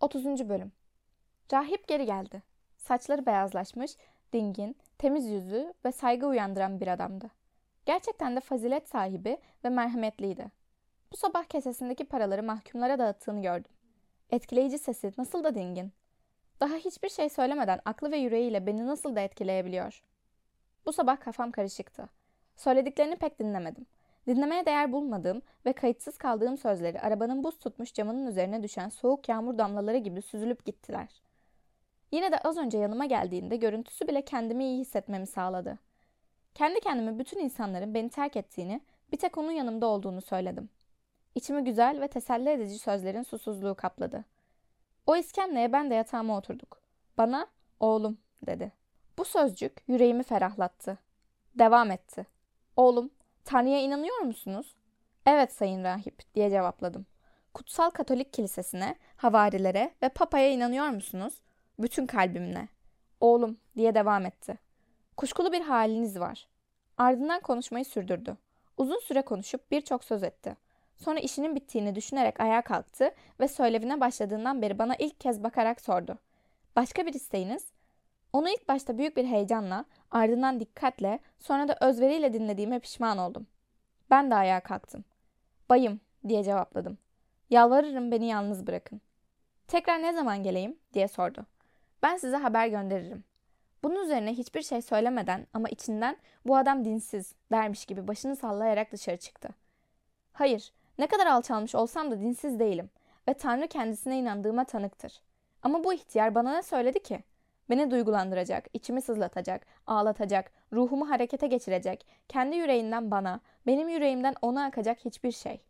30. 0.00 0.48
Bölüm 0.48 0.72
Rahip 1.52 1.88
geri 1.88 2.06
geldi. 2.06 2.42
Saçları 2.76 3.26
beyazlaşmış, 3.26 3.96
dingin, 4.32 4.76
temiz 4.98 5.26
yüzü 5.26 5.74
ve 5.84 5.92
saygı 5.92 6.26
uyandıran 6.26 6.80
bir 6.80 6.86
adamdı. 6.86 7.30
Gerçekten 7.86 8.36
de 8.36 8.40
fazilet 8.40 8.88
sahibi 8.88 9.38
ve 9.64 9.68
merhametliydi. 9.68 10.50
Bu 11.12 11.16
sabah 11.16 11.44
kesesindeki 11.44 12.04
paraları 12.04 12.42
mahkumlara 12.42 12.98
dağıttığını 12.98 13.42
gördüm. 13.42 13.70
Etkileyici 14.30 14.78
sesi 14.78 15.12
nasıl 15.18 15.44
da 15.44 15.54
dingin. 15.54 15.92
Daha 16.60 16.74
hiçbir 16.74 17.08
şey 17.08 17.28
söylemeden 17.28 17.80
aklı 17.84 18.10
ve 18.10 18.16
yüreğiyle 18.16 18.66
beni 18.66 18.86
nasıl 18.86 19.16
da 19.16 19.20
etkileyebiliyor. 19.20 20.02
Bu 20.86 20.92
sabah 20.92 21.20
kafam 21.20 21.50
karışıktı. 21.50 22.08
Söylediklerini 22.56 23.16
pek 23.16 23.38
dinlemedim. 23.38 23.86
Dinlemeye 24.28 24.66
değer 24.66 24.92
bulmadığım 24.92 25.42
ve 25.66 25.72
kayıtsız 25.72 26.18
kaldığım 26.18 26.56
sözleri 26.58 27.00
arabanın 27.00 27.44
buz 27.44 27.58
tutmuş 27.58 27.94
camının 27.94 28.26
üzerine 28.26 28.62
düşen 28.62 28.88
soğuk 28.88 29.28
yağmur 29.28 29.58
damlaları 29.58 29.96
gibi 29.96 30.22
süzülüp 30.22 30.64
gittiler. 30.64 31.22
Yine 32.12 32.32
de 32.32 32.38
az 32.38 32.56
önce 32.56 32.78
yanıma 32.78 33.04
geldiğinde 33.04 33.56
görüntüsü 33.56 34.08
bile 34.08 34.22
kendimi 34.22 34.64
iyi 34.64 34.78
hissetmemi 34.78 35.26
sağladı. 35.26 35.78
Kendi 36.54 36.80
kendime 36.80 37.18
bütün 37.18 37.40
insanların 37.40 37.94
beni 37.94 38.10
terk 38.10 38.36
ettiğini, 38.36 38.80
bir 39.12 39.16
tek 39.16 39.38
onun 39.38 39.50
yanımda 39.50 39.86
olduğunu 39.86 40.20
söyledim. 40.20 40.68
İçimi 41.34 41.64
güzel 41.64 42.00
ve 42.00 42.08
teselli 42.08 42.50
edici 42.50 42.78
sözlerin 42.78 43.22
susuzluğu 43.22 43.74
kapladı. 43.74 44.24
O 45.06 45.16
iskemleye 45.16 45.72
ben 45.72 45.90
de 45.90 45.94
yatağıma 45.94 46.38
oturduk. 46.38 46.80
Bana, 47.18 47.46
oğlum, 47.80 48.18
dedi. 48.46 48.72
Bu 49.18 49.24
sözcük 49.24 49.82
yüreğimi 49.86 50.22
ferahlattı. 50.22 50.98
Devam 51.54 51.90
etti. 51.90 52.26
Oğlum, 52.76 53.10
Tanrı'ya 53.44 53.80
inanıyor 53.80 54.18
musunuz? 54.18 54.74
Evet 55.26 55.52
sayın 55.52 55.84
rahip 55.84 56.34
diye 56.34 56.50
cevapladım. 56.50 57.06
Kutsal 57.54 57.90
Katolik 57.90 58.32
Kilisesi'ne, 58.32 58.96
havarilere 59.16 59.94
ve 60.02 60.08
papaya 60.08 60.50
inanıyor 60.50 60.88
musunuz? 60.88 61.34
Bütün 61.78 62.06
kalbimle. 62.06 62.68
Oğlum 63.20 63.58
diye 63.76 63.94
devam 63.94 64.26
etti. 64.26 64.58
Kuşkulu 65.16 65.52
bir 65.52 65.60
haliniz 65.60 66.20
var. 66.20 66.48
Ardından 66.98 67.40
konuşmayı 67.40 67.84
sürdürdü. 67.84 68.36
Uzun 68.76 68.98
süre 68.98 69.22
konuşup 69.22 69.70
birçok 69.70 70.04
söz 70.04 70.22
etti. 70.22 70.56
Sonra 70.96 71.18
işinin 71.18 71.56
bittiğini 71.56 71.94
düşünerek 71.94 72.40
ayağa 72.40 72.62
kalktı 72.62 73.10
ve 73.40 73.48
söylevine 73.48 74.00
başladığından 74.00 74.62
beri 74.62 74.78
bana 74.78 74.96
ilk 74.96 75.20
kez 75.20 75.42
bakarak 75.42 75.80
sordu. 75.80 76.18
Başka 76.76 77.06
bir 77.06 77.14
isteğiniz? 77.14 77.66
Onu 78.32 78.48
ilk 78.48 78.68
başta 78.68 78.98
büyük 78.98 79.16
bir 79.16 79.24
heyecanla, 79.24 79.84
ardından 80.10 80.60
dikkatle, 80.60 81.18
sonra 81.38 81.68
da 81.68 81.76
özveriyle 81.80 82.32
dinlediğime 82.32 82.78
pişman 82.78 83.18
oldum. 83.18 83.46
Ben 84.10 84.30
de 84.30 84.34
ayağa 84.34 84.60
kalktım. 84.60 85.04
Bayım 85.68 86.00
diye 86.28 86.44
cevapladım. 86.44 86.98
Yalvarırım 87.50 88.10
beni 88.10 88.26
yalnız 88.26 88.66
bırakın. 88.66 89.00
Tekrar 89.68 90.02
ne 90.02 90.12
zaman 90.12 90.42
geleyim 90.42 90.78
diye 90.94 91.08
sordu. 91.08 91.46
Ben 92.02 92.16
size 92.16 92.36
haber 92.36 92.68
gönderirim. 92.68 93.24
Bunun 93.82 94.04
üzerine 94.04 94.32
hiçbir 94.32 94.62
şey 94.62 94.82
söylemeden 94.82 95.46
ama 95.54 95.68
içinden 95.68 96.16
bu 96.46 96.56
adam 96.56 96.84
dinsiz 96.84 97.34
dermiş 97.52 97.86
gibi 97.86 98.08
başını 98.08 98.36
sallayarak 98.36 98.92
dışarı 98.92 99.16
çıktı. 99.16 99.48
Hayır, 100.32 100.72
ne 100.98 101.06
kadar 101.06 101.26
alçalmış 101.26 101.74
olsam 101.74 102.10
da 102.10 102.20
dinsiz 102.20 102.58
değilim 102.58 102.90
ve 103.28 103.34
Tanrı 103.34 103.68
kendisine 103.68 104.18
inandığıma 104.18 104.64
tanıktır. 104.64 105.20
Ama 105.62 105.84
bu 105.84 105.92
ihtiyar 105.92 106.34
bana 106.34 106.54
ne 106.54 106.62
söyledi 106.62 107.02
ki? 107.02 107.22
Beni 107.70 107.90
duygulandıracak, 107.90 108.66
içimi 108.72 109.02
sızlatacak, 109.02 109.66
ağlatacak, 109.86 110.52
ruhumu 110.72 111.10
harekete 111.10 111.46
geçirecek, 111.46 112.06
kendi 112.28 112.56
yüreğinden 112.56 113.10
bana, 113.10 113.40
benim 113.66 113.88
yüreğimden 113.88 114.34
ona 114.42 114.64
akacak 114.64 115.04
hiçbir 115.04 115.32
şey. 115.32 115.60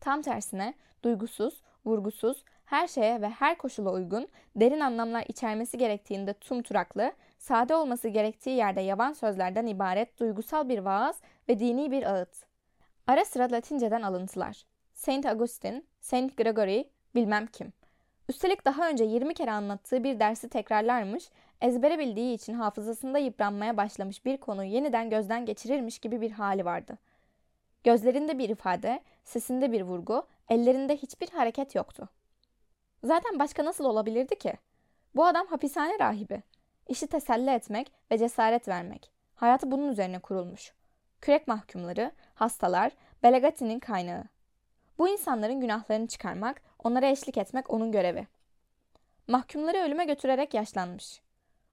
Tam 0.00 0.22
tersine 0.22 0.74
duygusuz, 1.04 1.62
vurgusuz, 1.84 2.44
her 2.64 2.86
şeye 2.86 3.20
ve 3.20 3.28
her 3.28 3.58
koşula 3.58 3.92
uygun, 3.92 4.28
derin 4.56 4.80
anlamlar 4.80 5.24
içermesi 5.28 5.78
gerektiğinde 5.78 6.32
tumturaklı, 6.34 7.12
sade 7.38 7.74
olması 7.74 8.08
gerektiği 8.08 8.56
yerde 8.56 8.80
yavan 8.80 9.12
sözlerden 9.12 9.66
ibaret 9.66 10.18
duygusal 10.20 10.68
bir 10.68 10.78
vaaz 10.78 11.20
ve 11.48 11.58
dini 11.58 11.90
bir 11.90 12.02
ağıt. 12.02 12.52
Ara 13.06 13.24
sıra 13.24 13.52
Latinceden 13.52 14.02
alıntılar. 14.02 14.64
Saint 14.94 15.26
Augustine, 15.26 15.82
Saint 16.00 16.36
Gregory, 16.36 16.84
bilmem 17.14 17.46
kim. 17.46 17.72
Üstelik 18.28 18.64
daha 18.64 18.88
önce 18.88 19.04
20 19.04 19.34
kere 19.34 19.50
anlattığı 19.50 20.04
bir 20.04 20.20
dersi 20.20 20.48
tekrarlarmış, 20.48 21.30
ezbere 21.60 21.98
bildiği 21.98 22.34
için 22.34 22.54
hafızasında 22.54 23.18
yıpranmaya 23.18 23.76
başlamış 23.76 24.24
bir 24.24 24.36
konuyu 24.36 24.70
yeniden 24.70 25.10
gözden 25.10 25.46
geçirirmiş 25.46 25.98
gibi 25.98 26.20
bir 26.20 26.30
hali 26.30 26.64
vardı. 26.64 26.98
Gözlerinde 27.84 28.38
bir 28.38 28.48
ifade, 28.48 29.02
sesinde 29.24 29.72
bir 29.72 29.82
vurgu, 29.82 30.26
ellerinde 30.48 30.96
hiçbir 30.96 31.28
hareket 31.28 31.74
yoktu. 31.74 32.08
Zaten 33.04 33.38
başka 33.38 33.64
nasıl 33.64 33.84
olabilirdi 33.84 34.38
ki? 34.38 34.52
Bu 35.14 35.26
adam 35.26 35.46
hapishane 35.46 35.98
rahibi. 35.98 36.42
İşi 36.88 37.06
teselli 37.06 37.50
etmek 37.50 37.92
ve 38.10 38.18
cesaret 38.18 38.68
vermek. 38.68 39.10
Hayatı 39.34 39.70
bunun 39.70 39.88
üzerine 39.88 40.18
kurulmuş. 40.18 40.72
Kürek 41.20 41.48
mahkumları, 41.48 42.12
hastalar, 42.34 42.92
Belagatti'nin 43.22 43.78
kaynağı. 43.78 44.24
Bu 45.02 45.08
insanların 45.08 45.60
günahlarını 45.60 46.06
çıkarmak, 46.06 46.62
onlara 46.84 47.06
eşlik 47.06 47.38
etmek 47.38 47.70
onun 47.70 47.92
görevi. 47.92 48.26
Mahkumları 49.28 49.78
ölüme 49.78 50.04
götürerek 50.04 50.54
yaşlanmış. 50.54 51.20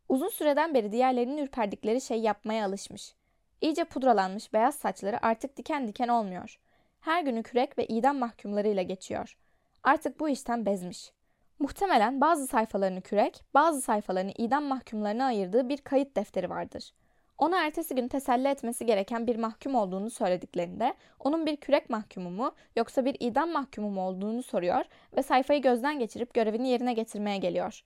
Uzun 0.10 0.30
süreden 0.30 0.74
beri 0.74 0.92
diğerlerinin 0.92 1.38
ürperdikleri 1.38 2.02
şey 2.02 2.20
yapmaya 2.20 2.66
alışmış. 2.66 3.16
İyice 3.62 3.84
pudralanmış 3.84 4.54
beyaz 4.54 4.76
saçları 4.76 5.26
artık 5.26 5.58
diken 5.58 5.88
diken 5.88 6.08
olmuyor. 6.08 6.60
Her 7.00 7.24
günü 7.24 7.44
kürek 7.44 7.78
ve 7.78 7.86
idam 7.86 8.18
mahkumlarıyla 8.18 8.84
geçiyor. 8.84 9.38
Artık 9.84 10.20
bu 10.20 10.30
işten 10.30 10.66
bezmiş. 10.66 11.12
Muhtemelen 11.60 12.22
bazı 12.22 12.48
sayfalarını 12.48 13.02
kürek, 13.02 13.44
bazı 13.54 13.82
sayfalarını 13.82 14.32
idam 14.38 14.64
mahkumlarına 14.64 15.26
ayırdığı 15.26 15.70
bir 15.70 15.78
kayıt 15.78 16.16
defteri 16.16 16.50
vardır. 16.50 16.94
Ona 17.40 17.66
ertesi 17.66 17.96
gün 17.96 18.08
teselli 18.08 18.48
etmesi 18.48 18.86
gereken 18.86 19.28
bir 19.28 19.36
mahkum 19.36 19.76
olduğunu 19.76 20.10
söylediklerinde 20.10 20.94
onun 21.20 21.46
bir 21.46 21.56
kürek 21.56 21.90
mahkumu 21.90 22.30
mu 22.30 22.52
yoksa 22.76 23.06
bir 23.06 23.18
idam 23.20 23.52
mahkumu 23.52 23.90
mu 23.90 24.02
olduğunu 24.02 24.44
soruyor 24.44 24.86
ve 25.18 25.24
sayfayı 25.24 25.62
gözden 25.62 26.00
geçirip 26.00 26.34
görevini 26.34 26.70
yerine 26.70 26.94
getirmeye 26.94 27.38
geliyor. 27.38 27.82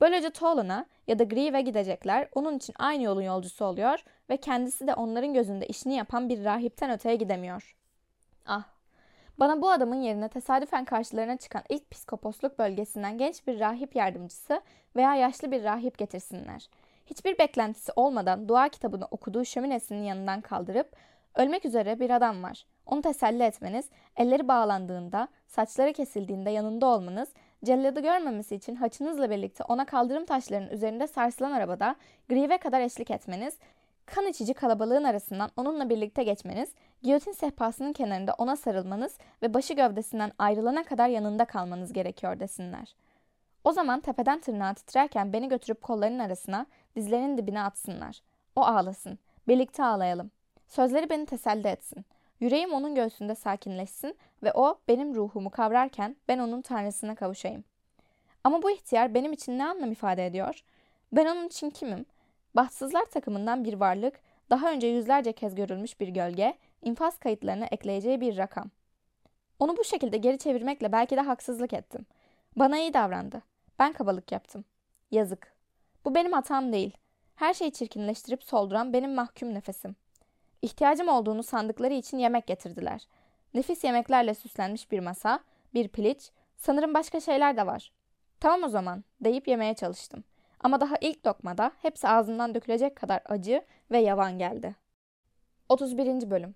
Böylece 0.00 0.30
Tolan'a 0.30 0.86
ya 1.06 1.18
da 1.18 1.24
Grieve'e 1.24 1.60
gidecekler 1.60 2.28
onun 2.34 2.56
için 2.56 2.74
aynı 2.78 3.02
yolun 3.02 3.22
yolcusu 3.22 3.64
oluyor 3.64 4.04
ve 4.30 4.36
kendisi 4.36 4.86
de 4.86 4.94
onların 4.94 5.34
gözünde 5.34 5.66
işini 5.66 5.94
yapan 5.94 6.28
bir 6.28 6.44
rahipten 6.44 6.90
öteye 6.90 7.16
gidemiyor. 7.16 7.76
Ah 8.46 8.64
bana 9.38 9.62
bu 9.62 9.70
adamın 9.70 10.00
yerine 10.00 10.28
tesadüfen 10.28 10.84
karşılarına 10.84 11.36
çıkan 11.36 11.62
ilk 11.68 11.90
psikoposluk 11.90 12.58
bölgesinden 12.58 13.18
genç 13.18 13.46
bir 13.46 13.60
rahip 13.60 13.96
yardımcısı 13.96 14.60
veya 14.96 15.14
yaşlı 15.14 15.50
bir 15.50 15.64
rahip 15.64 15.98
getirsinler. 15.98 16.68
Hiçbir 17.10 17.38
beklentisi 17.38 17.92
olmadan 17.96 18.48
dua 18.48 18.68
kitabını 18.68 19.04
okuduğu 19.10 19.44
şöminesinin 19.44 20.02
yanından 20.02 20.40
kaldırıp 20.40 20.96
ölmek 21.34 21.64
üzere 21.64 22.00
bir 22.00 22.10
adam 22.10 22.42
var. 22.42 22.66
Onu 22.86 23.02
teselli 23.02 23.42
etmeniz, 23.42 23.88
elleri 24.16 24.48
bağlandığında, 24.48 25.28
saçları 25.46 25.92
kesildiğinde 25.92 26.50
yanında 26.50 26.86
olmanız, 26.86 27.28
celladı 27.64 28.00
görmemesi 28.00 28.54
için 28.54 28.74
haçınızla 28.74 29.30
birlikte 29.30 29.64
ona 29.64 29.84
kaldırım 29.84 30.24
taşlarının 30.24 30.70
üzerinde 30.70 31.06
sarsılan 31.06 31.52
arabada 31.52 31.96
grive 32.28 32.58
kadar 32.58 32.80
eşlik 32.80 33.10
etmeniz, 33.10 33.58
kan 34.06 34.26
içici 34.26 34.54
kalabalığın 34.54 35.04
arasından 35.04 35.50
onunla 35.56 35.88
birlikte 35.88 36.22
geçmeniz, 36.22 36.72
giyotin 37.02 37.32
sehpasının 37.32 37.92
kenarında 37.92 38.34
ona 38.38 38.56
sarılmanız 38.56 39.18
ve 39.42 39.54
başı 39.54 39.74
gövdesinden 39.74 40.32
ayrılana 40.38 40.84
kadar 40.84 41.08
yanında 41.08 41.44
kalmanız 41.44 41.92
gerekiyor 41.92 42.40
desinler. 42.40 42.94
O 43.64 43.72
zaman 43.72 44.00
tepeden 44.00 44.40
tırnağa 44.40 44.74
titrerken 44.74 45.32
beni 45.32 45.48
götürüp 45.48 45.82
kollarının 45.82 46.18
arasına, 46.18 46.66
dizlerinin 46.96 47.38
dibine 47.38 47.62
atsınlar. 47.62 48.20
O 48.56 48.62
ağlasın. 48.62 49.18
Birlikte 49.48 49.84
ağlayalım. 49.84 50.30
Sözleri 50.66 51.10
beni 51.10 51.26
teselli 51.26 51.68
etsin. 51.68 52.04
Yüreğim 52.40 52.72
onun 52.72 52.94
göğsünde 52.94 53.34
sakinleşsin 53.34 54.16
ve 54.42 54.52
o 54.52 54.78
benim 54.88 55.14
ruhumu 55.14 55.50
kavrarken 55.50 56.16
ben 56.28 56.38
onun 56.38 56.62
tanrısına 56.62 57.14
kavuşayım. 57.14 57.64
Ama 58.44 58.62
bu 58.62 58.70
ihtiyar 58.70 59.14
benim 59.14 59.32
için 59.32 59.58
ne 59.58 59.64
anlam 59.64 59.92
ifade 59.92 60.26
ediyor? 60.26 60.64
Ben 61.12 61.26
onun 61.26 61.46
için 61.46 61.70
kimim? 61.70 62.06
Bahtsızlar 62.56 63.04
takımından 63.04 63.64
bir 63.64 63.74
varlık, 63.74 64.20
daha 64.50 64.72
önce 64.72 64.86
yüzlerce 64.86 65.32
kez 65.32 65.54
görülmüş 65.54 66.00
bir 66.00 66.08
gölge, 66.08 66.54
infaz 66.82 67.18
kayıtlarına 67.18 67.66
ekleyeceği 67.66 68.20
bir 68.20 68.36
rakam. 68.36 68.70
Onu 69.58 69.76
bu 69.76 69.84
şekilde 69.84 70.16
geri 70.16 70.38
çevirmekle 70.38 70.92
belki 70.92 71.16
de 71.16 71.20
haksızlık 71.20 71.72
ettim. 71.72 72.06
Bana 72.58 72.78
iyi 72.78 72.94
davrandı. 72.94 73.42
Ben 73.78 73.92
kabalık 73.92 74.32
yaptım. 74.32 74.64
Yazık. 75.10 75.54
Bu 76.04 76.14
benim 76.14 76.32
hatam 76.32 76.72
değil. 76.72 76.96
Her 77.34 77.54
şeyi 77.54 77.72
çirkinleştirip 77.72 78.44
solduran 78.44 78.92
benim 78.92 79.14
mahkum 79.14 79.54
nefesim. 79.54 79.96
İhtiyacım 80.62 81.08
olduğunu 81.08 81.42
sandıkları 81.42 81.94
için 81.94 82.18
yemek 82.18 82.46
getirdiler. 82.46 83.08
Nefis 83.54 83.84
yemeklerle 83.84 84.34
süslenmiş 84.34 84.90
bir 84.90 85.00
masa, 85.00 85.40
bir 85.74 85.88
piliç, 85.88 86.30
sanırım 86.56 86.94
başka 86.94 87.20
şeyler 87.20 87.56
de 87.56 87.66
var. 87.66 87.92
Tamam 88.40 88.62
o 88.62 88.68
zaman 88.68 89.04
deyip 89.20 89.48
yemeye 89.48 89.74
çalıştım. 89.74 90.24
Ama 90.60 90.80
daha 90.80 90.96
ilk 91.00 91.26
lokmada 91.26 91.72
hepsi 91.82 92.08
ağzımdan 92.08 92.54
dökülecek 92.54 92.96
kadar 92.96 93.22
acı 93.24 93.64
ve 93.90 93.98
yavan 93.98 94.38
geldi. 94.38 94.76
31. 95.68 96.30
Bölüm 96.30 96.54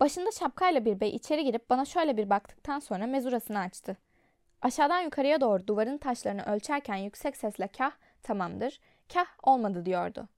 Başında 0.00 0.30
şapkayla 0.30 0.84
bir 0.84 1.00
bey 1.00 1.10
içeri 1.10 1.44
girip 1.44 1.70
bana 1.70 1.84
şöyle 1.84 2.16
bir 2.16 2.30
baktıktan 2.30 2.78
sonra 2.78 3.06
mezurasını 3.06 3.58
açtı. 3.58 3.96
Aşağıdan 4.64 5.00
yukarıya 5.00 5.40
doğru 5.40 5.66
duvarın 5.66 5.98
taşlarını 5.98 6.42
ölçerken 6.44 6.96
yüksek 6.96 7.36
sesle 7.36 7.68
kah 7.68 7.92
tamamdır, 8.22 8.80
kah 9.14 9.26
olmadı 9.42 9.86
diyordu. 9.86 10.28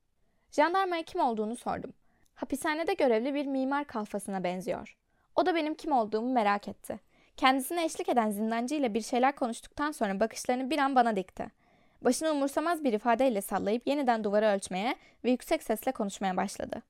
Jandarmaya 0.51 1.03
kim 1.03 1.21
olduğunu 1.21 1.57
sordum. 1.57 1.93
Hapishanede 2.35 2.95
görevli 2.95 3.35
bir 3.35 3.47
mimar 3.47 3.85
kalfasına 3.85 4.45
benziyor. 4.45 4.97
O 5.37 5.47
da 5.47 5.55
benim 5.55 5.75
kim 5.75 5.93
olduğumu 5.93 6.33
merak 6.33 6.69
etti. 6.69 7.01
Kendisine 7.37 7.85
eşlik 7.85 8.09
eden 8.09 8.31
zindancı 8.31 8.75
ile 8.75 8.95
bir 8.95 9.01
şeyler 9.01 9.37
konuştuktan 9.37 9.91
sonra 9.91 10.21
bakışlarını 10.21 10.71
bir 10.71 10.79
an 10.79 10.95
bana 10.95 11.17
dikti. 11.17 11.47
Başını 12.03 12.31
umursamaz 12.31 12.85
bir 12.85 12.93
ifadeyle 12.93 13.41
sallayıp 13.41 13.87
yeniden 13.87 14.25
duvarı 14.25 14.47
ölçmeye 14.47 14.97
ve 15.25 15.31
yüksek 15.31 15.63
sesle 15.63 15.93
konuşmaya 15.93 16.37
başladı. 16.37 16.83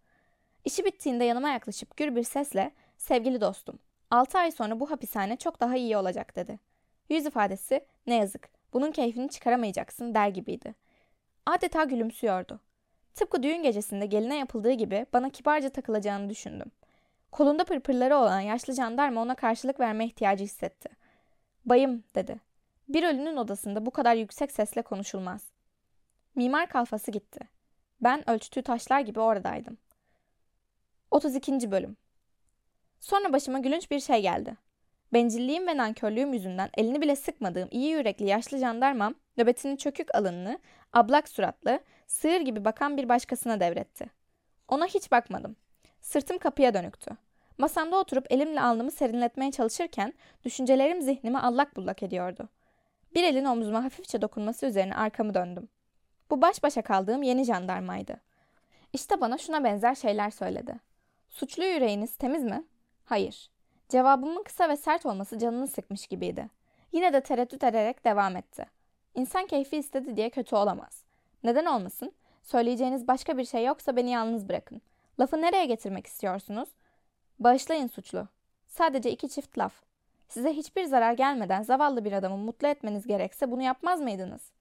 İşi 0.64 0.84
bittiğinde 0.84 1.24
yanıma 1.24 1.48
yaklaşıp 1.48 1.96
gür 1.96 2.16
bir 2.16 2.22
sesle 2.22 2.70
''Sevgili 2.98 3.40
dostum, 3.40 3.78
6 4.10 4.38
ay 4.38 4.50
sonra 4.50 4.80
bu 4.80 4.90
hapishane 4.90 5.36
çok 5.36 5.60
daha 5.60 5.76
iyi 5.76 5.96
olacak.'' 5.96 6.36
dedi. 6.36 6.65
Yüz 7.08 7.26
ifadesi 7.26 7.84
''Ne 8.06 8.14
yazık, 8.14 8.48
bunun 8.72 8.92
keyfini 8.92 9.28
çıkaramayacaksın.'' 9.28 10.14
der 10.14 10.28
gibiydi. 10.28 10.74
Adeta 11.46 11.84
gülümsüyordu. 11.84 12.60
Tıpkı 13.14 13.42
düğün 13.42 13.62
gecesinde 13.62 14.06
geline 14.06 14.36
yapıldığı 14.36 14.72
gibi 14.72 15.06
bana 15.12 15.30
kibarca 15.30 15.68
takılacağını 15.68 16.30
düşündüm. 16.30 16.70
Kolunda 17.32 17.64
pırpırları 17.64 18.16
olan 18.16 18.40
yaşlı 18.40 18.74
jandarma 18.74 19.22
ona 19.22 19.34
karşılık 19.34 19.80
verme 19.80 20.06
ihtiyacı 20.06 20.44
hissetti. 20.44 20.88
Bayım 21.64 22.04
dedi. 22.14 22.40
Bir 22.88 23.02
ölünün 23.02 23.36
odasında 23.36 23.86
bu 23.86 23.90
kadar 23.90 24.14
yüksek 24.14 24.52
sesle 24.52 24.82
konuşulmaz. 24.82 25.42
Mimar 26.34 26.68
kalfası 26.68 27.10
gitti. 27.10 27.40
Ben 28.00 28.30
ölçtüğü 28.30 28.62
taşlar 28.62 29.00
gibi 29.00 29.20
oradaydım. 29.20 29.78
32. 31.10 31.70
Bölüm 31.70 31.96
Sonra 33.00 33.32
başıma 33.32 33.58
gülünç 33.58 33.90
bir 33.90 34.00
şey 34.00 34.22
geldi. 34.22 34.56
Bencilliğim 35.12 35.66
ve 35.66 35.76
nankörlüğüm 35.76 36.32
yüzünden 36.32 36.70
elini 36.76 37.00
bile 37.00 37.16
sıkmadığım 37.16 37.68
iyi 37.70 37.90
yürekli 37.90 38.26
yaşlı 38.26 38.58
jandarmam 38.58 39.14
nöbetini 39.36 39.78
çökük 39.78 40.14
alınlı, 40.14 40.58
ablak 40.92 41.28
suratlı, 41.28 41.80
sığır 42.06 42.40
gibi 42.40 42.64
bakan 42.64 42.96
bir 42.96 43.08
başkasına 43.08 43.60
devretti. 43.60 44.06
Ona 44.68 44.86
hiç 44.86 45.12
bakmadım. 45.12 45.56
Sırtım 46.00 46.38
kapıya 46.38 46.74
dönüktü. 46.74 47.10
Masamda 47.58 47.96
oturup 47.96 48.26
elimle 48.32 48.60
alnımı 48.60 48.90
serinletmeye 48.90 49.50
çalışırken 49.50 50.12
düşüncelerim 50.44 51.02
zihnimi 51.02 51.38
allak 51.38 51.76
bullak 51.76 52.02
ediyordu. 52.02 52.48
Bir 53.14 53.24
elin 53.24 53.44
omzuma 53.44 53.84
hafifçe 53.84 54.22
dokunması 54.22 54.66
üzerine 54.66 54.94
arkamı 54.94 55.34
döndüm. 55.34 55.68
Bu 56.30 56.42
baş 56.42 56.62
başa 56.62 56.82
kaldığım 56.82 57.22
yeni 57.22 57.44
jandarmaydı. 57.44 58.20
İşte 58.92 59.20
bana 59.20 59.38
şuna 59.38 59.64
benzer 59.64 59.94
şeyler 59.94 60.30
söyledi. 60.30 60.74
Suçlu 61.28 61.64
yüreğiniz 61.64 62.16
temiz 62.16 62.44
mi? 62.44 62.64
Hayır. 63.04 63.50
Cevabımın 63.88 64.42
kısa 64.42 64.68
ve 64.68 64.76
sert 64.76 65.06
olması 65.06 65.38
canını 65.38 65.66
sıkmış 65.66 66.06
gibiydi. 66.06 66.48
Yine 66.92 67.12
de 67.12 67.20
tereddüt 67.20 67.64
ederek 67.64 68.04
devam 68.04 68.36
etti. 68.36 68.66
İnsan 69.14 69.46
keyfi 69.46 69.76
istedi 69.76 70.16
diye 70.16 70.30
kötü 70.30 70.56
olamaz. 70.56 71.02
Neden 71.44 71.64
olmasın? 71.64 72.12
Söyleyeceğiniz 72.42 73.08
başka 73.08 73.38
bir 73.38 73.44
şey 73.44 73.64
yoksa 73.64 73.96
beni 73.96 74.10
yalnız 74.10 74.48
bırakın. 74.48 74.82
Lafı 75.20 75.42
nereye 75.42 75.66
getirmek 75.66 76.06
istiyorsunuz? 76.06 76.68
Bağışlayın 77.38 77.86
suçlu. 77.86 78.28
Sadece 78.68 79.10
iki 79.10 79.28
çift 79.28 79.58
laf. 79.58 79.72
Size 80.28 80.52
hiçbir 80.52 80.84
zarar 80.84 81.12
gelmeden 81.12 81.62
zavallı 81.62 82.04
bir 82.04 82.12
adamı 82.12 82.36
mutlu 82.36 82.68
etmeniz 82.68 83.06
gerekse 83.06 83.50
bunu 83.50 83.62
yapmaz 83.62 84.00
mıydınız? 84.00 84.52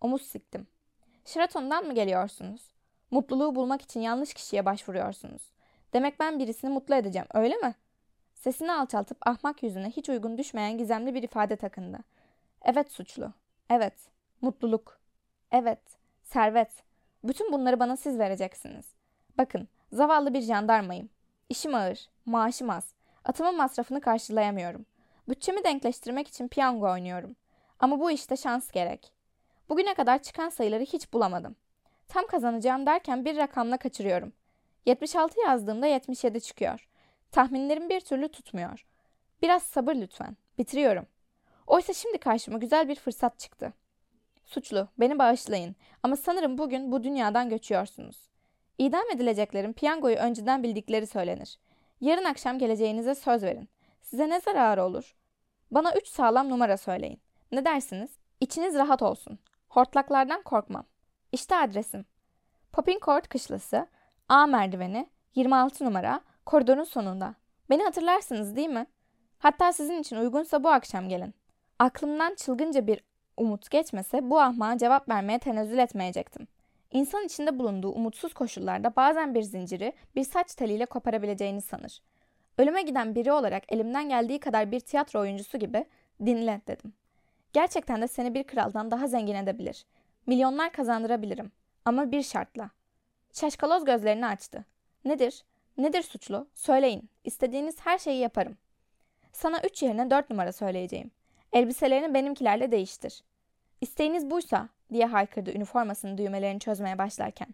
Omuz 0.00 0.22
siktim. 0.22 0.66
Sheraton'dan 1.24 1.84
mı 1.86 1.94
geliyorsunuz? 1.94 2.62
Mutluluğu 3.10 3.54
bulmak 3.54 3.82
için 3.82 4.00
yanlış 4.00 4.34
kişiye 4.34 4.64
başvuruyorsunuz. 4.64 5.42
Demek 5.92 6.20
ben 6.20 6.38
birisini 6.38 6.70
mutlu 6.70 6.94
edeceğim, 6.94 7.28
öyle 7.34 7.56
mi? 7.56 7.74
Sesini 8.44 8.72
alçaltıp 8.72 9.28
ahmak 9.28 9.62
yüzüne 9.62 9.90
hiç 9.90 10.08
uygun 10.08 10.38
düşmeyen 10.38 10.78
gizemli 10.78 11.14
bir 11.14 11.22
ifade 11.22 11.56
takındı. 11.56 11.98
Evet 12.62 12.92
suçlu. 12.92 13.32
Evet. 13.70 13.94
Mutluluk. 14.40 15.00
Evet. 15.52 15.78
Servet. 16.24 16.70
Bütün 17.24 17.52
bunları 17.52 17.80
bana 17.80 17.96
siz 17.96 18.18
vereceksiniz. 18.18 18.86
Bakın, 19.38 19.68
zavallı 19.92 20.34
bir 20.34 20.40
jandarmayım. 20.40 21.08
İşim 21.48 21.74
ağır, 21.74 22.08
maaşım 22.26 22.70
az. 22.70 22.94
Atımın 23.24 23.56
masrafını 23.56 24.00
karşılayamıyorum. 24.00 24.86
Bütçemi 25.28 25.64
denkleştirmek 25.64 26.28
için 26.28 26.48
piyango 26.48 26.90
oynuyorum. 26.90 27.36
Ama 27.80 28.00
bu 28.00 28.10
işte 28.10 28.36
şans 28.36 28.70
gerek. 28.70 29.12
Bugüne 29.68 29.94
kadar 29.94 30.22
çıkan 30.22 30.48
sayıları 30.48 30.82
hiç 30.82 31.12
bulamadım. 31.12 31.56
Tam 32.08 32.26
kazanacağım 32.26 32.86
derken 32.86 33.24
bir 33.24 33.36
rakamla 33.36 33.76
kaçırıyorum. 33.76 34.32
76 34.86 35.40
yazdığımda 35.40 35.86
77 35.86 36.40
çıkıyor. 36.40 36.88
Tahminlerim 37.34 37.88
bir 37.88 38.00
türlü 38.00 38.28
tutmuyor. 38.28 38.86
Biraz 39.42 39.62
sabır 39.62 39.94
lütfen. 39.94 40.36
Bitiriyorum. 40.58 41.06
Oysa 41.66 41.92
şimdi 41.92 42.18
karşıma 42.18 42.58
güzel 42.58 42.88
bir 42.88 42.94
fırsat 42.94 43.38
çıktı. 43.38 43.72
Suçlu, 44.44 44.88
beni 44.98 45.18
bağışlayın 45.18 45.76
ama 46.02 46.16
sanırım 46.16 46.58
bugün 46.58 46.92
bu 46.92 47.04
dünyadan 47.04 47.48
göçüyorsunuz. 47.48 48.28
İdam 48.78 49.10
edileceklerin 49.14 49.72
piyangoyu 49.72 50.16
önceden 50.16 50.62
bildikleri 50.62 51.06
söylenir. 51.06 51.58
Yarın 52.00 52.24
akşam 52.24 52.58
geleceğinize 52.58 53.14
söz 53.14 53.42
verin. 53.42 53.68
Size 54.02 54.28
ne 54.28 54.40
zararı 54.40 54.84
olur? 54.84 55.16
Bana 55.70 55.94
üç 55.94 56.08
sağlam 56.08 56.50
numara 56.50 56.76
söyleyin. 56.76 57.20
Ne 57.52 57.64
dersiniz? 57.64 58.10
İçiniz 58.40 58.74
rahat 58.74 59.02
olsun. 59.02 59.38
Hortlaklardan 59.68 60.42
korkmam. 60.42 60.86
İşte 61.32 61.56
adresim. 61.56 62.04
Popping 62.72 63.02
kışlası, 63.28 63.86
A 64.28 64.46
merdiveni, 64.46 65.08
26 65.34 65.84
numara, 65.84 66.20
koridorun 66.46 66.84
sonunda. 66.84 67.34
Beni 67.70 67.82
hatırlarsınız 67.82 68.56
değil 68.56 68.68
mi? 68.68 68.86
Hatta 69.38 69.72
sizin 69.72 70.00
için 70.00 70.16
uygunsa 70.16 70.64
bu 70.64 70.68
akşam 70.68 71.08
gelin. 71.08 71.34
Aklımdan 71.78 72.34
çılgınca 72.34 72.86
bir 72.86 73.00
umut 73.36 73.70
geçmese 73.70 74.30
bu 74.30 74.40
ahmağa 74.40 74.78
cevap 74.78 75.08
vermeye 75.08 75.38
tenezzül 75.38 75.78
etmeyecektim. 75.78 76.48
İnsan 76.92 77.24
içinde 77.24 77.58
bulunduğu 77.58 77.90
umutsuz 77.90 78.34
koşullarda 78.34 78.96
bazen 78.96 79.34
bir 79.34 79.42
zinciri 79.42 79.92
bir 80.16 80.24
saç 80.24 80.54
teliyle 80.54 80.86
koparabileceğini 80.86 81.60
sanır. 81.60 82.02
Ölüme 82.58 82.82
giden 82.82 83.14
biri 83.14 83.32
olarak 83.32 83.72
elimden 83.72 84.08
geldiği 84.08 84.40
kadar 84.40 84.70
bir 84.70 84.80
tiyatro 84.80 85.20
oyuncusu 85.20 85.58
gibi 85.58 85.84
dinle 86.26 86.60
dedim. 86.66 86.92
Gerçekten 87.52 88.02
de 88.02 88.08
seni 88.08 88.34
bir 88.34 88.44
kraldan 88.44 88.90
daha 88.90 89.08
zengin 89.08 89.34
edebilir. 89.34 89.86
Milyonlar 90.26 90.72
kazandırabilirim. 90.72 91.52
Ama 91.84 92.10
bir 92.12 92.22
şartla. 92.22 92.70
Şaşkaloz 93.32 93.84
gözlerini 93.84 94.26
açtı. 94.26 94.64
Nedir? 95.04 95.44
Nedir 95.78 96.02
suçlu? 96.02 96.48
Söyleyin. 96.54 97.10
İstediğiniz 97.24 97.76
her 97.80 97.98
şeyi 97.98 98.20
yaparım. 98.20 98.56
Sana 99.32 99.60
üç 99.64 99.82
yerine 99.82 100.10
dört 100.10 100.30
numara 100.30 100.52
söyleyeceğim. 100.52 101.10
Elbiselerini 101.52 102.14
benimkilerle 102.14 102.70
değiştir. 102.70 103.22
İsteğiniz 103.80 104.30
buysa 104.30 104.68
diye 104.92 105.06
haykırdı 105.06 105.52
üniformasının 105.52 106.18
düğmelerini 106.18 106.60
çözmeye 106.60 106.98
başlarken. 106.98 107.48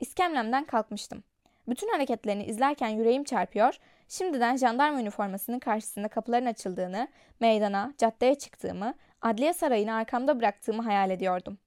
İskemlemden 0.00 0.64
kalkmıştım. 0.64 1.24
Bütün 1.68 1.92
hareketlerini 1.92 2.44
izlerken 2.44 2.88
yüreğim 2.88 3.24
çarpıyor, 3.24 3.78
şimdiden 4.08 4.56
jandarma 4.56 5.00
üniformasının 5.00 5.58
karşısında 5.58 6.08
kapıların 6.08 6.46
açıldığını, 6.46 7.08
meydana, 7.40 7.94
caddeye 7.98 8.34
çıktığımı, 8.34 8.94
adliye 9.22 9.52
sarayını 9.52 9.94
arkamda 9.94 10.40
bıraktığımı 10.40 10.82
hayal 10.82 11.10
ediyordum. 11.10 11.58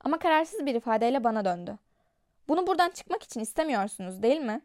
Ama 0.00 0.18
kararsız 0.18 0.66
bir 0.66 0.74
ifadeyle 0.74 1.24
bana 1.24 1.44
döndü. 1.44 1.78
Bunu 2.48 2.66
buradan 2.66 2.90
çıkmak 2.90 3.22
için 3.22 3.40
istemiyorsunuz 3.40 4.22
değil 4.22 4.40
mi? 4.40 4.60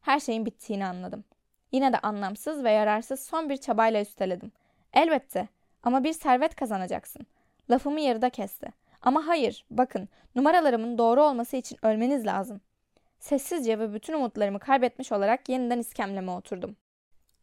Her 0.00 0.20
şeyin 0.20 0.46
bittiğini 0.46 0.86
anladım. 0.86 1.24
Yine 1.72 1.92
de 1.92 1.98
anlamsız 1.98 2.64
ve 2.64 2.70
yararsız 2.70 3.20
son 3.20 3.48
bir 3.48 3.56
çabayla 3.56 4.00
üsteledim. 4.00 4.52
Elbette 4.92 5.48
ama 5.82 6.04
bir 6.04 6.12
servet 6.12 6.54
kazanacaksın. 6.54 7.26
Lafımı 7.70 8.00
yarıda 8.00 8.30
kesti. 8.30 8.72
Ama 9.02 9.26
hayır, 9.26 9.64
bakın, 9.70 10.08
numaralarımın 10.34 10.98
doğru 10.98 11.22
olması 11.22 11.56
için 11.56 11.78
ölmeniz 11.82 12.26
lazım. 12.26 12.60
Sessizce 13.18 13.78
ve 13.78 13.94
bütün 13.94 14.14
umutlarımı 14.14 14.58
kaybetmiş 14.58 15.12
olarak 15.12 15.48
yeniden 15.48 15.78
iskemleme 15.78 16.30
oturdum. 16.32 16.76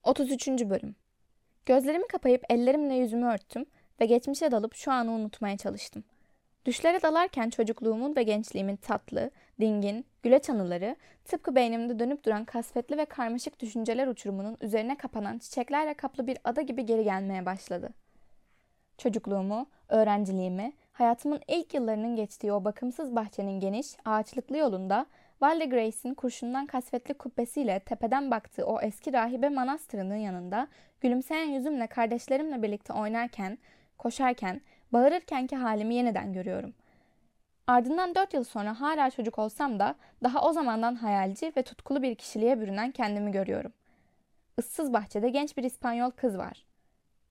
33. 0.04 0.48
Bölüm 0.48 0.96
Gözlerimi 1.66 2.08
kapayıp 2.08 2.44
ellerimle 2.50 2.96
yüzümü 2.96 3.26
örttüm 3.26 3.66
ve 4.02 4.06
geçmişe 4.06 4.52
dalıp 4.52 4.76
şu 4.76 4.92
anı 4.92 5.12
unutmaya 5.12 5.58
çalıştım. 5.58 6.04
Düşlere 6.68 7.02
dalarken 7.02 7.50
çocukluğumun 7.50 8.16
ve 8.16 8.24
gençliğimin 8.24 8.76
tatlı, 8.76 9.32
dingin, 9.60 10.06
güleç 10.24 10.50
anıları 10.50 10.96
tıpkı 11.26 11.56
beynimde 11.56 12.00
dönüp 12.00 12.26
duran 12.26 12.46
kasvetli 12.46 12.98
ve 12.98 13.06
karmaşık 13.06 13.60
düşünceler 13.60 14.08
uçurumunun 14.08 14.58
üzerine 14.62 14.98
kapanan 14.98 15.38
çiçeklerle 15.38 15.94
kaplı 15.94 16.28
bir 16.28 16.38
ada 16.44 16.62
gibi 16.62 16.86
geri 16.86 17.04
gelmeye 17.04 17.46
başladı. 17.46 17.90
Çocukluğumu, 18.98 19.68
öğrenciliğimi, 19.90 20.74
hayatımın 20.94 21.42
ilk 21.48 21.74
yıllarının 21.74 22.16
geçtiği 22.16 22.52
o 22.52 22.66
bakımsız 22.66 23.16
bahçenin 23.16 23.60
geniş, 23.60 23.88
ağaçlıklı 24.06 24.58
yolunda 24.58 25.06
Valde 25.42 25.66
Grace'in 25.66 26.14
kurşundan 26.14 26.66
kasvetli 26.66 27.14
kubbesiyle 27.14 27.80
tepeden 27.80 28.32
baktığı 28.32 28.66
o 28.66 28.82
eski 28.82 29.14
rahibe 29.14 29.50
manastırının 29.50 30.16
yanında 30.16 30.68
gülümseyen 31.02 31.48
yüzümle 31.48 31.88
kardeşlerimle 31.88 32.62
birlikte 32.64 32.94
oynarken, 32.94 33.58
koşarken, 33.98 34.62
bağırırkenki 34.94 35.56
halimi 35.56 35.96
yeniden 35.96 36.34
görüyorum. 36.34 36.74
Ardından 37.68 38.16
dört 38.16 38.34
yıl 38.34 38.44
sonra 38.44 38.82
hala 38.82 39.10
çocuk 39.10 39.40
olsam 39.40 39.80
da 39.80 39.96
daha 40.24 40.42
o 40.42 40.54
zamandan 40.54 40.96
hayalci 40.96 41.52
ve 41.58 41.62
tutkulu 41.62 42.02
bir 42.02 42.16
kişiliğe 42.16 42.62
bürünen 42.62 42.92
kendimi 42.92 43.32
görüyorum. 43.32 43.74
Issız 44.58 44.94
bahçede 44.94 45.30
genç 45.30 45.58
bir 45.58 45.64
İspanyol 45.64 46.12
kız 46.12 46.38
var. 46.38 46.66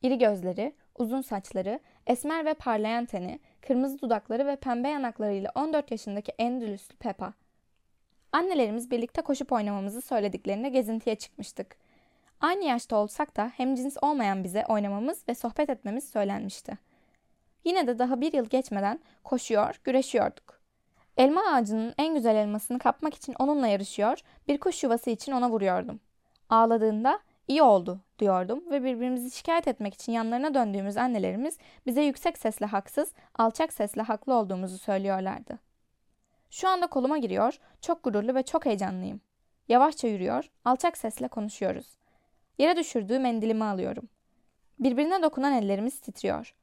İri 0.03 0.19
gözleri, 0.19 0.75
uzun 0.99 1.21
saçları, 1.21 1.81
esmer 2.07 2.45
ve 2.45 2.55
parlayan 2.55 3.07
teni, 3.07 3.41
kırmızı 3.61 3.99
dudakları 3.99 4.47
ve 4.47 4.57
pembe 4.57 4.89
yanaklarıyla 4.89 5.51
14 5.55 5.91
yaşındaki 5.91 6.33
Endülüslü 6.39 6.97
Peppa. 6.97 7.33
Annelerimiz 8.33 8.91
birlikte 8.91 9.23
koşup 9.23 9.53
oynamamızı 9.53 10.01
söylediklerinde 10.01 10.69
gezintiye 10.69 11.17
çıkmıştık. 11.17 11.77
Aynı 12.41 12.65
yaşta 12.65 12.97
olsak 12.97 13.37
da 13.37 13.53
hem 13.57 13.75
cins 13.75 13.97
olmayan 14.03 14.45
bize 14.45 14.65
oynamamız 14.69 15.29
ve 15.29 15.35
sohbet 15.35 15.71
etmemiz 15.71 16.11
söylenmişti. 16.11 16.79
Yine 17.67 17.87
de 17.87 17.99
daha 17.99 18.21
bir 18.21 18.33
yıl 18.33 18.45
geçmeden 18.45 19.01
koşuyor, 19.25 19.81
güreşiyorduk. 19.85 20.61
Elma 21.17 21.43
ağacının 21.53 21.95
en 21.99 22.15
güzel 22.15 22.37
elmasını 22.37 22.79
kapmak 22.79 23.15
için 23.15 23.35
onunla 23.39 23.67
yarışıyor, 23.67 24.19
bir 24.49 24.59
kuş 24.59 24.83
yuvası 24.83 25.11
için 25.11 25.33
ona 25.33 25.51
vuruyordum. 25.51 26.01
Ağladığında 26.51 27.21
iyi 27.49 27.63
oldu 27.63 28.01
diyordum 28.19 28.71
ve 28.71 28.85
birbirimizi 28.85 29.31
şikayet 29.31 29.69
etmek 29.69 29.95
için 29.95 30.13
yanlarına 30.13 30.55
döndüğümüz 30.55 30.97
annelerimiz 30.97 31.59
bize 31.87 32.03
yüksek 32.03 32.39
sesle 32.39 32.67
haksız, 32.67 33.13
alçak 33.35 33.73
sesle 33.73 34.03
haklı 34.03 34.35
olduğumuzu 34.35 34.79
söylüyorlardı. 34.79 35.59
Şu 36.51 36.69
anda 36.69 36.87
koluma 36.87 37.19
giriyor, 37.19 37.59
çok 37.81 38.03
gururlu 38.03 38.35
ve 38.35 38.43
çok 38.43 38.67
heyecanlıyım. 38.67 39.21
Yavaşça 39.69 40.09
yürüyor, 40.09 40.51
alçak 40.65 40.99
sesle 40.99 41.29
konuşuyoruz. 41.29 41.97
Yere 42.59 42.77
düşürdüğü 42.77 43.19
mendilimi 43.19 43.65
alıyorum. 43.65 44.09
Birbirine 44.79 45.23
dokunan 45.23 45.53
ellerimiz 45.53 46.01
titriyor. 46.01 46.55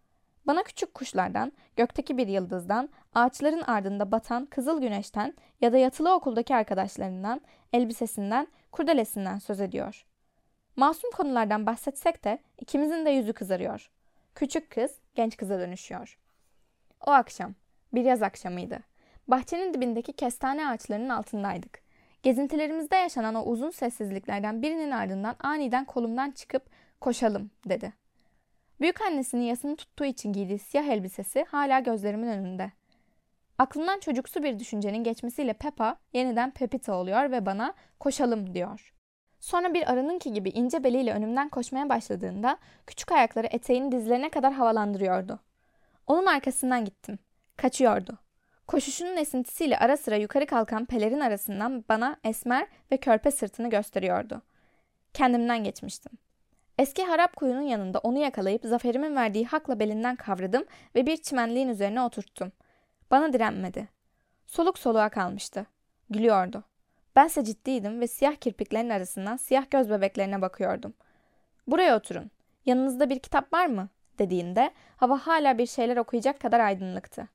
Bana 0.47 0.63
küçük 0.63 0.93
kuşlardan, 0.93 1.51
gökteki 1.75 2.17
bir 2.17 2.27
yıldızdan, 2.27 2.89
ağaçların 3.15 3.61
ardında 3.61 4.11
batan 4.11 4.45
kızıl 4.45 4.81
güneşten 4.81 5.33
ya 5.61 5.73
da 5.73 5.77
yatılı 5.77 6.13
okuldaki 6.13 6.55
arkadaşlarından, 6.55 7.41
elbisesinden, 7.73 8.47
kurdelesinden 8.71 9.39
söz 9.39 9.61
ediyor. 9.61 10.05
Masum 10.75 11.11
konulardan 11.11 11.65
bahsetsek 11.65 12.23
de 12.23 12.39
ikimizin 12.59 13.05
de 13.05 13.09
yüzü 13.09 13.33
kızarıyor. 13.33 13.91
Küçük 14.35 14.69
kız 14.69 14.91
genç 15.15 15.37
kıza 15.37 15.59
dönüşüyor. 15.59 16.19
O 17.07 17.11
akşam, 17.11 17.55
bir 17.93 18.05
yaz 18.05 18.21
akşamıydı. 18.21 18.79
Bahçenin 19.27 19.73
dibindeki 19.73 20.13
kestane 20.13 20.67
ağaçlarının 20.67 21.09
altındaydık. 21.09 21.83
Gezintilerimizde 22.23 22.95
yaşanan 22.95 23.35
o 23.35 23.43
uzun 23.43 23.69
sessizliklerden 23.69 24.61
birinin 24.61 24.91
ardından 24.91 25.35
aniden 25.39 25.85
kolumdan 25.85 26.31
çıkıp 26.31 26.63
koşalım 27.01 27.51
dedi. 27.65 28.02
Büyük 28.81 29.01
annesinin 29.01 29.43
yasını 29.43 29.75
tuttuğu 29.75 30.05
için 30.05 30.33
giydiği 30.33 30.59
siyah 30.59 30.85
elbisesi 30.85 31.43
hala 31.43 31.79
gözlerimin 31.79 32.27
önünde. 32.27 32.71
Aklından 33.57 33.99
çocuksu 33.99 34.43
bir 34.43 34.59
düşüncenin 34.59 35.03
geçmesiyle 35.03 35.53
Peppa 35.53 35.97
yeniden 36.13 36.51
Pepita 36.51 36.93
oluyor 36.93 37.31
ve 37.31 37.45
bana 37.45 37.73
koşalım 37.99 38.53
diyor. 38.53 38.93
Sonra 39.39 39.73
bir 39.73 39.91
arınınki 39.91 40.33
gibi 40.33 40.49
ince 40.49 40.83
beliyle 40.83 41.13
önümden 41.13 41.49
koşmaya 41.49 41.89
başladığında 41.89 42.57
küçük 42.87 43.11
ayakları 43.11 43.47
eteğini 43.47 43.91
dizlerine 43.91 44.29
kadar 44.29 44.53
havalandırıyordu. 44.53 45.39
Onun 46.07 46.25
arkasından 46.25 46.85
gittim. 46.85 47.19
Kaçıyordu. 47.57 48.17
Koşuşunun 48.67 49.17
esintisiyle 49.17 49.77
ara 49.77 49.97
sıra 49.97 50.15
yukarı 50.15 50.45
kalkan 50.45 50.85
pelerin 50.85 51.19
arasından 51.19 51.85
bana 51.89 52.17
esmer 52.23 52.67
ve 52.91 52.97
körpe 52.97 53.31
sırtını 53.31 53.69
gösteriyordu. 53.69 54.41
Kendimden 55.13 55.63
geçmiştim. 55.63 56.11
Eski 56.77 57.03
harap 57.03 57.35
kuyunun 57.35 57.61
yanında 57.61 57.99
onu 57.99 58.17
yakalayıp 58.17 58.65
zaferimin 58.65 59.15
verdiği 59.15 59.45
hakla 59.45 59.79
belinden 59.79 60.15
kavradım 60.15 60.65
ve 60.95 61.05
bir 61.05 61.17
çimenliğin 61.17 61.69
üzerine 61.69 62.01
oturttum. 62.01 62.51
Bana 63.11 63.33
direnmedi. 63.33 63.87
Soluk 64.47 64.79
soluğa 64.79 65.09
kalmıştı. 65.09 65.65
Gülüyordu. 66.09 66.63
Bense 67.15 67.43
ciddiydim 67.43 68.01
ve 68.01 68.07
siyah 68.07 68.35
kirpiklerin 68.35 68.89
arasından 68.89 69.37
siyah 69.37 69.71
göz 69.71 69.89
bebeklerine 69.89 70.41
bakıyordum. 70.41 70.93
Buraya 71.67 71.97
oturun. 71.97 72.31
Yanınızda 72.65 73.09
bir 73.09 73.19
kitap 73.19 73.53
var 73.53 73.65
mı? 73.65 73.89
dediğinde 74.19 74.71
hava 74.97 75.17
hala 75.17 75.57
bir 75.57 75.65
şeyler 75.65 75.97
okuyacak 75.97 76.39
kadar 76.39 76.59
aydınlıktı. 76.59 77.27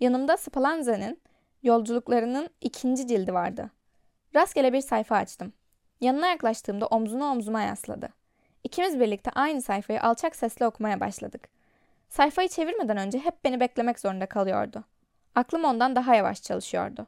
Yanımda 0.00 0.36
Spallanza'nın 0.36 1.20
yolculuklarının 1.62 2.50
ikinci 2.60 3.06
cildi 3.06 3.34
vardı. 3.34 3.70
Rastgele 4.34 4.72
bir 4.72 4.80
sayfa 4.80 5.16
açtım. 5.16 5.52
Yanına 6.00 6.26
yaklaştığımda 6.26 6.86
omzunu 6.86 7.24
omzuma 7.24 7.62
yasladı. 7.62 8.08
İkimiz 8.64 9.00
birlikte 9.00 9.30
aynı 9.34 9.62
sayfayı 9.62 10.02
alçak 10.02 10.36
sesle 10.36 10.66
okumaya 10.66 11.00
başladık. 11.00 11.48
Sayfayı 12.08 12.48
çevirmeden 12.48 12.96
önce 12.96 13.18
hep 13.18 13.44
beni 13.44 13.60
beklemek 13.60 14.00
zorunda 14.00 14.26
kalıyordu. 14.26 14.84
Aklım 15.34 15.64
ondan 15.64 15.96
daha 15.96 16.14
yavaş 16.14 16.42
çalışıyordu. 16.42 17.06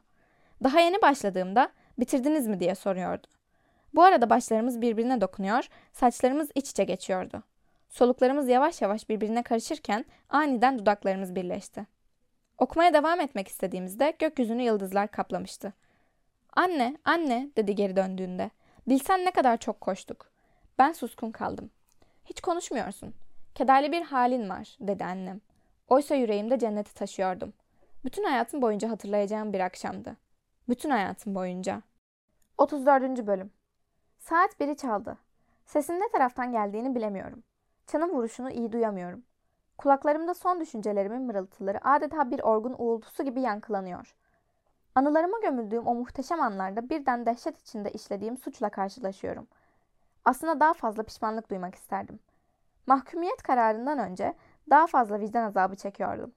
Daha 0.63 0.79
yeni 0.79 1.01
başladığımda 1.01 1.69
bitirdiniz 1.99 2.47
mi 2.47 2.59
diye 2.59 2.75
soruyordu. 2.75 3.27
Bu 3.93 4.03
arada 4.03 4.29
başlarımız 4.29 4.81
birbirine 4.81 5.21
dokunuyor, 5.21 5.67
saçlarımız 5.93 6.49
iç 6.55 6.69
içe 6.69 6.83
geçiyordu. 6.83 7.43
Soluklarımız 7.89 8.47
yavaş 8.47 8.81
yavaş 8.81 9.09
birbirine 9.09 9.43
karışırken 9.43 10.05
aniden 10.29 10.79
dudaklarımız 10.79 11.35
birleşti. 11.35 11.85
Okumaya 12.57 12.93
devam 12.93 13.19
etmek 13.19 13.47
istediğimizde 13.47 14.13
gökyüzünü 14.19 14.63
yıldızlar 14.63 15.07
kaplamıştı. 15.07 15.73
Anne, 16.53 16.97
anne 17.05 17.49
dedi 17.57 17.75
geri 17.75 17.95
döndüğünde. 17.95 18.51
Bilsen 18.87 19.25
ne 19.25 19.31
kadar 19.31 19.57
çok 19.57 19.81
koştuk. 19.81 20.36
Ben 20.79 20.91
suskun 20.91 21.31
kaldım. 21.31 21.69
Hiç 22.25 22.41
konuşmuyorsun. 22.41 23.13
Kederli 23.55 23.91
bir 23.91 24.01
halin 24.01 24.49
var 24.49 24.77
dedi 24.79 25.05
annem. 25.05 25.41
Oysa 25.87 26.15
yüreğimde 26.15 26.59
cenneti 26.59 26.93
taşıyordum. 26.93 27.53
Bütün 28.05 28.23
hayatım 28.23 28.61
boyunca 28.61 28.89
hatırlayacağım 28.89 29.53
bir 29.53 29.59
akşamdı. 29.59 30.17
Bütün 30.69 30.89
hayatım 30.89 31.35
boyunca. 31.35 31.81
34. 32.57 33.27
Bölüm 33.27 33.51
Saat 34.19 34.59
biri 34.59 34.77
çaldı. 34.77 35.17
Sesin 35.65 35.93
ne 35.93 36.09
taraftan 36.11 36.51
geldiğini 36.51 36.95
bilemiyorum. 36.95 37.43
Çanın 37.87 38.09
vuruşunu 38.09 38.51
iyi 38.51 38.71
duyamıyorum. 38.71 39.23
Kulaklarımda 39.77 40.33
son 40.33 40.59
düşüncelerimin 40.59 41.21
mırıltıları 41.21 41.87
adeta 41.87 42.31
bir 42.31 42.39
orgun 42.39 42.75
uğultusu 42.77 43.23
gibi 43.23 43.41
yankılanıyor. 43.41 44.15
Anılarıma 44.95 45.39
gömüldüğüm 45.39 45.87
o 45.87 45.95
muhteşem 45.95 46.41
anlarda 46.41 46.89
birden 46.89 47.25
dehşet 47.25 47.59
içinde 47.59 47.91
işlediğim 47.91 48.37
suçla 48.37 48.69
karşılaşıyorum. 48.69 49.47
Aslında 50.27 50.59
daha 50.59 50.73
fazla 50.73 51.03
pişmanlık 51.03 51.49
duymak 51.49 51.75
isterdim. 51.75 52.19
Mahkumiyet 52.87 53.43
kararından 53.43 53.99
önce 53.99 54.33
daha 54.69 54.87
fazla 54.87 55.19
vicdan 55.19 55.43
azabı 55.43 55.75
çekiyordum. 55.75 56.31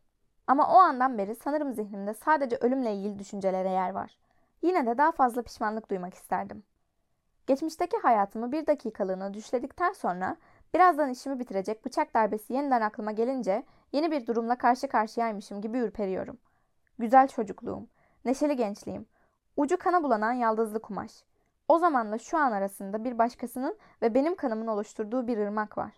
Ama 0.47 0.75
o 0.75 0.77
andan 0.77 1.19
beri 1.19 1.35
sanırım 1.35 1.75
zihnimde 1.75 2.15
sadece 2.15 2.57
ölümle 2.57 2.95
ilgili 2.95 3.19
düşüncelere 3.19 3.69
yer 3.71 3.91
var. 3.91 4.19
Yine 4.63 4.87
de 4.87 4.99
daha 4.99 5.13
fazla 5.13 5.43
pişmanlık 5.43 5.91
duymak 5.91 6.15
isterdim. 6.15 6.63
Geçmişteki 7.47 7.97
hayatımı 7.97 8.53
bir 8.53 8.67
dakikalığına 8.67 9.35
düşledikten 9.35 9.93
sonra 9.93 10.37
birazdan 10.75 11.11
işimi 11.11 11.39
bitirecek 11.39 11.85
bıçak 11.85 12.15
darbesi 12.15 12.53
yeniden 12.53 12.81
aklıma 12.81 13.13
gelince 13.13 13.63
yeni 13.93 14.11
bir 14.11 14.27
durumla 14.27 14.59
karşı 14.59 14.89
karşıyaymışım 14.89 15.61
gibi 15.61 15.79
ürperiyorum. 15.79 16.39
Güzel 16.99 17.29
çocukluğum, 17.29 17.89
neşeli 18.25 18.57
gençliğim, 18.57 19.07
ucu 19.57 19.79
kana 19.79 20.03
bulanan 20.03 20.33
yaldızlı 20.33 20.83
kumaş. 20.83 21.30
O 21.71 21.79
zamanla 21.79 22.19
şu 22.19 22.39
an 22.39 22.53
arasında 22.53 23.05
bir 23.05 23.19
başkasının 23.19 23.79
ve 24.03 24.15
benim 24.15 24.35
kanımın 24.35 24.67
oluşturduğu 24.67 25.27
bir 25.27 25.39
ırmak 25.39 25.79
var. 25.79 25.93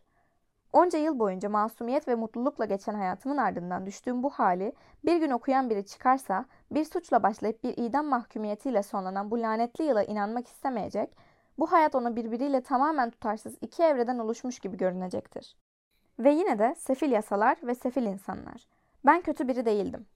Onca 0.72 0.98
yıl 0.98 1.18
boyunca 1.18 1.48
masumiyet 1.48 2.08
ve 2.08 2.14
mutlulukla 2.14 2.64
geçen 2.64 2.94
hayatımın 2.94 3.36
ardından 3.36 3.86
düştüğüm 3.86 4.22
bu 4.22 4.30
hali 4.30 4.72
bir 5.04 5.16
gün 5.16 5.30
okuyan 5.30 5.70
biri 5.70 5.86
çıkarsa 5.86 6.44
bir 6.70 6.84
suçla 6.84 7.22
başlayıp 7.22 7.64
bir 7.64 7.76
idam 7.76 8.06
mahkumiyetiyle 8.06 8.82
sonlanan 8.82 9.30
bu 9.30 9.40
lanetli 9.40 9.84
yıla 9.84 10.02
inanmak 10.02 10.46
istemeyecek, 10.46 11.16
bu 11.58 11.72
hayat 11.72 11.94
ona 11.94 12.16
birbiriyle 12.16 12.62
tamamen 12.62 13.10
tutarsız 13.10 13.56
iki 13.60 13.82
evreden 13.82 14.18
oluşmuş 14.18 14.58
gibi 14.58 14.76
görünecektir. 14.76 15.56
Ve 16.18 16.30
yine 16.30 16.58
de 16.58 16.74
sefil 16.74 17.12
yasalar 17.12 17.56
ve 17.62 17.74
sefil 17.74 18.02
insanlar. 18.02 18.68
Ben 19.06 19.20
kötü 19.20 19.48
biri 19.48 19.66
değildim. 19.66 20.06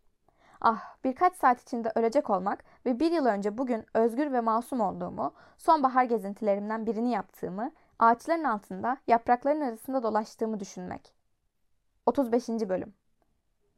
Ah 0.69 0.97
birkaç 1.05 1.35
saat 1.37 1.63
içinde 1.63 1.93
ölecek 1.95 2.31
olmak 2.31 2.65
ve 2.87 3.01
bir 3.01 3.13
yıl 3.13 3.27
önce 3.27 3.59
bugün 3.59 3.87
özgür 3.95 4.33
ve 4.33 4.41
masum 4.41 4.81
olduğumu, 4.81 5.35
sonbahar 5.59 6.05
gezintilerimden 6.05 6.87
birini 6.87 7.11
yaptığımı, 7.11 7.73
ağaçların 7.99 8.45
altında 8.45 8.97
yaprakların 9.07 9.61
arasında 9.61 10.03
dolaştığımı 10.03 10.61
düşünmek. 10.61 11.15
35. 12.07 12.49
Bölüm 12.49 12.95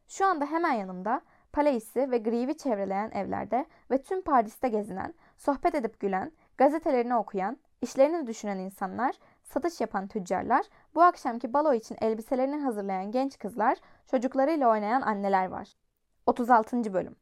Şu 0.08 0.26
anda 0.26 0.46
hemen 0.46 0.72
yanımda 0.72 1.20
Palais'i 1.52 2.10
ve 2.10 2.18
Grieve'i 2.18 2.56
çevreleyen 2.56 3.10
evlerde 3.10 3.66
ve 3.90 4.02
tüm 4.02 4.22
Paris'te 4.22 4.68
gezinen, 4.68 5.14
sohbet 5.36 5.74
edip 5.74 6.00
gülen, 6.00 6.32
gazetelerini 6.58 7.16
okuyan, 7.16 7.58
işlerini 7.82 8.26
düşünen 8.26 8.58
insanlar, 8.58 9.14
satış 9.42 9.80
yapan 9.80 10.08
tüccarlar, 10.08 10.66
bu 10.94 11.02
akşamki 11.02 11.52
balo 11.52 11.74
için 11.74 11.96
elbiselerini 12.00 12.56
hazırlayan 12.56 13.10
genç 13.10 13.38
kızlar, 13.38 13.78
çocuklarıyla 14.06 14.68
oynayan 14.68 15.00
anneler 15.02 15.48
var. 15.48 15.87
36. 16.28 16.94
Bölüm 16.94 17.16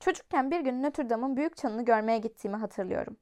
Çocukken 0.00 0.50
bir 0.50 0.60
gün 0.60 0.82
Notre 0.82 1.10
Dame'ın 1.10 1.36
büyük 1.36 1.56
çanını 1.56 1.84
görmeye 1.84 2.18
gittiğimi 2.18 2.56
hatırlıyorum. 2.56 3.16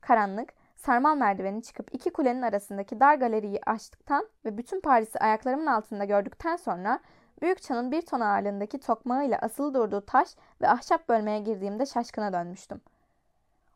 Karanlık, 0.00 0.52
sarmal 0.76 1.16
merdiveni 1.16 1.62
çıkıp 1.62 1.94
iki 1.94 2.10
kulenin 2.10 2.42
arasındaki 2.42 3.00
dar 3.00 3.14
galeriyi 3.14 3.60
açtıktan 3.66 4.28
ve 4.44 4.58
bütün 4.58 4.80
Paris'i 4.80 5.18
ayaklarımın 5.18 5.66
altında 5.66 6.04
gördükten 6.04 6.56
sonra 6.56 7.00
büyük 7.42 7.62
çanın 7.62 7.92
bir 7.92 8.02
ton 8.02 8.20
ağırlığındaki 8.20 8.80
tokmağıyla 8.80 9.38
asılı 9.38 9.74
durduğu 9.74 10.00
taş 10.00 10.28
ve 10.60 10.68
ahşap 10.68 11.08
bölmeye 11.08 11.38
girdiğimde 11.38 11.86
şaşkına 11.86 12.32
dönmüştüm. 12.32 12.80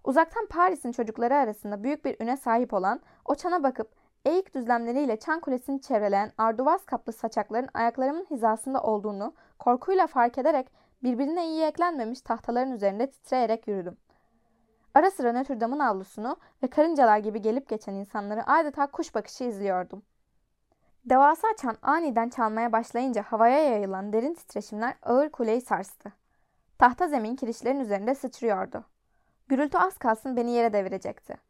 Uzaktan 0.04 0.46
Paris'in 0.46 0.92
çocukları 0.92 1.34
arasında 1.34 1.82
büyük 1.82 2.04
bir 2.04 2.16
üne 2.20 2.36
sahip 2.36 2.74
olan 2.74 3.00
o 3.24 3.34
çana 3.34 3.62
bakıp 3.62 3.90
eğik 4.26 4.54
düzlemleriyle 4.54 5.16
çan 5.16 5.40
kulesini 5.40 5.80
çevreleyen 5.80 6.32
arduvaz 6.38 6.84
kaplı 6.84 7.12
saçakların 7.12 7.68
ayaklarımın 7.74 8.26
hizasında 8.30 8.82
olduğunu 8.82 9.34
korkuyla 9.58 10.06
fark 10.06 10.38
ederek 10.38 10.66
birbirine 11.02 11.46
iyi 11.46 11.62
eklenmemiş 11.62 12.20
tahtaların 12.20 12.72
üzerinde 12.72 13.10
titreyerek 13.10 13.68
yürüdüm. 13.68 13.96
Ara 14.94 15.10
sıra 15.10 15.32
Notre 15.32 15.60
Dame'ın 15.60 15.78
avlusunu 15.78 16.36
ve 16.62 16.66
karıncalar 16.66 17.18
gibi 17.18 17.42
gelip 17.42 17.68
geçen 17.68 17.94
insanları 17.94 18.46
adeta 18.46 18.86
kuş 18.86 19.14
bakışı 19.14 19.44
izliyordum. 19.44 20.02
Devasa 21.04 21.48
çan 21.62 21.76
aniden 21.82 22.28
çalmaya 22.28 22.72
başlayınca 22.72 23.22
havaya 23.22 23.58
yayılan 23.58 24.12
derin 24.12 24.34
titreşimler 24.34 24.94
ağır 25.02 25.28
kuleyi 25.28 25.60
sarstı. 25.60 26.12
Tahta 26.78 27.08
zemin 27.08 27.36
kirişlerin 27.36 27.80
üzerinde 27.80 28.14
sıçrıyordu. 28.14 28.84
Gürültü 29.48 29.78
az 29.78 29.98
kalsın 29.98 30.36
beni 30.36 30.50
yere 30.50 30.72
devirecekti. 30.72 31.45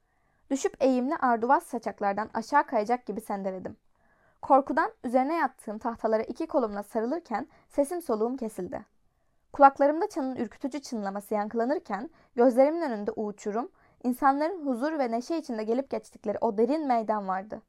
Düşüp 0.50 0.76
eğimli 0.80 1.16
arduvaz 1.16 1.62
saçaklardan 1.62 2.30
aşağı 2.34 2.66
kayacak 2.66 3.06
gibi 3.06 3.20
sendeledim. 3.20 3.76
Korkudan 4.42 4.92
üzerine 5.04 5.34
yattığım 5.34 5.78
tahtalara 5.78 6.22
iki 6.22 6.46
kolumla 6.46 6.82
sarılırken 6.82 7.48
sesim 7.68 8.02
soluğum 8.02 8.36
kesildi. 8.36 8.84
Kulaklarımda 9.52 10.08
çanın 10.08 10.36
ürkütücü 10.36 10.80
çınlaması 10.80 11.34
yankılanırken 11.34 12.10
gözlerimin 12.36 12.80
önünde 12.80 13.10
uçurum, 13.10 13.70
insanların 14.04 14.66
huzur 14.66 14.98
ve 14.98 15.10
neşe 15.10 15.36
içinde 15.36 15.64
gelip 15.64 15.90
geçtikleri 15.90 16.38
o 16.40 16.58
derin 16.58 16.86
meydan 16.86 17.28
vardı. 17.28 17.62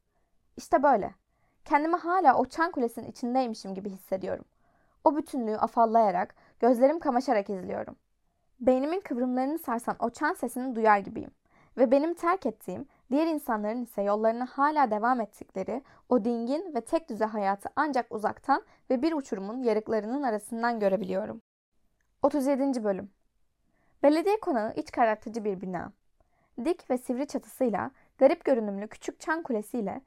İşte 0.58 0.84
böyle. 0.84 1.14
Kendimi 1.66 1.96
hala 1.96 2.38
o 2.38 2.46
çan 2.46 2.72
kulesinin 2.72 3.12
içindeymişim 3.12 3.74
gibi 3.76 3.90
hissediyorum. 3.90 4.46
O 5.04 5.18
bütünlüğü 5.18 5.58
afallayarak, 5.58 6.36
gözlerim 6.60 7.00
kamaşarak 7.00 7.50
izliyorum. 7.50 7.96
Beynimin 8.60 9.00
kıvrımlarını 9.00 9.60
sarsan 9.60 9.96
o 10.00 10.10
çan 10.10 10.34
sesini 10.34 10.76
duyar 10.76 11.00
gibiyim. 11.00 11.32
Ve 11.78 11.92
benim 11.92 12.14
terk 12.14 12.46
ettiğim, 12.46 12.88
diğer 13.12 13.28
insanların 13.28 13.84
ise 13.84 14.02
yollarına 14.02 14.46
hala 14.46 14.92
devam 14.92 15.22
ettikleri 15.22 15.84
o 16.10 16.26
dingin 16.26 16.76
ve 16.76 16.82
tek 16.82 17.10
düze 17.10 17.26
hayatı 17.26 17.70
ancak 17.76 18.12
uzaktan 18.12 18.64
ve 18.90 19.02
bir 19.02 19.14
uçurumun 19.14 19.64
yarıklarının 19.64 20.24
arasından 20.24 20.80
görebiliyorum. 20.80 21.42
37. 22.24 22.84
Bölüm 22.84 23.12
Belediye 24.04 24.40
konağı 24.40 24.74
iç 24.76 24.92
karartıcı 24.92 25.44
bir 25.46 25.62
bina. 25.62 25.92
Dik 26.66 26.90
ve 26.90 26.98
sivri 26.98 27.28
çatısıyla, 27.28 27.92
garip 28.18 28.46
görünümlü 28.46 28.88
küçük 28.88 29.20
çan 29.20 29.44
kulesiyle, 29.44 30.02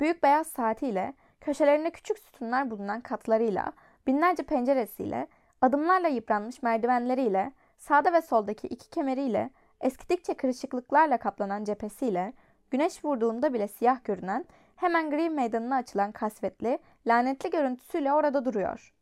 büyük 0.00 0.22
beyaz 0.22 0.46
saatiyle, 0.46 1.14
köşelerinde 1.40 1.90
küçük 1.90 2.18
sütunlar 2.18 2.70
bulunan 2.70 3.00
katlarıyla, 3.00 3.72
binlerce 4.06 4.42
penceresiyle, 4.42 5.28
adımlarla 5.60 6.08
yıpranmış 6.08 6.62
merdivenleriyle, 6.62 7.52
sağda 7.76 8.12
ve 8.12 8.22
soldaki 8.22 8.66
iki 8.66 8.90
kemeriyle, 8.90 9.50
eskidikçe 9.84 10.34
kırışıklıklarla 10.34 11.18
kaplanan 11.18 11.64
cephesiyle, 11.64 12.32
güneş 12.70 13.04
vurduğunda 13.04 13.54
bile 13.54 13.68
siyah 13.68 14.04
görünen, 14.04 14.44
hemen 14.76 15.10
gri 15.10 15.30
meydanına 15.30 15.76
açılan 15.76 16.12
kasvetli, 16.12 16.78
lanetli 17.06 17.50
görüntüsüyle 17.50 18.12
orada 18.12 18.44
duruyor. 18.44 18.94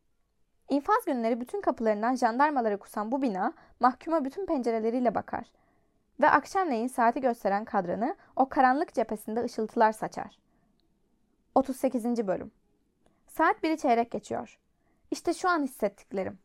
İnfaz 0.69 1.05
günleri 1.05 1.41
bütün 1.41 1.61
kapılarından 1.61 2.15
jandarmaları 2.15 2.77
kusan 2.79 3.11
bu 3.11 3.21
bina 3.21 3.53
mahkuma 3.79 4.25
bütün 4.25 4.45
pencereleriyle 4.45 5.15
bakar. 5.15 5.51
Ve 6.21 6.29
akşamleyin 6.29 6.87
saati 6.87 7.21
gösteren 7.21 7.65
kadranı 7.65 8.15
o 8.35 8.49
karanlık 8.49 8.93
cephesinde 8.93 9.43
ışıltılar 9.43 9.91
saçar. 9.91 10.39
38. 11.55 12.27
Bölüm 12.27 12.51
Saat 13.27 13.63
biri 13.63 13.77
çeyrek 13.77 14.11
geçiyor. 14.11 14.59
İşte 15.11 15.33
şu 15.33 15.49
an 15.49 15.63
hissettiklerim. 15.63 16.39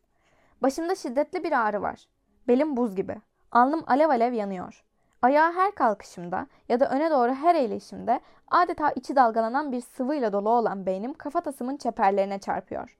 Başımda 0.62 0.94
şiddetli 0.94 1.44
bir 1.44 1.52
ağrı 1.52 1.82
var. 1.82 2.08
Belim 2.48 2.76
buz 2.76 2.96
gibi. 2.96 3.16
Alnım 3.52 3.84
alev 3.86 4.08
alev 4.08 4.32
yanıyor. 4.32 4.84
Ayağa 5.22 5.52
her 5.52 5.74
kalkışımda 5.74 6.46
ya 6.68 6.80
da 6.80 6.90
öne 6.90 7.10
doğru 7.10 7.34
her 7.34 7.54
eğilişimde 7.54 8.20
adeta 8.50 8.90
içi 8.90 9.16
dalgalanan 9.16 9.72
bir 9.72 9.80
sıvıyla 9.80 10.32
dolu 10.32 10.50
olan 10.50 10.86
beynim 10.86 11.14
kafatasımın 11.14 11.76
çeperlerine 11.76 12.38
çarpıyor. 12.38 12.98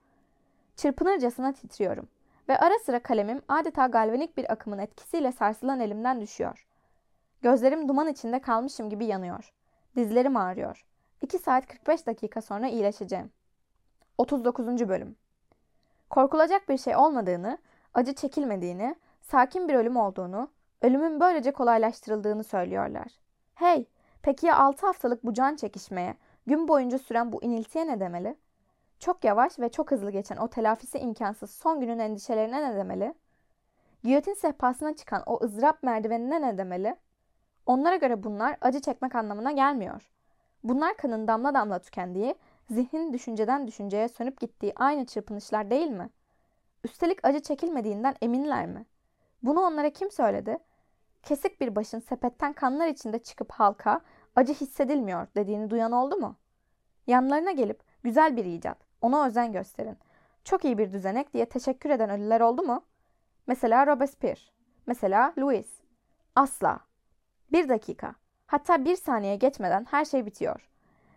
Çırpınırcasına 0.76 1.52
titriyorum 1.52 2.08
ve 2.48 2.58
ara 2.58 2.78
sıra 2.78 3.02
kalemim 3.02 3.42
adeta 3.48 3.86
galvanik 3.86 4.36
bir 4.36 4.52
akımın 4.52 4.78
etkisiyle 4.78 5.32
sarsılan 5.32 5.80
elimden 5.80 6.20
düşüyor. 6.20 6.66
Gözlerim 7.42 7.88
duman 7.88 8.08
içinde 8.08 8.40
kalmışım 8.40 8.90
gibi 8.90 9.04
yanıyor. 9.06 9.52
Dizlerim 9.96 10.36
ağrıyor. 10.36 10.84
2 11.22 11.38
saat 11.38 11.66
45 11.66 12.06
dakika 12.06 12.40
sonra 12.40 12.68
iyileşeceğim. 12.68 13.30
39. 14.18 14.88
Bölüm 14.88 15.16
Korkulacak 16.10 16.68
bir 16.68 16.78
şey 16.78 16.96
olmadığını, 16.96 17.58
acı 17.94 18.14
çekilmediğini, 18.14 18.96
sakin 19.30 19.68
bir 19.68 19.74
ölüm 19.74 19.96
olduğunu, 19.96 20.50
ölümün 20.82 21.20
böylece 21.20 21.52
kolaylaştırıldığını 21.52 22.44
söylüyorlar. 22.44 23.12
Hey, 23.54 23.86
peki 24.22 24.46
ya 24.46 24.56
6 24.56 24.86
haftalık 24.86 25.24
bu 25.24 25.34
can 25.34 25.56
çekişmeye, 25.56 26.14
gün 26.46 26.68
boyunca 26.68 26.98
süren 26.98 27.32
bu 27.32 27.42
iniltiye 27.42 27.86
ne 27.86 28.00
demeli? 28.00 28.36
Çok 28.98 29.24
yavaş 29.24 29.58
ve 29.58 29.68
çok 29.68 29.90
hızlı 29.90 30.10
geçen 30.10 30.36
o 30.36 30.48
telafisi 30.48 30.98
imkansız 30.98 31.50
son 31.50 31.80
günün 31.80 31.98
endişelerine 31.98 32.70
ne 32.70 32.76
demeli? 32.76 33.14
Giyotin 34.04 34.34
sehpasına 34.34 34.96
çıkan 34.96 35.22
o 35.26 35.44
ızdırap 35.44 35.82
merdivenine 35.82 36.42
ne 36.42 36.58
demeli? 36.58 36.96
Onlara 37.66 37.96
göre 37.96 38.22
bunlar 38.22 38.56
acı 38.60 38.80
çekmek 38.80 39.14
anlamına 39.14 39.52
gelmiyor. 39.52 40.10
Bunlar 40.64 40.96
kanın 40.96 41.28
damla 41.28 41.54
damla 41.54 41.78
tükendiği, 41.78 42.34
zihnin 42.70 43.12
düşünceden 43.12 43.66
düşünceye 43.66 44.08
sönüp 44.08 44.40
gittiği 44.40 44.72
aynı 44.76 45.06
çırpınışlar 45.06 45.70
değil 45.70 45.90
mi? 45.90 46.10
Üstelik 46.84 47.24
acı 47.24 47.40
çekilmediğinden 47.40 48.14
eminler 48.22 48.66
mi? 48.66 48.86
Bunu 49.42 49.60
onlara 49.60 49.90
kim 49.90 50.10
söyledi? 50.10 50.58
Kesik 51.22 51.60
bir 51.60 51.76
başın 51.76 51.98
sepetten 51.98 52.52
kanlar 52.52 52.86
içinde 52.86 53.18
çıkıp 53.18 53.52
halka 53.52 54.00
acı 54.36 54.52
hissedilmiyor 54.52 55.26
dediğini 55.36 55.70
duyan 55.70 55.92
oldu 55.92 56.16
mu? 56.16 56.36
Yanlarına 57.06 57.50
gelip 57.50 57.80
güzel 58.02 58.36
bir 58.36 58.44
icat, 58.44 58.78
ona 59.00 59.26
özen 59.26 59.52
gösterin. 59.52 59.98
Çok 60.44 60.64
iyi 60.64 60.78
bir 60.78 60.92
düzenek 60.92 61.34
diye 61.34 61.46
teşekkür 61.46 61.90
eden 61.90 62.10
ölüler 62.10 62.40
oldu 62.40 62.62
mu? 62.62 62.84
Mesela 63.46 63.86
Robespierre. 63.86 64.40
Mesela 64.86 65.34
Louis. 65.38 65.66
Asla. 66.36 66.80
Bir 67.52 67.68
dakika. 67.68 68.14
Hatta 68.46 68.84
bir 68.84 68.96
saniye 68.96 69.36
geçmeden 69.36 69.86
her 69.90 70.04
şey 70.04 70.26
bitiyor. 70.26 70.68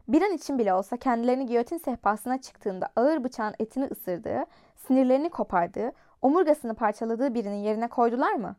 Bir 0.08 0.22
an 0.22 0.32
için 0.32 0.60
bile 0.60 0.74
olsa 0.74 0.98
kendilerini 0.98 1.46
giyotin 1.46 1.78
sehpasına 1.78 2.42
çıktığında 2.42 2.90
ağır 2.96 3.24
bıçağın 3.24 3.56
etini 3.60 3.86
ısırdığı, 3.86 4.46
sinirlerini 4.76 5.30
kopardığı, 5.30 5.92
omurgasını 6.22 6.76
parçaladığı 6.76 7.34
birinin 7.34 7.64
yerine 7.64 7.88
koydular 7.88 8.34
mı? 8.34 8.56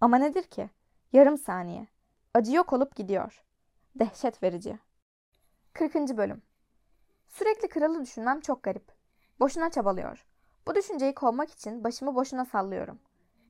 Ama 0.00 0.18
nedir 0.18 0.42
ki? 0.42 0.70
Yarım 1.12 1.38
saniye. 1.38 1.86
Acı 2.34 2.54
yok 2.54 2.72
olup 2.72 2.96
gidiyor. 2.96 3.44
Dehşet 3.94 4.42
verici. 4.42 4.78
40. 5.72 5.94
Bölüm 5.94 6.42
Sürekli 7.28 7.68
kralı 7.68 8.00
düşünmem 8.00 8.40
çok 8.40 8.62
garip. 8.62 8.92
Boşuna 9.40 9.70
çabalıyor. 9.70 10.26
Bu 10.66 10.74
düşünceyi 10.74 11.14
kovmak 11.14 11.50
için 11.50 11.84
başımı 11.84 12.14
boşuna 12.14 12.44
sallıyorum. 12.44 12.98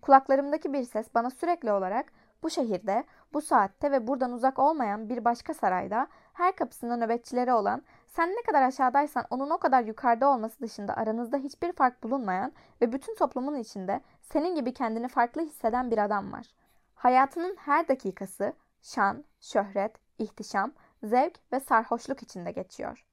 Kulaklarımdaki 0.03 0.73
bir 0.73 0.85
ses 0.85 1.15
bana 1.15 1.31
sürekli 1.31 1.73
olarak 1.73 2.13
bu 2.43 2.51
şehirde, 2.51 3.05
bu 3.33 3.41
saatte 3.41 3.91
ve 3.91 4.07
buradan 4.07 4.33
uzak 4.33 4.59
olmayan 4.59 5.09
bir 5.09 5.25
başka 5.25 5.55
sarayda 5.55 6.09
her 6.33 6.57
kapısında 6.57 6.97
nöbetçileri 6.97 7.53
olan, 7.53 7.83
sen 8.07 8.31
ne 8.31 8.43
kadar 8.43 8.63
aşağıdaysan 8.63 9.27
onun 9.31 9.51
o 9.51 9.59
kadar 9.59 9.85
yukarıda 9.85 10.29
olması 10.29 10.61
dışında 10.61 10.97
aranızda 10.97 11.37
hiçbir 11.37 11.73
fark 11.73 12.03
bulunmayan 12.03 12.53
ve 12.81 12.93
bütün 12.93 13.15
toplumun 13.15 13.57
içinde 13.57 14.01
senin 14.23 14.55
gibi 14.55 14.75
kendini 14.75 15.09
farklı 15.09 15.43
hisseden 15.43 15.91
bir 15.91 15.99
adam 15.99 16.33
var. 16.33 16.47
Hayatının 16.95 17.57
her 17.57 17.89
dakikası 17.89 18.53
şan, 18.83 19.25
şöhret, 19.41 19.93
ihtişam, 20.19 20.73
zevk 21.03 21.53
ve 21.53 21.61
sarhoşluk 21.61 22.23
içinde 22.23 22.51
geçiyor. 22.53 23.07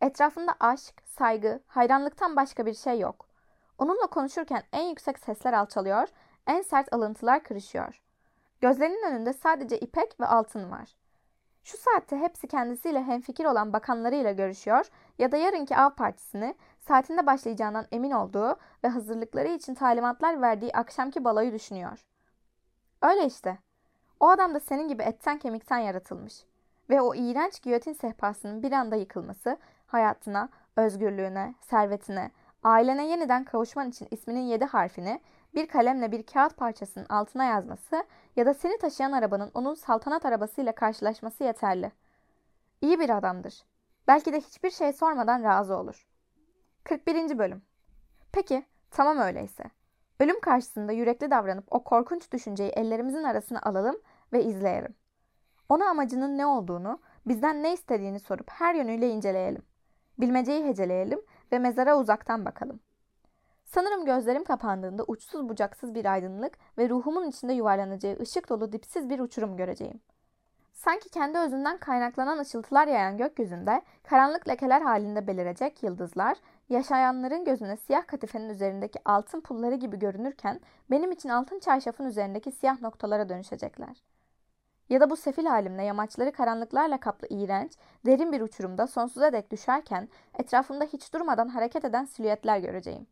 Etrafında 0.00 0.54
aşk, 0.60 1.02
saygı, 1.06 1.60
hayranlıktan 1.66 2.36
başka 2.36 2.66
bir 2.66 2.74
şey 2.74 2.98
yok. 2.98 3.26
Onunla 3.78 4.06
konuşurken 4.06 4.62
en 4.72 4.82
yüksek 4.82 5.18
sesler 5.18 5.52
alçalıyor, 5.52 6.08
en 6.46 6.62
sert 6.62 6.92
alıntılar 6.92 7.42
kırışıyor. 7.42 8.02
Gözlerinin 8.60 9.10
önünde 9.10 9.32
sadece 9.32 9.78
ipek 9.78 10.20
ve 10.20 10.26
altın 10.26 10.70
var. 10.70 11.01
Şu 11.64 11.76
saatte 11.76 12.16
hepsi 12.18 12.46
kendisiyle 12.46 13.02
hemfikir 13.02 13.44
olan 13.44 13.72
bakanlarıyla 13.72 14.32
görüşüyor 14.32 14.86
ya 15.18 15.32
da 15.32 15.36
yarınki 15.36 15.76
av 15.76 15.90
partisini 15.90 16.54
saatinde 16.78 17.26
başlayacağından 17.26 17.86
emin 17.92 18.10
olduğu 18.10 18.56
ve 18.84 18.88
hazırlıkları 18.88 19.48
için 19.48 19.74
talimatlar 19.74 20.42
verdiği 20.42 20.72
akşamki 20.72 21.24
balayı 21.24 21.52
düşünüyor. 21.52 22.06
Öyle 23.02 23.26
işte. 23.26 23.58
O 24.20 24.28
adam 24.28 24.54
da 24.54 24.60
senin 24.60 24.88
gibi 24.88 25.02
etten 25.02 25.38
kemikten 25.38 25.78
yaratılmış. 25.78 26.44
Ve 26.90 27.00
o 27.00 27.14
iğrenç 27.14 27.62
giyotin 27.62 27.92
sehpasının 27.92 28.62
bir 28.62 28.72
anda 28.72 28.96
yıkılması 28.96 29.56
hayatına, 29.86 30.48
özgürlüğüne, 30.76 31.54
servetine, 31.60 32.30
ailene 32.62 33.06
yeniden 33.06 33.44
kavuşman 33.44 33.88
için 33.88 34.08
isminin 34.10 34.40
yedi 34.40 34.64
harfini 34.64 35.20
bir 35.54 35.68
kalemle 35.68 36.12
bir 36.12 36.22
kağıt 36.22 36.56
parçasının 36.56 37.06
altına 37.08 37.44
yazması 37.44 38.04
ya 38.36 38.46
da 38.46 38.54
seni 38.54 38.78
taşıyan 38.78 39.12
arabanın 39.12 39.50
onun 39.54 39.74
saltanat 39.74 40.26
arabasıyla 40.26 40.74
karşılaşması 40.74 41.44
yeterli. 41.44 41.92
İyi 42.80 43.00
bir 43.00 43.10
adamdır. 43.10 43.64
Belki 44.08 44.32
de 44.32 44.40
hiçbir 44.40 44.70
şey 44.70 44.92
sormadan 44.92 45.44
razı 45.44 45.76
olur. 45.76 46.06
41. 46.84 47.38
Bölüm 47.38 47.62
Peki, 48.32 48.64
tamam 48.90 49.18
öyleyse. 49.18 49.64
Ölüm 50.20 50.40
karşısında 50.40 50.92
yürekli 50.92 51.30
davranıp 51.30 51.64
o 51.70 51.84
korkunç 51.84 52.32
düşünceyi 52.32 52.70
ellerimizin 52.70 53.22
arasına 53.22 53.60
alalım 53.62 53.96
ve 54.32 54.44
izleyelim. 54.44 54.94
Ona 55.68 55.88
amacının 55.88 56.38
ne 56.38 56.46
olduğunu, 56.46 56.98
Bizden 57.26 57.62
ne 57.62 57.72
istediğini 57.72 58.20
sorup 58.20 58.50
her 58.50 58.74
yönüyle 58.74 59.08
inceleyelim. 59.08 59.62
Bilmeceyi 60.18 60.64
heceleyelim 60.64 61.22
ve 61.52 61.58
mezara 61.58 61.98
uzaktan 61.98 62.44
bakalım. 62.44 62.80
Sanırım 63.74 64.04
gözlerim 64.04 64.44
kapandığında 64.44 65.04
uçsuz 65.06 65.48
bucaksız 65.48 65.94
bir 65.94 66.04
aydınlık 66.04 66.58
ve 66.78 66.88
ruhumun 66.88 67.28
içinde 67.28 67.52
yuvarlanacağı 67.52 68.16
ışık 68.20 68.48
dolu 68.48 68.72
dipsiz 68.72 69.10
bir 69.10 69.20
uçurum 69.20 69.56
göreceğim. 69.56 70.00
Sanki 70.72 71.08
kendi 71.08 71.38
özünden 71.38 71.78
kaynaklanan 71.78 72.38
ışıltılar 72.38 72.88
yayan 72.88 73.16
gökyüzünde 73.16 73.82
karanlık 74.02 74.48
lekeler 74.48 74.80
halinde 74.82 75.26
belirecek 75.26 75.82
yıldızlar, 75.82 76.36
yaşayanların 76.68 77.44
gözüne 77.44 77.76
siyah 77.76 78.06
katifenin 78.06 78.48
üzerindeki 78.48 78.98
altın 79.04 79.40
pulları 79.40 79.74
gibi 79.74 79.98
görünürken 79.98 80.60
benim 80.90 81.12
için 81.12 81.28
altın 81.28 81.58
çarşafın 81.58 82.04
üzerindeki 82.04 82.52
siyah 82.52 82.80
noktalara 82.80 83.28
dönüşecekler. 83.28 84.02
Ya 84.88 85.00
da 85.00 85.10
bu 85.10 85.16
sefil 85.16 85.46
halimle 85.46 85.82
yamaçları 85.82 86.32
karanlıklarla 86.32 87.00
kaplı 87.00 87.26
iğrenç, 87.30 87.72
derin 88.06 88.32
bir 88.32 88.40
uçurumda 88.40 88.86
sonsuza 88.86 89.32
dek 89.32 89.50
düşerken 89.50 90.08
etrafımda 90.38 90.84
hiç 90.84 91.14
durmadan 91.14 91.48
hareket 91.48 91.84
eden 91.84 92.04
silüetler 92.04 92.58
göreceğim. 92.58 93.06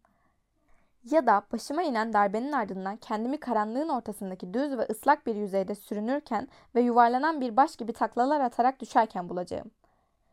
Ya 1.05 1.27
da 1.27 1.43
başıma 1.53 1.83
inen 1.83 2.13
darbenin 2.13 2.53
ardından 2.53 2.97
kendimi 2.97 3.41
karanlığın 3.41 3.89
ortasındaki 3.89 4.55
düz 4.55 4.79
ve 4.79 4.87
ıslak 4.91 5.27
bir 5.27 5.35
yüzeyde 5.35 5.75
sürünürken 5.75 6.49
ve 6.75 6.81
yuvarlanan 6.81 7.41
bir 7.41 7.57
baş 7.57 7.77
gibi 7.77 7.93
taklalar 7.93 8.41
atarak 8.41 8.81
düşerken 8.81 9.29
bulacağım. 9.29 9.71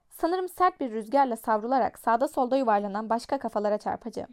Sanırım 0.10 0.50
sert 0.50 0.80
bir 0.80 0.92
rüzgarla 0.92 1.36
savrularak 1.36 2.00
sağda 2.00 2.28
solda 2.28 2.58
yuvarlanan 2.58 3.10
başka 3.10 3.38
kafalara 3.38 3.78
çarpacağım. 3.78 4.30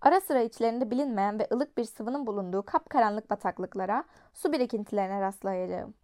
Ara 0.00 0.20
sıra 0.20 0.40
içlerinde 0.40 0.90
bilinmeyen 0.90 1.38
ve 1.38 1.48
ılık 1.52 1.78
bir 1.78 1.84
sıvının 1.84 2.26
bulunduğu 2.26 2.62
kapkaranlık 2.62 3.30
bataklıklara, 3.30 4.04
su 4.34 4.52
birikintilerine 4.52 5.20
rastlayacağım. 5.20 5.94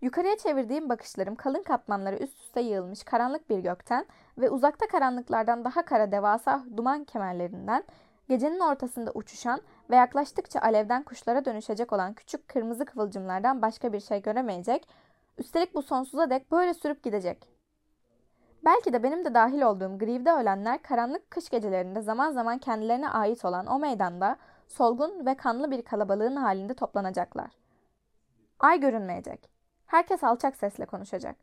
Yukarıya 0.00 0.36
çevirdiğim 0.36 0.88
bakışlarım 0.88 1.34
kalın 1.34 1.62
katmanları 1.62 2.16
üst 2.16 2.40
üste 2.40 2.60
yığılmış 2.60 3.04
karanlık 3.04 3.50
bir 3.50 3.58
gökten 3.58 4.06
ve 4.38 4.50
uzakta 4.50 4.86
karanlıklardan 4.86 5.64
daha 5.64 5.84
kara 5.84 6.12
devasa 6.12 6.64
duman 6.76 7.04
kemerlerinden 7.04 7.84
gecenin 8.32 8.60
ortasında 8.60 9.10
uçuşan 9.14 9.60
ve 9.90 9.96
yaklaştıkça 9.96 10.60
alevden 10.60 11.02
kuşlara 11.02 11.44
dönüşecek 11.44 11.92
olan 11.92 12.14
küçük 12.14 12.48
kırmızı 12.48 12.84
kıvılcımlardan 12.84 13.62
başka 13.62 13.92
bir 13.92 14.00
şey 14.00 14.22
göremeyecek, 14.22 14.88
üstelik 15.38 15.74
bu 15.74 15.82
sonsuza 15.82 16.30
dek 16.30 16.52
böyle 16.52 16.74
sürüp 16.74 17.02
gidecek. 17.02 17.48
Belki 18.64 18.92
de 18.92 19.02
benim 19.02 19.24
de 19.24 19.34
dahil 19.34 19.62
olduğum 19.62 19.98
grivde 19.98 20.32
ölenler 20.32 20.82
karanlık 20.82 21.30
kış 21.30 21.48
gecelerinde 21.48 22.00
zaman 22.00 22.30
zaman 22.32 22.58
kendilerine 22.58 23.08
ait 23.08 23.44
olan 23.44 23.66
o 23.66 23.78
meydanda 23.78 24.36
solgun 24.68 25.26
ve 25.26 25.34
kanlı 25.34 25.70
bir 25.70 25.82
kalabalığın 25.82 26.36
halinde 26.36 26.74
toplanacaklar. 26.74 27.50
Ay 28.60 28.80
görünmeyecek. 28.80 29.50
Herkes 29.86 30.24
alçak 30.24 30.56
sesle 30.56 30.86
konuşacak. 30.86 31.36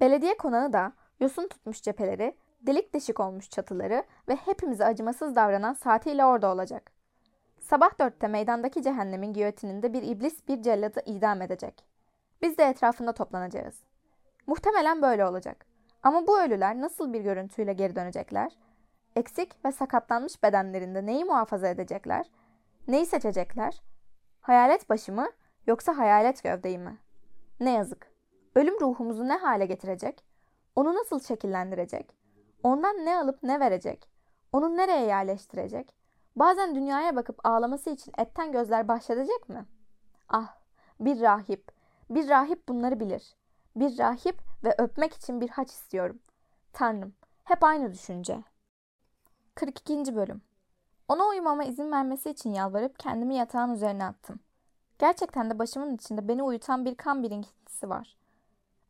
Belediye 0.00 0.36
konağı 0.36 0.72
da 0.72 0.92
yosun 1.20 1.48
tutmuş 1.48 1.82
cepheleri, 1.82 2.36
delik 2.66 2.94
deşik 2.94 3.20
olmuş 3.20 3.50
çatıları 3.50 4.04
ve 4.28 4.36
hepimize 4.36 4.84
acımasız 4.84 5.36
davranan 5.36 5.72
saatiyle 5.72 6.24
orada 6.24 6.52
olacak. 6.52 6.92
Sabah 7.60 7.98
dörtte 7.98 8.28
meydandaki 8.28 8.82
cehennemin 8.82 9.32
giyotininde 9.32 9.92
bir 9.92 10.02
iblis 10.02 10.48
bir 10.48 10.62
celladı 10.62 11.00
idam 11.06 11.42
edecek. 11.42 11.84
Biz 12.42 12.58
de 12.58 12.64
etrafında 12.64 13.12
toplanacağız. 13.12 13.74
Muhtemelen 14.46 15.02
böyle 15.02 15.26
olacak. 15.26 15.66
Ama 16.02 16.26
bu 16.26 16.40
ölüler 16.40 16.80
nasıl 16.80 17.12
bir 17.12 17.20
görüntüyle 17.20 17.72
geri 17.72 17.96
dönecekler? 17.96 18.52
Eksik 19.16 19.64
ve 19.64 19.72
sakatlanmış 19.72 20.42
bedenlerinde 20.42 21.06
neyi 21.06 21.24
muhafaza 21.24 21.68
edecekler? 21.68 22.30
Neyi 22.88 23.06
seçecekler? 23.06 23.82
Hayalet 24.40 24.90
başı 24.90 25.12
mı 25.12 25.28
yoksa 25.66 25.98
hayalet 25.98 26.42
gövdeyi 26.42 26.78
mi? 26.78 26.98
Ne 27.60 27.70
yazık. 27.70 28.10
Ölüm 28.54 28.80
ruhumuzu 28.80 29.28
ne 29.28 29.36
hale 29.36 29.66
getirecek? 29.66 30.24
Onu 30.76 30.94
nasıl 30.94 31.20
şekillendirecek? 31.20 32.19
Ondan 32.62 33.04
ne 33.04 33.18
alıp 33.18 33.42
ne 33.42 33.60
verecek? 33.60 34.08
Onu 34.52 34.76
nereye 34.76 35.06
yerleştirecek? 35.06 35.94
Bazen 36.36 36.74
dünyaya 36.74 37.16
bakıp 37.16 37.46
ağlaması 37.46 37.90
için 37.90 38.12
etten 38.18 38.52
gözler 38.52 38.88
bahşedecek 38.88 39.48
mi? 39.48 39.66
Ah, 40.28 40.56
bir 41.00 41.20
rahip. 41.20 41.72
Bir 42.10 42.28
rahip 42.28 42.68
bunları 42.68 43.00
bilir. 43.00 43.36
Bir 43.76 43.98
rahip 43.98 44.38
ve 44.64 44.74
öpmek 44.78 45.12
için 45.14 45.40
bir 45.40 45.48
haç 45.48 45.70
istiyorum. 45.70 46.18
Tanrım, 46.72 47.14
hep 47.44 47.64
aynı 47.64 47.92
düşünce. 47.92 48.44
42. 49.54 50.16
Bölüm 50.16 50.42
Ona 51.08 51.26
uyumama 51.26 51.64
izin 51.64 51.92
vermesi 51.92 52.30
için 52.30 52.52
yalvarıp 52.52 52.98
kendimi 52.98 53.34
yatağın 53.34 53.74
üzerine 53.74 54.04
attım. 54.04 54.40
Gerçekten 54.98 55.50
de 55.50 55.58
başımın 55.58 55.94
içinde 55.94 56.28
beni 56.28 56.42
uyutan 56.42 56.84
bir 56.84 56.94
kan 56.94 57.22
birinkintisi 57.22 57.88
var. 57.88 58.16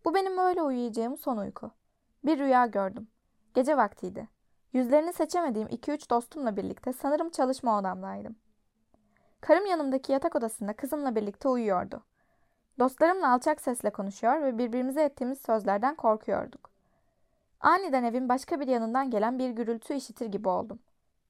Bu 0.04 0.14
benim 0.14 0.38
öyle 0.38 0.62
uyuyacağım 0.62 1.16
son 1.16 1.36
uyku. 1.36 1.70
Bir 2.24 2.38
rüya 2.38 2.66
gördüm. 2.66 3.08
Gece 3.54 3.76
vaktiydi. 3.76 4.28
Yüzlerini 4.72 5.12
seçemediğim 5.12 5.68
2-3 5.68 6.10
dostumla 6.10 6.56
birlikte 6.56 6.92
sanırım 6.92 7.30
çalışma 7.30 7.78
odamdaydım. 7.78 8.36
Karım 9.40 9.66
yanımdaki 9.66 10.12
yatak 10.12 10.36
odasında 10.36 10.72
kızımla 10.72 11.16
birlikte 11.16 11.48
uyuyordu. 11.48 12.02
Dostlarımla 12.78 13.32
alçak 13.32 13.60
sesle 13.60 13.90
konuşuyor 13.90 14.42
ve 14.42 14.58
birbirimize 14.58 15.02
ettiğimiz 15.02 15.40
sözlerden 15.40 15.94
korkuyorduk. 15.94 16.70
Aniden 17.60 18.04
evin 18.04 18.28
başka 18.28 18.60
bir 18.60 18.66
yanından 18.66 19.10
gelen 19.10 19.38
bir 19.38 19.50
gürültü 19.50 19.94
işitir 19.94 20.26
gibi 20.26 20.48
oldum. 20.48 20.78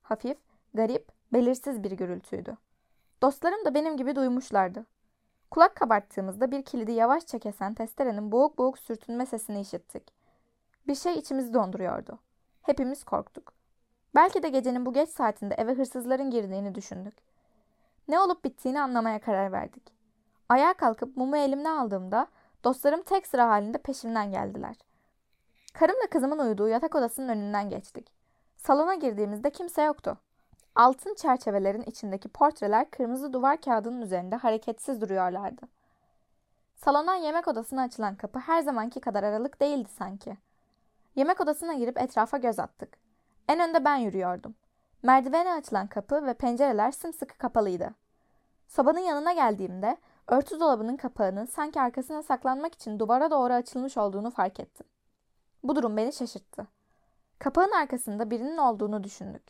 Hafif, 0.02 0.38
garip, 0.74 1.08
belirsiz 1.32 1.82
bir 1.82 1.90
gürültüydü. 1.90 2.56
Dostlarım 3.22 3.64
da 3.64 3.74
benim 3.74 3.96
gibi 3.96 4.16
duymuşlardı. 4.16 4.86
Kulak 5.50 5.74
kabarttığımızda 5.74 6.50
bir 6.50 6.62
kilidi 6.62 6.92
yavaşça 6.92 7.38
kesen 7.38 7.74
testerenin 7.74 8.32
boğuk 8.32 8.58
boğuk 8.58 8.78
sürtünme 8.78 9.26
sesini 9.26 9.60
işittik. 9.60 10.19
Bir 10.90 10.94
şey 10.94 11.18
içimizi 11.18 11.54
donduruyordu. 11.54 12.18
Hepimiz 12.62 13.04
korktuk. 13.04 13.52
Belki 14.14 14.42
de 14.42 14.48
gecenin 14.48 14.86
bu 14.86 14.92
geç 14.92 15.08
saatinde 15.08 15.54
eve 15.54 15.74
hırsızların 15.74 16.30
girdiğini 16.30 16.74
düşündük. 16.74 17.14
Ne 18.08 18.20
olup 18.20 18.44
bittiğini 18.44 18.80
anlamaya 18.80 19.20
karar 19.20 19.52
verdik. 19.52 19.82
Ayağa 20.48 20.72
kalkıp 20.72 21.16
mumu 21.16 21.36
elimle 21.36 21.68
aldığımda 21.68 22.26
dostlarım 22.64 23.02
tek 23.02 23.26
sıra 23.26 23.48
halinde 23.48 23.78
peşimden 23.78 24.30
geldiler. 24.30 24.76
Karımla 25.72 26.06
kızımın 26.10 26.38
uyuduğu 26.38 26.68
yatak 26.68 26.94
odasının 26.94 27.28
önünden 27.28 27.70
geçtik. 27.70 28.12
Salona 28.56 28.94
girdiğimizde 28.94 29.50
kimse 29.50 29.82
yoktu. 29.82 30.18
Altın 30.74 31.14
çerçevelerin 31.14 31.82
içindeki 31.82 32.28
portreler 32.28 32.90
kırmızı 32.90 33.32
duvar 33.32 33.60
kağıdının 33.60 34.02
üzerinde 34.02 34.36
hareketsiz 34.36 35.00
duruyorlardı. 35.00 35.62
Salondan 36.76 37.14
yemek 37.14 37.48
odasına 37.48 37.82
açılan 37.82 38.14
kapı 38.14 38.38
her 38.38 38.60
zamanki 38.60 39.00
kadar 39.00 39.22
aralık 39.22 39.60
değildi 39.60 39.88
sanki. 39.98 40.36
Yemek 41.14 41.40
odasına 41.40 41.74
girip 41.74 41.98
etrafa 41.98 42.38
göz 42.38 42.58
attık. 42.58 42.98
En 43.48 43.60
önde 43.60 43.84
ben 43.84 43.96
yürüyordum. 43.96 44.54
Merdivene 45.02 45.52
açılan 45.52 45.86
kapı 45.86 46.26
ve 46.26 46.34
pencereler 46.34 46.92
sımsıkı 46.92 47.38
kapalıydı. 47.38 47.94
Sobanın 48.68 48.98
yanına 48.98 49.32
geldiğimde 49.32 49.96
örtü 50.26 50.60
dolabının 50.60 50.96
kapağının 50.96 51.44
sanki 51.44 51.80
arkasına 51.80 52.22
saklanmak 52.22 52.74
için 52.74 52.98
duvara 52.98 53.30
doğru 53.30 53.52
açılmış 53.52 53.96
olduğunu 53.96 54.30
fark 54.30 54.60
ettim. 54.60 54.86
Bu 55.62 55.76
durum 55.76 55.96
beni 55.96 56.12
şaşırttı. 56.12 56.66
Kapağın 57.38 57.70
arkasında 57.70 58.30
birinin 58.30 58.56
olduğunu 58.56 59.04
düşündük. 59.04 59.42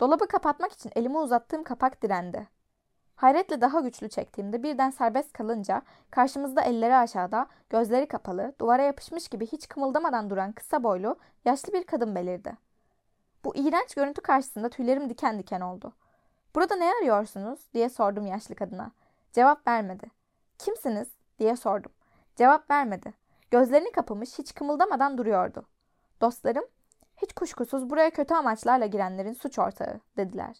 Dolabı 0.00 0.28
kapatmak 0.28 0.72
için 0.72 0.92
elimi 0.96 1.18
uzattığım 1.18 1.64
kapak 1.64 2.02
direndi. 2.02 2.48
Hayretle 3.20 3.60
daha 3.60 3.80
güçlü 3.80 4.08
çektiğimde 4.08 4.62
birden 4.62 4.90
serbest 4.90 5.32
kalınca 5.32 5.82
karşımızda 6.10 6.62
elleri 6.62 6.96
aşağıda, 6.96 7.46
gözleri 7.70 8.08
kapalı, 8.08 8.54
duvara 8.60 8.82
yapışmış 8.82 9.28
gibi 9.28 9.46
hiç 9.46 9.68
kımıldamadan 9.68 10.30
duran 10.30 10.52
kısa 10.52 10.82
boylu, 10.82 11.16
yaşlı 11.44 11.72
bir 11.72 11.84
kadın 11.84 12.14
belirdi. 12.14 12.56
Bu 13.44 13.56
iğrenç 13.56 13.94
görüntü 13.94 14.20
karşısında 14.20 14.68
tüylerim 14.68 15.10
diken 15.10 15.38
diken 15.38 15.60
oldu. 15.60 15.92
Burada 16.54 16.76
ne 16.76 16.92
arıyorsunuz 16.92 17.60
diye 17.74 17.88
sordum 17.88 18.26
yaşlı 18.26 18.54
kadına. 18.54 18.90
Cevap 19.32 19.68
vermedi. 19.68 20.06
Kimsiniz 20.58 21.08
diye 21.38 21.56
sordum. 21.56 21.92
Cevap 22.36 22.70
vermedi. 22.70 23.14
Gözlerini 23.50 23.92
kapamış 23.92 24.38
hiç 24.38 24.54
kımıldamadan 24.54 25.18
duruyordu. 25.18 25.64
Dostlarım, 26.20 26.64
hiç 27.16 27.32
kuşkusuz 27.32 27.90
buraya 27.90 28.10
kötü 28.10 28.34
amaçlarla 28.34 28.86
girenlerin 28.86 29.32
suç 29.32 29.58
ortağı 29.58 30.00
dediler. 30.16 30.56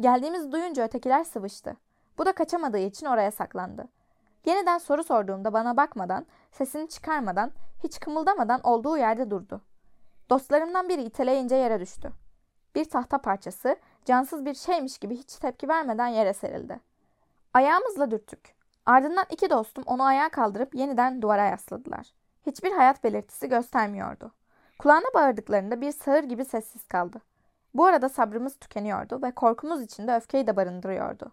Geldiğimizi 0.00 0.52
duyunca 0.52 0.84
ötekiler 0.84 1.24
sıvıştı. 1.24 1.76
Bu 2.18 2.26
da 2.26 2.32
kaçamadığı 2.32 2.78
için 2.78 3.06
oraya 3.06 3.30
saklandı. 3.30 3.88
Yeniden 4.44 4.78
soru 4.78 5.04
sorduğumda 5.04 5.52
bana 5.52 5.76
bakmadan, 5.76 6.26
sesini 6.52 6.88
çıkarmadan, 6.88 7.52
hiç 7.84 8.00
kımıldamadan 8.00 8.60
olduğu 8.62 8.96
yerde 8.98 9.30
durdu. 9.30 9.60
Dostlarımdan 10.30 10.88
biri 10.88 11.02
iteleyince 11.02 11.56
yere 11.56 11.80
düştü. 11.80 12.12
Bir 12.74 12.84
tahta 12.84 13.18
parçası, 13.18 13.76
cansız 14.04 14.44
bir 14.44 14.54
şeymiş 14.54 14.98
gibi 14.98 15.16
hiç 15.16 15.36
tepki 15.36 15.68
vermeden 15.68 16.06
yere 16.06 16.32
serildi. 16.32 16.80
Ayağımızla 17.54 18.10
dürttük. 18.10 18.54
Ardından 18.86 19.24
iki 19.30 19.50
dostum 19.50 19.84
onu 19.86 20.04
ayağa 20.04 20.28
kaldırıp 20.28 20.74
yeniden 20.74 21.22
duvara 21.22 21.44
yasladılar. 21.44 22.14
Hiçbir 22.46 22.72
hayat 22.72 23.04
belirtisi 23.04 23.48
göstermiyordu. 23.48 24.32
Kulağına 24.78 25.06
bağırdıklarında 25.14 25.80
bir 25.80 25.92
sağır 25.92 26.22
gibi 26.24 26.44
sessiz 26.44 26.84
kaldı. 26.88 27.20
Bu 27.74 27.86
arada 27.86 28.08
sabrımız 28.08 28.56
tükeniyordu 28.56 29.22
ve 29.22 29.30
korkumuz 29.30 29.82
içinde 29.82 30.16
öfkeyi 30.16 30.46
de 30.46 30.56
barındırıyordu. 30.56 31.32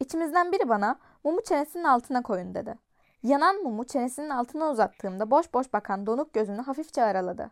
İçimizden 0.00 0.52
biri 0.52 0.68
bana 0.68 0.98
mumu 1.24 1.42
çenesinin 1.42 1.84
altına 1.84 2.22
koyun 2.22 2.54
dedi. 2.54 2.78
Yanan 3.22 3.56
mumu 3.56 3.84
çenesinin 3.84 4.30
altına 4.30 4.70
uzattığımda 4.70 5.30
boş 5.30 5.54
boş 5.54 5.72
bakan 5.72 6.06
donuk 6.06 6.32
gözünü 6.32 6.60
hafifçe 6.60 7.02
araladı. 7.02 7.50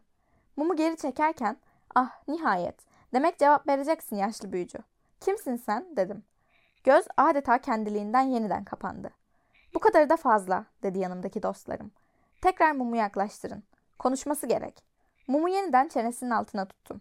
Mumu 0.56 0.76
geri 0.76 0.96
çekerken, 0.96 1.56
ah 1.94 2.28
nihayet, 2.28 2.76
demek 3.14 3.38
cevap 3.38 3.68
vereceksin 3.68 4.16
yaşlı 4.16 4.52
büyücü. 4.52 4.78
Kimsin 5.20 5.56
sen 5.56 5.96
dedim. 5.96 6.24
Göz 6.84 7.06
adeta 7.16 7.58
kendiliğinden 7.58 8.22
yeniden 8.22 8.64
kapandı. 8.64 9.10
Bu 9.74 9.78
kadarı 9.78 10.10
da 10.10 10.16
fazla 10.16 10.64
dedi 10.82 10.98
yanımdaki 10.98 11.42
dostlarım. 11.42 11.90
Tekrar 12.42 12.72
mumu 12.72 12.96
yaklaştırın. 12.96 13.62
Konuşması 13.98 14.46
gerek. 14.46 14.84
Mumu 15.28 15.48
yeniden 15.48 15.88
çenesinin 15.88 16.30
altına 16.30 16.66
tuttum. 16.66 17.00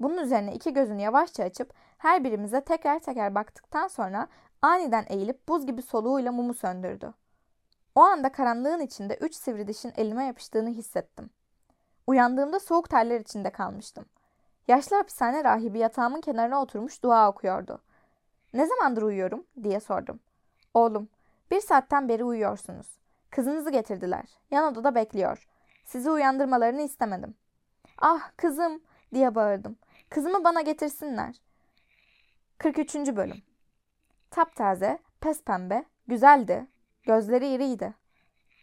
Bunun 0.00 0.18
üzerine 0.18 0.54
iki 0.54 0.72
gözünü 0.72 1.00
yavaşça 1.00 1.44
açıp 1.44 1.74
her 1.98 2.24
birimize 2.24 2.60
teker 2.60 2.98
teker 2.98 3.34
baktıktan 3.34 3.88
sonra 3.88 4.28
aniden 4.62 5.04
eğilip 5.08 5.48
buz 5.48 5.66
gibi 5.66 5.82
soluğuyla 5.82 6.32
mumu 6.32 6.54
söndürdü. 6.54 7.14
O 7.94 8.00
anda 8.00 8.32
karanlığın 8.32 8.80
içinde 8.80 9.16
üç 9.16 9.34
sivri 9.34 9.68
dişin 9.68 9.92
elime 9.96 10.24
yapıştığını 10.24 10.70
hissettim. 10.70 11.30
Uyandığımda 12.06 12.60
soğuk 12.60 12.90
terler 12.90 13.20
içinde 13.20 13.50
kalmıştım. 13.50 14.04
Yaşlı 14.68 14.96
hapishane 14.96 15.44
rahibi 15.44 15.78
yatağımın 15.78 16.20
kenarına 16.20 16.62
oturmuş 16.62 17.02
dua 17.02 17.30
okuyordu. 17.30 17.82
Ne 18.54 18.66
zamandır 18.66 19.02
uyuyorum 19.02 19.46
diye 19.62 19.80
sordum. 19.80 20.20
Oğlum, 20.74 21.08
bir 21.50 21.60
saatten 21.60 22.08
beri 22.08 22.24
uyuyorsunuz. 22.24 22.86
Kızınızı 23.30 23.70
getirdiler. 23.70 24.24
Yan 24.50 24.72
odada 24.72 24.94
bekliyor. 24.94 25.48
Sizi 25.84 26.10
uyandırmalarını 26.10 26.82
istemedim. 26.82 27.34
Ah 27.98 28.30
kızım 28.36 28.80
diye 29.14 29.34
bağırdım. 29.34 29.76
Kızımı 30.10 30.44
bana 30.44 30.60
getirsinler. 30.60 31.36
43. 32.58 32.94
bölüm. 32.94 33.42
Taptaze, 34.30 34.98
pes 35.20 35.44
pembe, 35.44 35.84
güzeldi. 36.06 36.66
Gözleri 37.02 37.48
iriydi. 37.48 37.94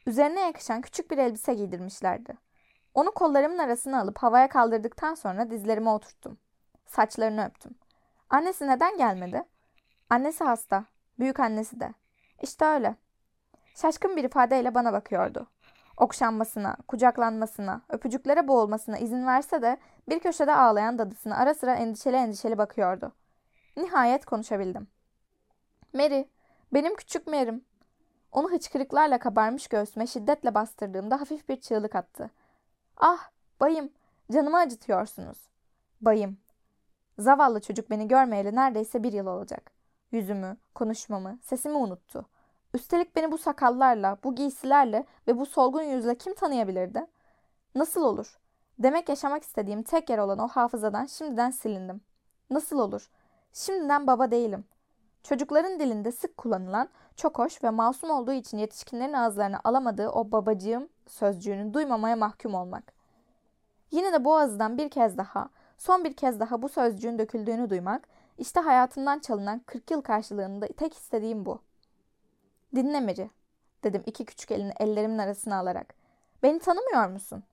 Üzerine 0.05 0.41
yakışan 0.41 0.81
küçük 0.81 1.11
bir 1.11 1.17
elbise 1.17 1.53
giydirmişlerdi. 1.53 2.37
Onu 2.93 3.11
kollarımın 3.11 3.57
arasına 3.57 4.01
alıp 4.01 4.17
havaya 4.17 4.49
kaldırdıktan 4.49 5.13
sonra 5.15 5.49
dizlerime 5.49 5.89
oturttum. 5.89 6.37
Saçlarını 6.85 7.45
öptüm. 7.47 7.75
Annesi 8.29 8.67
neden 8.67 8.97
gelmedi? 8.97 9.43
Annesi 10.09 10.43
hasta. 10.43 10.85
Büyük 11.19 11.39
annesi 11.39 11.79
de. 11.79 11.93
İşte 12.41 12.65
öyle. 12.65 12.95
Şaşkın 13.75 14.15
bir 14.15 14.23
ifadeyle 14.23 14.75
bana 14.75 14.93
bakıyordu. 14.93 15.47
Okşanmasına, 15.97 16.77
kucaklanmasına, 16.87 17.81
öpücüklere 17.89 18.47
boğulmasına 18.47 18.97
izin 18.97 19.27
verse 19.27 19.61
de 19.61 19.77
bir 20.09 20.19
köşede 20.19 20.55
ağlayan 20.55 20.97
dadısına 20.97 21.37
ara 21.37 21.53
sıra 21.53 21.75
endişeli 21.75 22.15
endişeli 22.15 22.57
bakıyordu. 22.57 23.11
Nihayet 23.77 24.25
konuşabildim. 24.25 24.87
Mary, 25.93 26.23
benim 26.73 26.95
küçük 26.95 27.27
Mary'm. 27.27 27.61
Onu 28.31 28.51
hıçkırıklarla 28.51 29.19
kabarmış 29.19 29.67
göğsüme 29.67 30.07
şiddetle 30.07 30.55
bastırdığımda 30.55 31.21
hafif 31.21 31.49
bir 31.49 31.61
çığlık 31.61 31.95
attı. 31.95 32.31
Ah, 32.97 33.29
bayım, 33.59 33.89
canımı 34.31 34.57
acıtıyorsunuz. 34.57 35.37
Bayım. 36.01 36.37
Zavallı 37.19 37.61
çocuk 37.61 37.89
beni 37.89 38.07
görmeyeli 38.07 38.55
neredeyse 38.55 39.03
bir 39.03 39.13
yıl 39.13 39.27
olacak. 39.27 39.71
Yüzümü, 40.11 40.57
konuşmamı, 40.75 41.39
sesimi 41.41 41.75
unuttu. 41.75 42.25
Üstelik 42.73 43.15
beni 43.15 43.31
bu 43.31 43.37
sakallarla, 43.37 44.17
bu 44.23 44.35
giysilerle 44.35 45.05
ve 45.27 45.37
bu 45.37 45.45
solgun 45.45 45.81
yüzle 45.81 46.15
kim 46.15 46.33
tanıyabilirdi? 46.33 47.05
Nasıl 47.75 48.01
olur? 48.01 48.39
Demek 48.79 49.09
yaşamak 49.09 49.43
istediğim 49.43 49.83
tek 49.83 50.09
yer 50.09 50.17
olan 50.17 50.39
o 50.39 50.47
hafızadan 50.47 51.05
şimdiden 51.05 51.51
silindim. 51.51 52.01
Nasıl 52.49 52.79
olur? 52.79 53.09
Şimdiden 53.53 54.07
baba 54.07 54.31
değilim. 54.31 54.65
Çocukların 55.23 55.79
dilinde 55.79 56.11
sık 56.11 56.37
kullanılan, 56.37 56.89
çok 57.15 57.39
hoş 57.39 57.63
ve 57.63 57.69
masum 57.69 58.09
olduğu 58.09 58.31
için 58.31 58.57
yetişkinlerin 58.57 59.13
ağızlarına 59.13 59.59
alamadığı 59.63 60.09
o 60.09 60.31
babacığım 60.31 60.89
sözcüğünü 61.07 61.73
duymamaya 61.73 62.15
mahkum 62.15 62.53
olmak. 62.53 62.93
Yine 63.91 64.13
de 64.13 64.25
boğazdan 64.25 64.77
bir 64.77 64.89
kez 64.89 65.17
daha, 65.17 65.49
son 65.77 66.03
bir 66.03 66.13
kez 66.13 66.39
daha 66.39 66.61
bu 66.61 66.69
sözcüğün 66.69 67.19
döküldüğünü 67.19 67.69
duymak, 67.69 68.07
işte 68.37 68.59
hayatımdan 68.59 69.19
çalınan 69.19 69.59
40 69.65 69.91
yıl 69.91 70.01
karşılığında 70.01 70.67
tek 70.67 70.93
istediğim 70.93 71.45
bu. 71.45 71.66
Dinle 72.75 73.01
Mary, 73.01 73.27
dedim 73.83 74.03
iki 74.05 74.25
küçük 74.25 74.51
elini 74.51 74.73
ellerimin 74.79 75.17
arasına 75.17 75.59
alarak. 75.59 75.93
Beni 76.43 76.59
tanımıyor 76.59 77.07
musun? 77.09 77.43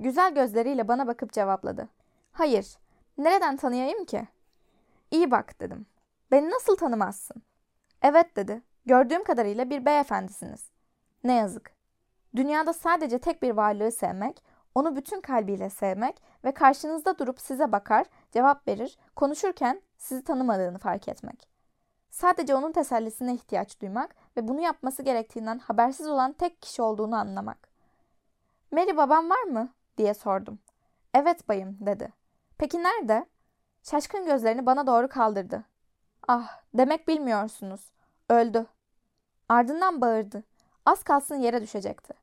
Güzel 0.00 0.34
gözleriyle 0.34 0.88
bana 0.88 1.06
bakıp 1.06 1.32
cevapladı. 1.32 1.88
Hayır, 2.32 2.76
nereden 3.18 3.56
tanıyayım 3.56 4.04
ki? 4.04 4.28
İyi 5.10 5.30
bak 5.30 5.60
dedim. 5.60 5.86
Beni 6.30 6.50
nasıl 6.50 6.76
tanımazsın? 6.76 7.42
Evet 8.02 8.36
dedi. 8.36 8.62
Gördüğüm 8.86 9.24
kadarıyla 9.24 9.70
bir 9.70 9.84
beyefendisiniz. 9.84 10.70
Ne 11.24 11.32
yazık. 11.32 11.70
Dünyada 12.36 12.72
sadece 12.72 13.18
tek 13.18 13.42
bir 13.42 13.50
varlığı 13.50 13.92
sevmek, 13.92 14.42
onu 14.74 14.96
bütün 14.96 15.20
kalbiyle 15.20 15.70
sevmek 15.70 16.22
ve 16.44 16.54
karşınızda 16.54 17.18
durup 17.18 17.40
size 17.40 17.72
bakar, 17.72 18.06
cevap 18.32 18.68
verir, 18.68 18.98
konuşurken 19.16 19.82
sizi 19.96 20.24
tanımadığını 20.24 20.78
fark 20.78 21.08
etmek. 21.08 21.55
Sadece 22.16 22.54
onun 22.54 22.72
tesellisine 22.72 23.34
ihtiyaç 23.34 23.80
duymak 23.80 24.14
ve 24.36 24.48
bunu 24.48 24.60
yapması 24.60 25.02
gerektiğinden 25.02 25.58
habersiz 25.58 26.08
olan 26.08 26.32
tek 26.32 26.62
kişi 26.62 26.82
olduğunu 26.82 27.16
anlamak. 27.16 27.68
Mary 28.70 28.96
babam 28.96 29.30
var 29.30 29.42
mı? 29.42 29.68
diye 29.98 30.14
sordum. 30.14 30.58
Evet 31.14 31.48
bayım 31.48 31.76
dedi. 31.80 32.12
Peki 32.58 32.82
nerede? 32.82 33.26
Şaşkın 33.82 34.26
gözlerini 34.26 34.66
bana 34.66 34.86
doğru 34.86 35.08
kaldırdı. 35.08 35.64
Ah 36.28 36.60
demek 36.74 37.08
bilmiyorsunuz. 37.08 37.92
Öldü. 38.28 38.66
Ardından 39.48 40.00
bağırdı. 40.00 40.44
Az 40.86 41.02
kalsın 41.02 41.36
yere 41.36 41.62
düşecekti. 41.62 42.14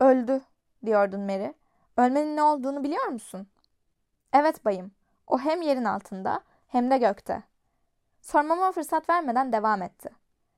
Öldü 0.00 0.40
diyordun 0.86 1.20
Mary. 1.20 1.52
Ölmenin 1.96 2.36
ne 2.36 2.42
olduğunu 2.42 2.84
biliyor 2.84 3.06
musun? 3.06 3.46
Evet 4.32 4.64
bayım. 4.64 4.92
O 5.26 5.38
hem 5.38 5.62
yerin 5.62 5.84
altında 5.84 6.40
hem 6.68 6.90
de 6.90 6.98
gökte. 6.98 7.49
Sormama 8.30 8.72
fırsat 8.72 9.08
vermeden 9.08 9.52
devam 9.52 9.82
etti. 9.82 10.10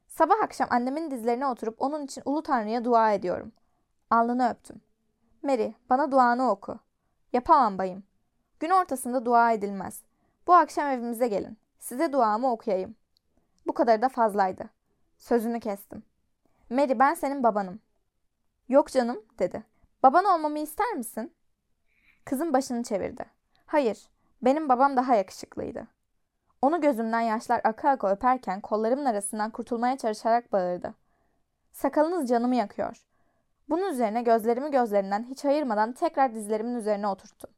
Sabah 0.08 0.42
akşam 0.42 0.68
annemin 0.70 1.10
dizlerine 1.10 1.46
oturup 1.46 1.82
onun 1.82 2.04
için 2.04 2.22
Ulu 2.24 2.42
Tanrı'ya 2.42 2.84
dua 2.84 3.12
ediyorum. 3.12 3.52
Alnını 4.10 4.50
öptüm. 4.50 4.80
Mary, 5.42 5.72
bana 5.90 6.12
duanı 6.12 6.50
oku. 6.50 6.78
Yapamam 7.32 7.78
bayım. 7.78 8.04
Gün 8.60 8.70
ortasında 8.70 9.24
dua 9.24 9.52
edilmez. 9.52 10.02
Bu 10.46 10.54
akşam 10.54 10.86
evimize 10.86 11.28
gelin. 11.28 11.58
Size 11.78 12.12
duamı 12.12 12.50
okuyayım. 12.50 12.94
Bu 13.66 13.74
kadar 13.74 14.02
da 14.02 14.08
fazlaydı. 14.08 14.70
Sözünü 15.18 15.60
kestim. 15.60 16.02
Mary 16.70 16.98
ben 16.98 17.14
senin 17.14 17.42
babanım. 17.42 17.80
Yok 18.68 18.88
canım 18.88 19.24
dedi. 19.38 19.64
Baban 20.02 20.24
olmamı 20.24 20.58
ister 20.58 20.92
misin? 20.92 21.34
Kızım 22.24 22.52
başını 22.52 22.82
çevirdi. 22.82 23.24
Hayır, 23.66 24.08
benim 24.42 24.68
babam 24.68 24.96
daha 24.96 25.14
yakışıklıydı. 25.14 25.86
Onu 26.62 26.80
gözümden 26.80 27.20
yaşlar 27.20 27.60
aka 27.64 27.90
aka 27.90 28.10
öperken 28.10 28.60
kollarımın 28.60 29.04
arasından 29.04 29.50
kurtulmaya 29.50 29.98
çalışarak 29.98 30.52
bağırdı. 30.52 30.94
Sakalınız 31.72 32.28
canımı 32.28 32.56
yakıyor. 32.56 33.06
Bunun 33.68 33.90
üzerine 33.92 34.22
gözlerimi 34.22 34.70
gözlerinden 34.70 35.24
hiç 35.30 35.44
ayırmadan 35.44 35.92
tekrar 35.92 36.34
dizlerimin 36.34 36.74
üzerine 36.74 37.08
oturttum. 37.08 37.50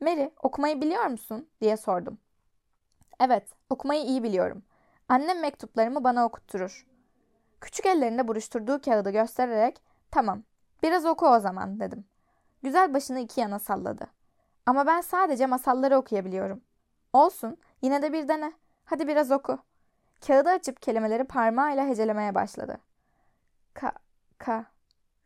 Mary, 0.00 0.30
okumayı 0.42 0.80
biliyor 0.80 1.06
musun? 1.06 1.48
diye 1.60 1.76
sordum. 1.76 2.18
Evet, 3.20 3.48
okumayı 3.70 4.02
iyi 4.02 4.22
biliyorum. 4.22 4.62
Annem 5.08 5.40
mektuplarımı 5.40 6.04
bana 6.04 6.24
okutturur. 6.24 6.86
Küçük 7.60 7.86
ellerinde 7.86 8.28
buruşturduğu 8.28 8.80
kağıdı 8.80 9.10
göstererek, 9.10 9.82
tamam, 10.10 10.42
biraz 10.82 11.06
oku 11.06 11.28
o 11.28 11.38
zaman 11.38 11.80
dedim. 11.80 12.04
Güzel 12.62 12.94
başını 12.94 13.18
iki 13.18 13.40
yana 13.40 13.58
salladı. 13.58 14.06
Ama 14.66 14.86
ben 14.86 15.00
sadece 15.00 15.46
masalları 15.46 15.96
okuyabiliyorum. 15.96 16.60
Olsun, 17.12 17.56
yine 17.82 18.02
de 18.02 18.12
bir 18.12 18.28
dene. 18.28 18.52
Hadi 18.84 19.08
biraz 19.08 19.30
oku. 19.30 19.58
Kağıdı 20.26 20.50
açıp 20.50 20.82
kelimeleri 20.82 21.24
parmağıyla 21.24 21.86
hecelemeye 21.86 22.34
başladı. 22.34 22.78
Ka, 23.74 23.92
ka, 24.38 24.64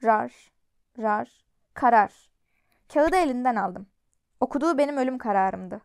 rar, 0.05 0.53
rar, 0.99 1.45
karar. 1.75 2.31
Kağıdı 2.95 3.17
elinden 3.17 3.57
aldım. 3.57 3.87
Okuduğu 4.41 4.79
benim 4.79 4.97
ölüm 4.97 5.19
kararımdı. 5.19 5.81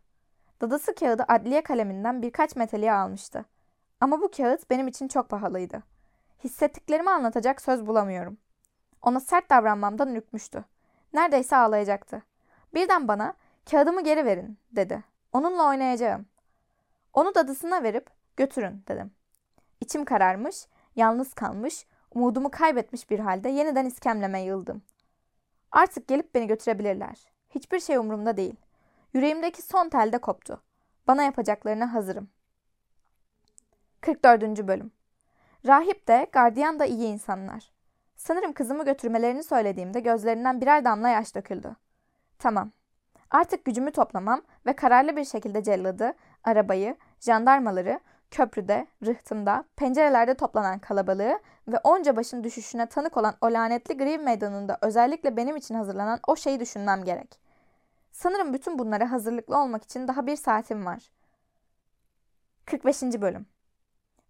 Dadası 0.62 0.96
kağıdı 0.96 1.26
adliye 1.28 1.62
kaleminden 1.64 2.22
birkaç 2.22 2.56
meteliğe 2.56 2.94
almıştı. 2.94 3.46
Ama 4.02 4.22
bu 4.22 4.32
kağıt 4.32 4.70
benim 4.70 4.88
için 4.88 5.08
çok 5.08 5.30
pahalıydı. 5.30 5.84
Hissettiklerimi 6.44 7.10
anlatacak 7.10 7.62
söz 7.62 7.88
bulamıyorum. 7.88 8.38
Ona 9.02 9.20
sert 9.20 9.50
davranmamdan 9.50 10.16
ürkmüştü. 10.16 10.64
Neredeyse 11.14 11.56
ağlayacaktı. 11.56 12.22
Birden 12.74 13.08
bana 13.08 13.34
kağıdımı 13.72 14.04
geri 14.04 14.26
verin 14.26 14.58
dedi. 14.72 15.04
Onunla 15.34 15.68
oynayacağım. 15.68 16.26
Onu 17.14 17.36
dadısına 17.36 17.84
verip 17.84 18.10
götürün 18.38 18.84
dedim. 18.88 19.12
İçim 19.82 20.06
kararmış, 20.06 20.68
yalnız 20.96 21.34
kalmış, 21.34 21.86
umudumu 22.12 22.52
kaybetmiş 22.52 23.10
bir 23.10 23.20
halde 23.20 23.50
yeniden 23.50 23.86
iskemleme 23.86 24.42
yıldım. 24.42 24.82
Artık 25.72 26.08
gelip 26.08 26.36
beni 26.36 26.48
götürebilirler. 26.48 27.26
Hiçbir 27.50 27.80
şey 27.80 27.98
umurumda 27.98 28.38
değil. 28.38 28.56
Yüreğimdeki 29.14 29.62
son 29.62 29.90
tel 29.90 30.12
de 30.12 30.18
koptu. 30.18 30.62
Bana 31.08 31.24
yapacaklarına 31.24 31.94
hazırım. 31.94 32.30
44. 34.02 34.68
Bölüm 34.68 34.92
Rahip 35.68 36.08
de, 36.08 36.28
gardiyan 36.32 36.80
da 36.80 36.86
iyi 36.86 37.08
insanlar. 37.08 37.72
Sanırım 38.16 38.54
kızımı 38.54 38.86
götürmelerini 38.86 39.44
söylediğimde 39.44 40.00
gözlerinden 40.00 40.62
birer 40.62 40.86
damla 40.86 41.10
yaş 41.10 41.36
döküldü. 41.36 41.76
Tamam. 42.40 42.72
Artık 43.32 43.66
gücümü 43.66 43.92
toplamam 43.92 44.42
ve 44.66 44.76
kararlı 44.76 45.16
bir 45.16 45.26
şekilde 45.26 45.64
celladı, 45.64 46.14
arabayı, 46.48 46.96
jandarmaları, 47.20 48.00
köprüde, 48.32 48.88
rıhtımda, 49.06 49.64
pencerelerde 49.76 50.34
toplanan 50.34 50.80
kalabalığı 50.80 51.40
ve 51.68 51.78
onca 51.84 52.16
başın 52.16 52.44
düşüşüne 52.44 52.86
tanık 52.86 53.18
olan 53.18 53.36
o 53.42 53.54
lanetli 53.54 53.98
griv 53.98 54.22
meydanında 54.22 54.78
özellikle 54.82 55.38
benim 55.38 55.56
için 55.56 55.76
hazırlanan 55.76 56.20
o 56.28 56.36
şeyi 56.36 56.60
düşünmem 56.60 57.04
gerek. 57.04 57.40
Sanırım 58.12 58.54
bütün 58.54 58.80
bunlara 58.80 59.12
hazırlıklı 59.12 59.62
olmak 59.62 59.84
için 59.84 60.08
daha 60.08 60.28
bir 60.28 60.36
saatim 60.36 60.86
var. 60.86 61.12
45. 62.66 63.02
Bölüm 63.02 63.46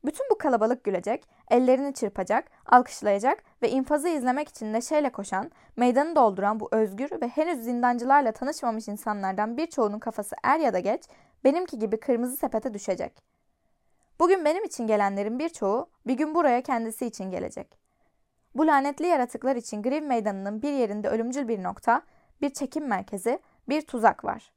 Bütün 0.05 0.29
bu 0.31 0.37
kalabalık 0.37 0.83
gülecek, 0.83 1.27
ellerini 1.51 1.93
çırpacak, 1.93 2.51
alkışlayacak 2.65 3.43
ve 3.61 3.69
infazı 3.69 4.09
izlemek 4.09 4.49
için 4.49 4.73
neşeyle 4.73 5.09
koşan, 5.09 5.51
meydanı 5.75 6.15
dolduran 6.15 6.59
bu 6.59 6.69
özgür 6.71 7.21
ve 7.21 7.27
henüz 7.27 7.63
zindancılarla 7.63 8.31
tanışmamış 8.31 8.87
insanlardan 8.87 9.57
birçoğunun 9.57 9.99
kafası 9.99 10.35
er 10.43 10.59
ya 10.59 10.73
da 10.73 10.79
geç 10.79 11.01
benimki 11.43 11.79
gibi 11.79 11.99
kırmızı 11.99 12.37
sepete 12.37 12.73
düşecek. 12.73 13.23
Bugün 14.19 14.45
benim 14.45 14.63
için 14.63 14.87
gelenlerin 14.87 15.39
birçoğu 15.39 15.89
bir 16.07 16.13
gün 16.13 16.35
buraya 16.35 16.61
kendisi 16.61 17.05
için 17.05 17.31
gelecek. 17.31 17.77
Bu 18.55 18.67
lanetli 18.67 19.07
yaratıklar 19.07 19.55
için 19.55 19.81
Griv 19.81 20.03
Meydanı'nın 20.03 20.61
bir 20.61 20.73
yerinde 20.73 21.09
ölümcül 21.09 21.47
bir 21.47 21.63
nokta, 21.63 22.01
bir 22.41 22.49
çekim 22.49 22.87
merkezi, 22.87 23.39
bir 23.69 23.81
tuzak 23.81 24.25
var. 24.25 24.51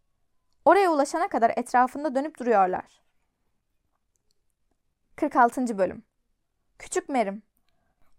Oraya 0.64 0.92
ulaşana 0.92 1.28
kadar 1.28 1.52
etrafında 1.56 2.14
dönüp 2.14 2.38
duruyorlar. 2.38 3.00
46. 5.16 5.78
Bölüm 5.78 6.02
Küçük 6.78 7.08
Merim 7.08 7.42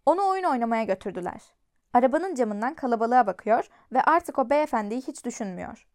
Onu 0.05 0.27
oyun 0.27 0.43
oynamaya 0.43 0.83
götürdüler. 0.83 1.41
Arabanın 1.93 2.35
camından 2.35 2.73
kalabalığa 2.73 3.27
bakıyor 3.27 3.69
ve 3.91 4.01
artık 4.01 4.39
o 4.39 4.49
beyefendiyi 4.49 5.01
hiç 5.01 5.25
düşünmüyor. 5.25 5.87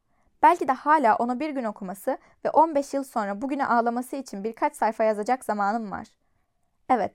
Belki 0.46 0.68
de 0.68 0.72
hala 0.72 1.16
ona 1.16 1.40
bir 1.40 1.50
gün 1.50 1.64
okuması 1.64 2.18
ve 2.44 2.50
15 2.50 2.94
yıl 2.94 3.04
sonra 3.04 3.42
bugüne 3.42 3.66
ağlaması 3.66 4.16
için 4.16 4.44
birkaç 4.44 4.76
sayfa 4.76 5.04
yazacak 5.04 5.44
zamanım 5.44 5.90
var. 5.90 6.08
Evet, 6.88 7.12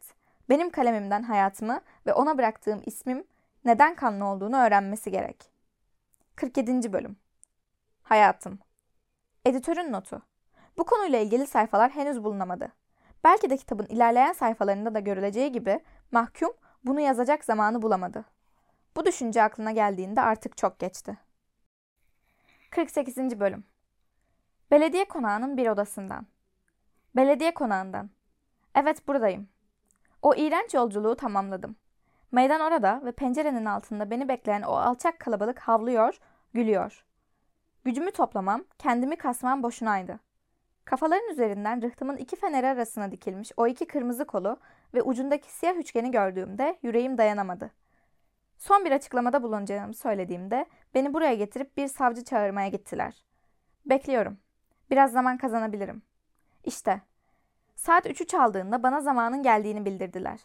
benim 0.49 0.69
kalemimden 0.69 1.23
hayatımı 1.23 1.81
ve 2.05 2.13
ona 2.13 2.37
bıraktığım 2.37 2.81
ismim 2.85 3.23
neden 3.65 3.95
kanlı 3.95 4.25
olduğunu 4.25 4.57
öğrenmesi 4.57 5.11
gerek. 5.11 5.51
47. 6.35 6.93
Bölüm 6.93 7.15
Hayatım 8.03 8.59
Editörün 9.45 9.91
notu 9.91 10.21
Bu 10.77 10.83
konuyla 10.83 11.19
ilgili 11.19 11.47
sayfalar 11.47 11.91
henüz 11.91 12.23
bulunamadı. 12.23 12.71
Belki 13.23 13.49
de 13.49 13.57
kitabın 13.57 13.85
ilerleyen 13.85 14.33
sayfalarında 14.33 14.93
da 14.93 14.99
görüleceği 14.99 15.51
gibi 15.51 15.79
mahkum 16.11 16.51
bunu 16.83 16.99
yazacak 16.99 17.43
zamanı 17.43 17.81
bulamadı. 17.81 18.25
Bu 18.95 19.05
düşünce 19.05 19.43
aklına 19.43 19.71
geldiğinde 19.71 20.21
artık 20.21 20.57
çok 20.57 20.79
geçti. 20.79 21.17
48. 22.71 23.39
Bölüm 23.39 23.63
Belediye 24.71 25.05
konağının 25.05 25.57
bir 25.57 25.67
odasından. 25.67 26.27
Belediye 27.15 27.53
konağından. 27.53 28.09
Evet 28.75 29.07
buradayım. 29.07 29.47
O 30.21 30.35
iğrenç 30.35 30.73
yolculuğu 30.73 31.15
tamamladım. 31.15 31.75
Meydan 32.31 32.61
orada 32.61 33.01
ve 33.05 33.11
pencerenin 33.11 33.65
altında 33.65 34.11
beni 34.11 34.27
bekleyen 34.27 34.61
o 34.61 34.71
alçak 34.71 35.19
kalabalık 35.19 35.59
havlıyor, 35.59 36.19
gülüyor. 36.53 37.05
Gücümü 37.83 38.11
toplamam, 38.11 38.63
kendimi 38.77 39.15
kasmam 39.15 39.63
boşunaydı. 39.63 40.19
Kafaların 40.85 41.29
üzerinden 41.29 41.81
rıhtımın 41.81 42.17
iki 42.17 42.35
feneri 42.35 42.67
arasına 42.67 43.11
dikilmiş 43.11 43.51
o 43.57 43.67
iki 43.67 43.87
kırmızı 43.87 44.25
kolu 44.25 44.57
ve 44.93 45.01
ucundaki 45.01 45.51
siyah 45.51 45.75
üçgeni 45.75 46.11
gördüğümde 46.11 46.79
yüreğim 46.83 47.17
dayanamadı. 47.17 47.71
Son 48.61 48.85
bir 48.85 48.91
açıklamada 48.91 49.43
bulunacağımı 49.43 49.93
söylediğimde 49.93 50.65
beni 50.93 51.13
buraya 51.13 51.33
getirip 51.33 51.77
bir 51.77 51.87
savcı 51.87 52.23
çağırmaya 52.23 52.67
gittiler. 52.67 53.25
Bekliyorum. 53.85 54.37
Biraz 54.89 55.11
zaman 55.11 55.37
kazanabilirim. 55.37 56.01
İşte. 56.63 57.01
Saat 57.75 58.05
3'ü 58.05 58.27
çaldığında 58.27 58.83
bana 58.83 59.01
zamanın 59.01 59.43
geldiğini 59.43 59.85
bildirdiler. 59.85 60.39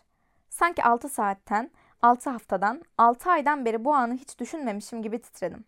Sanki 0.48 0.84
6 0.84 1.08
saatten, 1.08 1.70
6 2.02 2.30
haftadan, 2.30 2.82
6 2.98 3.30
aydan 3.30 3.64
beri 3.64 3.84
bu 3.84 3.94
anı 3.94 4.14
hiç 4.14 4.38
düşünmemişim 4.38 5.02
gibi 5.02 5.22
titredim. 5.22 5.64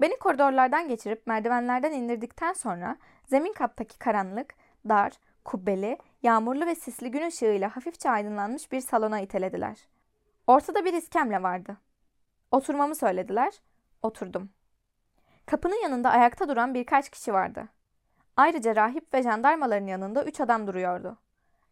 Beni 0.00 0.18
koridorlardan 0.18 0.88
geçirip 0.88 1.26
merdivenlerden 1.26 1.92
indirdikten 1.92 2.52
sonra 2.52 2.96
zemin 3.26 3.52
kattaki 3.52 3.98
karanlık, 3.98 4.54
dar, 4.88 5.12
kubbeli, 5.44 5.98
yağmurlu 6.22 6.66
ve 6.66 6.74
sisli 6.74 7.10
gün 7.10 7.26
ışığıyla 7.26 7.76
hafifçe 7.76 8.10
aydınlanmış 8.10 8.72
bir 8.72 8.80
salona 8.80 9.20
itelediler.'' 9.20 9.97
Ortada 10.48 10.84
bir 10.84 10.92
iskemle 10.92 11.42
vardı. 11.42 11.76
Oturmamı 12.50 12.94
söylediler. 12.94 13.52
Oturdum. 14.02 14.50
Kapının 15.46 15.82
yanında 15.82 16.10
ayakta 16.10 16.48
duran 16.48 16.74
birkaç 16.74 17.10
kişi 17.10 17.32
vardı. 17.32 17.68
Ayrıca 18.36 18.76
rahip 18.76 19.14
ve 19.14 19.22
jandarmaların 19.22 19.86
yanında 19.86 20.24
üç 20.24 20.40
adam 20.40 20.66
duruyordu. 20.66 21.18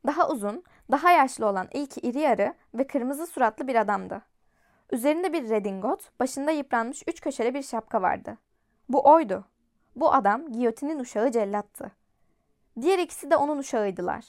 Daha 0.06 0.28
uzun, 0.28 0.64
daha 0.90 1.10
yaşlı 1.10 1.46
olan 1.46 1.68
ilk 1.72 2.04
iri 2.04 2.18
yarı 2.18 2.54
ve 2.74 2.86
kırmızı 2.86 3.26
suratlı 3.26 3.68
bir 3.68 3.74
adamdı. 3.74 4.22
Üzerinde 4.92 5.32
bir 5.32 5.50
redingot, 5.50 6.20
başında 6.20 6.50
yıpranmış 6.50 7.02
üç 7.06 7.20
köşeli 7.20 7.54
bir 7.54 7.62
şapka 7.62 8.02
vardı. 8.02 8.38
Bu 8.88 9.08
oydu. 9.10 9.44
Bu 9.96 10.12
adam 10.12 10.52
giyotinin 10.52 10.98
uşağı 10.98 11.30
cellattı. 11.30 11.92
Diğer 12.80 12.98
ikisi 12.98 13.30
de 13.30 13.36
onun 13.36 13.58
uşağıydılar. 13.58 14.24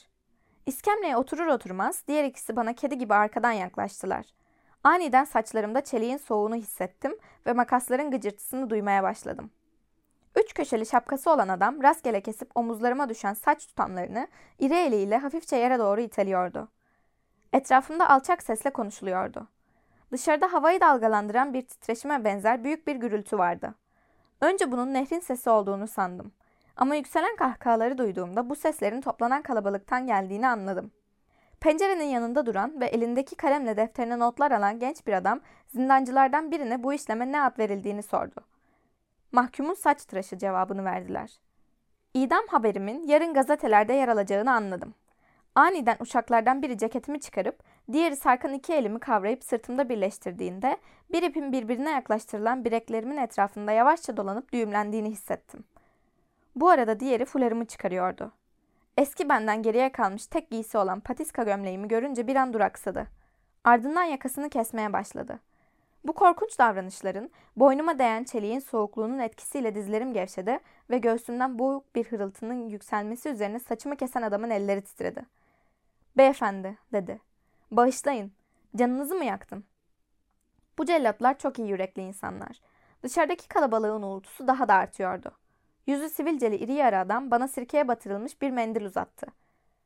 İskemleye 0.68 1.16
oturur 1.16 1.46
oturmaz 1.46 2.02
diğer 2.08 2.24
ikisi 2.24 2.56
bana 2.56 2.72
kedi 2.72 2.98
gibi 2.98 3.14
arkadan 3.14 3.52
yaklaştılar. 3.52 4.26
Aniden 4.84 5.24
saçlarımda 5.24 5.80
çeliğin 5.80 6.16
soğuğunu 6.16 6.54
hissettim 6.54 7.16
ve 7.46 7.52
makasların 7.52 8.10
gıcırtısını 8.10 8.70
duymaya 8.70 9.02
başladım. 9.02 9.50
Üç 10.36 10.54
köşeli 10.54 10.86
şapkası 10.86 11.30
olan 11.30 11.48
adam 11.48 11.82
rastgele 11.82 12.20
kesip 12.20 12.50
omuzlarıma 12.54 13.08
düşen 13.08 13.34
saç 13.34 13.66
tutamlarını 13.66 14.28
iri 14.58 14.74
eliyle 14.74 15.16
hafifçe 15.16 15.56
yere 15.56 15.78
doğru 15.78 16.00
iteliyordu. 16.00 16.68
Etrafımda 17.52 18.10
alçak 18.10 18.42
sesle 18.42 18.70
konuşuluyordu. 18.70 19.48
Dışarıda 20.12 20.52
havayı 20.52 20.80
dalgalandıran 20.80 21.54
bir 21.54 21.62
titreşime 21.62 22.24
benzer 22.24 22.64
büyük 22.64 22.86
bir 22.86 22.96
gürültü 22.96 23.38
vardı. 23.38 23.74
Önce 24.40 24.72
bunun 24.72 24.94
nehrin 24.94 25.20
sesi 25.20 25.50
olduğunu 25.50 25.88
sandım. 25.88 26.32
Ama 26.78 26.94
yükselen 26.94 27.36
kahkahaları 27.36 27.98
duyduğumda 27.98 28.50
bu 28.50 28.56
seslerin 28.56 29.00
toplanan 29.00 29.42
kalabalıktan 29.42 30.06
geldiğini 30.06 30.48
anladım. 30.48 30.90
Pencerenin 31.60 32.04
yanında 32.04 32.46
duran 32.46 32.80
ve 32.80 32.86
elindeki 32.86 33.36
kalemle 33.36 33.76
defterine 33.76 34.18
notlar 34.18 34.50
alan 34.50 34.78
genç 34.78 35.06
bir 35.06 35.12
adam 35.12 35.40
zindancılardan 35.66 36.50
birine 36.50 36.82
bu 36.82 36.92
işleme 36.92 37.32
ne 37.32 37.42
ad 37.42 37.58
verildiğini 37.58 38.02
sordu. 38.02 38.40
Mahkumun 39.32 39.74
saç 39.74 40.04
tıraşı 40.04 40.38
cevabını 40.38 40.84
verdiler. 40.84 41.38
İdam 42.14 42.44
haberimin 42.48 43.02
yarın 43.06 43.34
gazetelerde 43.34 43.92
yer 43.92 44.08
alacağını 44.08 44.52
anladım. 44.52 44.94
Aniden 45.54 45.96
uçaklardan 46.00 46.62
biri 46.62 46.78
ceketimi 46.78 47.20
çıkarıp 47.20 47.62
diğeri 47.92 48.16
sarkan 48.16 48.52
iki 48.52 48.74
elimi 48.74 49.00
kavrayıp 49.00 49.44
sırtımda 49.44 49.88
birleştirdiğinde 49.88 50.76
bir 51.12 51.22
ipin 51.22 51.52
birbirine 51.52 51.90
yaklaştırılan 51.90 52.64
bireklerimin 52.64 53.16
etrafında 53.16 53.72
yavaşça 53.72 54.16
dolanıp 54.16 54.52
düğümlendiğini 54.52 55.10
hissettim. 55.10 55.64
Bu 56.56 56.68
arada 56.70 57.00
diğeri 57.00 57.24
fularımı 57.24 57.64
çıkarıyordu. 57.66 58.32
Eski 58.96 59.28
benden 59.28 59.62
geriye 59.62 59.92
kalmış 59.92 60.26
tek 60.26 60.50
giysi 60.50 60.78
olan 60.78 61.00
patiska 61.00 61.42
gömleğimi 61.42 61.88
görünce 61.88 62.26
bir 62.26 62.36
an 62.36 62.52
duraksadı. 62.52 63.06
Ardından 63.64 64.04
yakasını 64.04 64.50
kesmeye 64.50 64.92
başladı. 64.92 65.40
Bu 66.04 66.12
korkunç 66.12 66.58
davranışların 66.58 67.30
boynuma 67.56 67.98
değen 67.98 68.24
çeliğin 68.24 68.58
soğukluğunun 68.58 69.18
etkisiyle 69.18 69.74
dizlerim 69.74 70.12
gevşedi 70.12 70.58
ve 70.90 70.98
göğsümden 70.98 71.58
boğuk 71.58 71.94
bir 71.94 72.04
hırıltının 72.04 72.68
yükselmesi 72.68 73.28
üzerine 73.28 73.58
saçımı 73.58 73.96
kesen 73.96 74.22
adamın 74.22 74.50
elleri 74.50 74.82
titredi. 74.82 75.22
Beyefendi 76.16 76.78
dedi. 76.92 77.20
Bağışlayın. 77.70 78.32
Canınızı 78.76 79.14
mı 79.14 79.24
yaktım? 79.24 79.64
Bu 80.78 80.86
cellatlar 80.86 81.38
çok 81.38 81.58
iyi 81.58 81.68
yürekli 81.68 82.02
insanlar. 82.02 82.60
Dışarıdaki 83.02 83.48
kalabalığın 83.48 84.02
uğultusu 84.02 84.46
daha 84.46 84.68
da 84.68 84.74
artıyordu. 84.74 85.32
Yüzü 85.88 86.08
sivilceli 86.08 86.56
iri 86.56 86.72
yarı 86.72 86.98
adam 86.98 87.30
bana 87.30 87.48
sirkeye 87.48 87.88
batırılmış 87.88 88.42
bir 88.42 88.50
mendil 88.50 88.84
uzattı. 88.84 89.26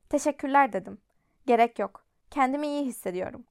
Teşekkürler 0.09 0.73
dedim. 0.73 0.99
Gerek 1.47 1.79
yok. 1.79 2.05
Kendimi 2.31 2.67
iyi 2.67 2.85
hissediyorum. 2.85 3.45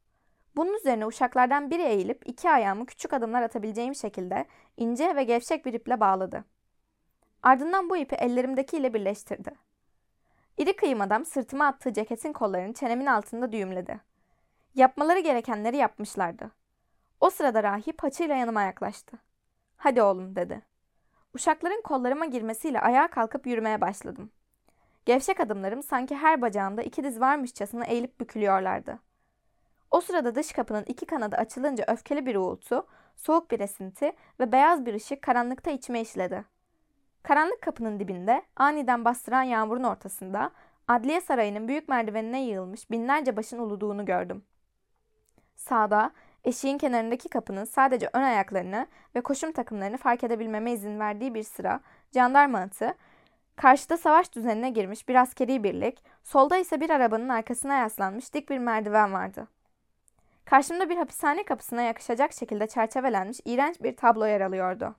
Bunun 0.55 0.73
üzerine 0.73 1.05
uşaklardan 1.05 1.69
biri 1.69 1.81
eğilip 1.81 2.21
iki 2.25 2.49
ayağımı 2.49 2.85
küçük 2.85 3.13
adımlar 3.13 3.41
atabileceğim 3.41 3.95
şekilde 3.95 4.45
ince 4.77 5.15
ve 5.15 5.23
gevşek 5.23 5.65
bir 5.65 5.73
iple 5.73 5.99
bağladı. 5.99 6.45
Ardından 7.43 7.89
bu 7.89 7.97
ipi 7.97 8.15
ellerimdekiyle 8.15 8.93
birleştirdi. 8.93 9.51
İri 10.57 10.75
kıyım 10.75 11.01
adam 11.01 11.25
sırtıma 11.25 11.65
attığı 11.65 11.93
ceketin 11.93 12.33
kollarını 12.33 12.73
çenemin 12.73 13.05
altında 13.05 13.51
düğümledi. 13.51 13.99
Yapmaları 14.75 15.19
gerekenleri 15.19 15.77
yapmışlardı. 15.77 16.51
O 17.19 17.29
sırada 17.29 17.63
rahip 17.63 18.03
haçıyla 18.03 18.35
yanıma 18.35 18.61
yaklaştı. 18.61 19.17
Hadi 19.77 20.01
oğlum 20.01 20.35
dedi. 20.35 20.70
Uşakların 21.33 21.81
kollarıma 21.81 22.25
girmesiyle 22.25 22.81
ayağa 22.81 23.07
kalkıp 23.07 23.47
yürümeye 23.47 23.81
başladım. 23.81 24.31
Gevşek 25.05 25.39
adımlarım 25.39 25.83
sanki 25.83 26.15
her 26.15 26.41
bacağımda 26.41 26.81
iki 26.81 27.03
diz 27.03 27.21
varmışçasına 27.21 27.85
eğilip 27.85 28.19
bükülüyorlardı. 28.19 28.99
O 29.91 30.01
sırada 30.01 30.35
dış 30.35 30.51
kapının 30.51 30.83
iki 30.87 31.05
kanadı 31.05 31.35
açılınca 31.35 31.85
öfkeli 31.87 32.25
bir 32.25 32.35
uğultu, 32.35 32.87
soğuk 33.15 33.51
bir 33.51 33.59
esinti 33.59 34.11
ve 34.39 34.51
beyaz 34.51 34.85
bir 34.85 34.93
ışık 34.93 35.21
karanlıkta 35.21 35.71
içime 35.71 36.01
işledi. 36.01 36.45
Karanlık 37.23 37.61
kapının 37.61 37.99
dibinde, 37.99 38.41
aniden 38.55 39.05
bastıran 39.05 39.43
yağmurun 39.43 39.83
ortasında, 39.83 40.51
adliye 40.87 41.21
sarayının 41.21 41.67
büyük 41.67 41.89
merdivenine 41.89 42.45
yığılmış 42.45 42.91
binlerce 42.91 43.37
başın 43.37 43.59
uluduğunu 43.59 44.05
gördüm. 44.05 44.43
Sağda, 45.55 46.11
eşiğin 46.43 46.77
kenarındaki 46.77 47.29
kapının 47.29 47.65
sadece 47.65 48.09
ön 48.13 48.21
ayaklarını 48.21 48.87
ve 49.15 49.21
koşum 49.21 49.51
takımlarını 49.51 49.97
fark 49.97 50.23
edebilmeme 50.23 50.71
izin 50.71 50.99
verdiği 50.99 51.33
bir 51.33 51.43
sıra 51.43 51.79
jandarma 52.13 52.59
atı, 52.59 52.93
karşıda 53.55 53.97
savaş 53.97 54.33
düzenine 54.33 54.69
girmiş 54.69 55.07
bir 55.07 55.15
askeri 55.15 55.63
birlik, 55.63 56.03
solda 56.23 56.57
ise 56.57 56.81
bir 56.81 56.89
arabanın 56.89 57.29
arkasına 57.29 57.75
yaslanmış 57.75 58.33
dik 58.33 58.49
bir 58.49 58.57
merdiven 58.57 59.13
vardı. 59.13 59.47
Karşımda 60.45 60.89
bir 60.89 60.97
hapishane 60.97 61.43
kapısına 61.43 61.81
yakışacak 61.81 62.33
şekilde 62.33 62.67
çerçevelenmiş 62.67 63.39
iğrenç 63.45 63.81
bir 63.81 63.95
tablo 63.95 64.25
yer 64.25 64.41
alıyordu. 64.41 64.95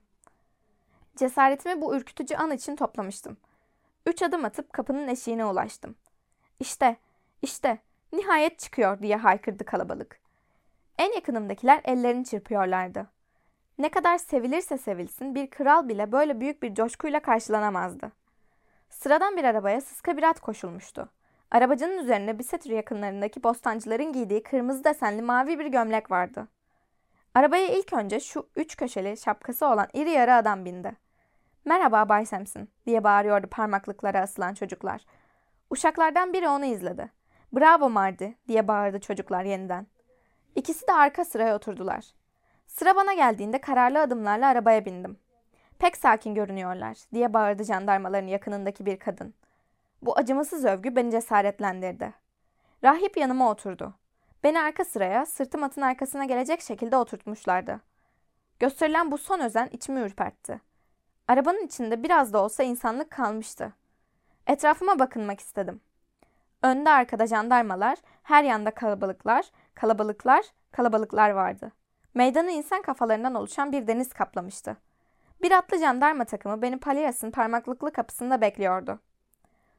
Cesaretimi 1.15 1.81
bu 1.81 1.95
ürkütücü 1.95 2.35
an 2.35 2.51
için 2.51 2.75
toplamıştım. 2.75 3.37
Üç 4.05 4.21
adım 4.21 4.45
atıp 4.45 4.73
kapının 4.73 5.07
eşiğine 5.07 5.45
ulaştım. 5.45 5.95
İşte, 6.59 6.97
işte, 7.41 7.77
nihayet 8.13 8.59
çıkıyor 8.59 9.01
diye 9.01 9.15
haykırdı 9.15 9.65
kalabalık. 9.65 10.22
En 10.97 11.11
yakınımdakiler 11.13 11.81
ellerini 11.83 12.25
çırpıyorlardı. 12.25 13.07
Ne 13.77 13.89
kadar 13.89 14.17
sevilirse 14.17 14.77
sevilsin 14.77 15.35
bir 15.35 15.49
kral 15.49 15.89
bile 15.89 16.11
böyle 16.11 16.39
büyük 16.39 16.63
bir 16.63 16.75
coşkuyla 16.75 17.19
karşılanamazdı. 17.19 18.11
Sıradan 18.89 19.37
bir 19.37 19.43
arabaya 19.43 19.81
sıska 19.81 20.17
bir 20.17 20.23
at 20.23 20.39
koşulmuştu. 20.39 21.09
Arabacının 21.51 21.97
üzerinde 21.97 22.39
Bisetür 22.39 22.69
yakınlarındaki 22.69 23.43
bostancıların 23.43 24.13
giydiği 24.13 24.43
kırmızı 24.43 24.83
desenli 24.83 25.21
mavi 25.21 25.59
bir 25.59 25.65
gömlek 25.65 26.11
vardı. 26.11 26.47
Arabaya 27.35 27.67
ilk 27.67 27.93
önce 27.93 28.19
şu 28.19 28.49
üç 28.55 28.77
köşeli 28.77 29.17
şapkası 29.17 29.65
olan 29.65 29.87
iri 29.93 30.09
yarı 30.09 30.33
adam 30.33 30.65
bindi. 30.65 30.95
Merhaba 31.65 32.09
Bay 32.09 32.25
Samson 32.25 32.67
diye 32.85 33.03
bağırıyordu 33.03 33.47
parmaklıklara 33.47 34.21
asılan 34.21 34.53
çocuklar. 34.53 35.05
Uşaklardan 35.69 36.33
biri 36.33 36.49
onu 36.49 36.65
izledi. 36.65 37.11
Bravo 37.53 37.89
Mardi 37.89 38.35
diye 38.47 38.67
bağırdı 38.67 38.99
çocuklar 38.99 39.43
yeniden. 39.43 39.87
İkisi 40.55 40.87
de 40.87 40.93
arka 40.93 41.25
sıraya 41.25 41.55
oturdular. 41.55 42.05
Sıra 42.67 42.95
bana 42.95 43.13
geldiğinde 43.13 43.61
kararlı 43.61 44.01
adımlarla 44.01 44.47
arabaya 44.47 44.85
bindim. 44.85 45.17
Pek 45.79 45.97
sakin 45.97 46.35
görünüyorlar 46.35 46.97
diye 47.13 47.33
bağırdı 47.33 47.63
jandarmaların 47.63 48.27
yakınındaki 48.27 48.85
bir 48.85 48.99
kadın. 48.99 49.33
Bu 50.01 50.17
acımasız 50.17 50.65
övgü 50.65 50.95
beni 50.95 51.11
cesaretlendirdi. 51.11 52.13
Rahip 52.83 53.17
yanıma 53.17 53.51
oturdu. 53.51 53.93
Beni 54.43 54.59
arka 54.61 54.85
sıraya, 54.85 55.25
sırtım 55.25 55.63
atın 55.63 55.81
arkasına 55.81 56.25
gelecek 56.25 56.61
şekilde 56.61 56.97
oturtmuşlardı. 56.97 57.81
Gösterilen 58.59 59.11
bu 59.11 59.17
son 59.17 59.39
özen 59.39 59.69
içimi 59.71 59.99
ürpertti. 59.99 60.61
Arabanın 61.27 61.65
içinde 61.65 62.03
biraz 62.03 62.33
da 62.33 62.43
olsa 62.43 62.63
insanlık 62.63 63.11
kalmıştı. 63.11 63.73
Etrafıma 64.47 64.99
bakınmak 64.99 65.39
istedim. 65.39 65.81
Önde 66.63 66.89
arkada 66.89 67.27
jandarmalar, 67.27 67.97
her 68.23 68.43
yanda 68.43 68.71
kalabalıklar, 68.71 69.45
kalabalıklar, 69.73 70.45
kalabalıklar 70.71 71.29
vardı. 71.29 71.71
Meydanı 72.13 72.51
insan 72.51 72.81
kafalarından 72.81 73.35
oluşan 73.35 73.71
bir 73.71 73.87
deniz 73.87 74.13
kaplamıştı. 74.13 74.77
Bir 75.41 75.51
atlı 75.51 75.77
jandarma 75.77 76.25
takımı 76.25 76.61
beni 76.61 76.79
Palias'ın 76.79 77.31
parmaklıklı 77.31 77.91
kapısında 77.91 78.41
bekliyordu. 78.41 78.99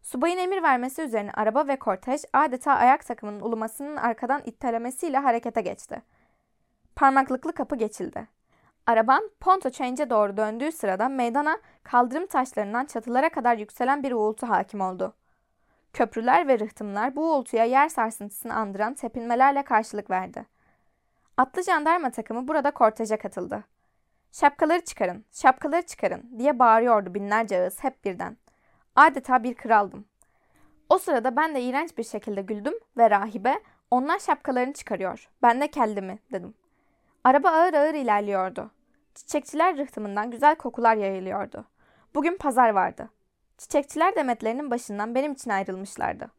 Subayın 0.03 0.39
emir 0.39 0.63
vermesi 0.63 1.03
üzerine 1.03 1.31
araba 1.35 1.69
ve 1.69 1.79
kortej 1.79 2.21
adeta 2.33 2.73
ayak 2.73 3.07
takımının 3.07 3.41
ulumasının 3.41 3.97
arkadan 3.97 4.43
ittelemesiyle 4.45 5.19
harekete 5.19 5.61
geçti. 5.61 6.03
Parmaklıklı 6.97 7.53
kapı 7.53 7.77
geçildi. 7.77 8.29
Araban 8.87 9.31
Ponto 9.41 9.71
Change'e 9.71 10.11
doğru 10.11 10.37
döndüğü 10.37 10.73
sırada 10.73 11.09
meydana 11.09 11.59
kaldırım 11.83 12.27
taşlarından 12.27 12.85
çatılara 12.85 13.29
kadar 13.29 13.57
yükselen 13.57 14.03
bir 14.03 14.13
uğultu 14.13 14.49
hakim 14.49 14.81
oldu. 14.81 15.15
Köprüler 15.95 16.49
ve 16.49 16.59
rıhtımlar 16.59 17.17
bu 17.17 17.35
uğultuya 17.35 17.65
yer 17.65 17.89
sarsıntısını 17.89 18.55
andıran 18.55 18.95
tepinmelerle 18.95 19.63
karşılık 19.63 20.11
verdi. 20.11 20.47
Atlı 21.37 21.63
jandarma 21.63 22.11
takımı 22.11 22.49
burada 22.49 22.71
korteje 22.71 23.17
katıldı. 23.17 23.65
Şapkaları 24.33 24.81
çıkarın, 24.81 25.25
şapkaları 25.33 25.83
çıkarın 25.83 26.39
diye 26.39 26.59
bağırıyordu 26.59 27.15
binlerce 27.15 27.61
ağız 27.61 27.85
hep 27.85 28.05
birden. 28.05 28.37
Adeta 28.97 29.43
bir 29.43 29.55
kraldım. 29.55 30.05
O 30.89 30.99
sırada 30.99 31.37
ben 31.37 31.55
de 31.55 31.63
iğrenç 31.63 31.99
bir 31.99 32.05
şekilde 32.05 32.43
güldüm 32.43 32.75
ve 32.97 33.11
rahibe 33.11 33.55
onlar 33.91 34.19
şapkalarını 34.19 34.73
çıkarıyor. 34.73 35.29
Ben 35.43 35.61
de 35.61 35.69
kendimi 35.69 36.19
dedim. 36.33 36.55
Araba 37.25 37.49
ağır 37.49 37.75
ağır 37.75 37.95
ilerliyordu. 37.95 38.71
Çiçekçiler 39.15 39.77
rıhtımından 39.77 40.31
güzel 40.31 40.55
kokular 40.55 40.97
yayılıyordu. 40.97 41.65
Bugün 42.15 42.37
pazar 42.37 42.71
vardı. 42.71 43.09
Çiçekçiler 43.59 44.17
demetlerinin 44.17 44.71
başından 44.71 45.15
benim 45.15 45.33
için 45.33 45.51
ayrılmışlardı. 45.51 46.31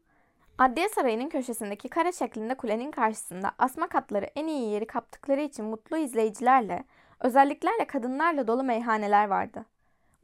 Adliye 0.58 0.88
Sarayı'nın 0.88 1.28
köşesindeki 1.28 1.88
kare 1.88 2.12
şeklinde 2.12 2.54
kulenin 2.54 2.90
karşısında 2.90 3.52
asma 3.58 3.88
katları 3.88 4.24
en 4.24 4.46
iyi 4.46 4.70
yeri 4.70 4.86
kaptıkları 4.86 5.40
için 5.40 5.64
mutlu 5.64 5.96
izleyicilerle, 5.96 6.84
özelliklerle 7.20 7.86
kadınlarla 7.86 8.46
dolu 8.46 8.62
meyhaneler 8.62 9.28
vardı. 9.28 9.64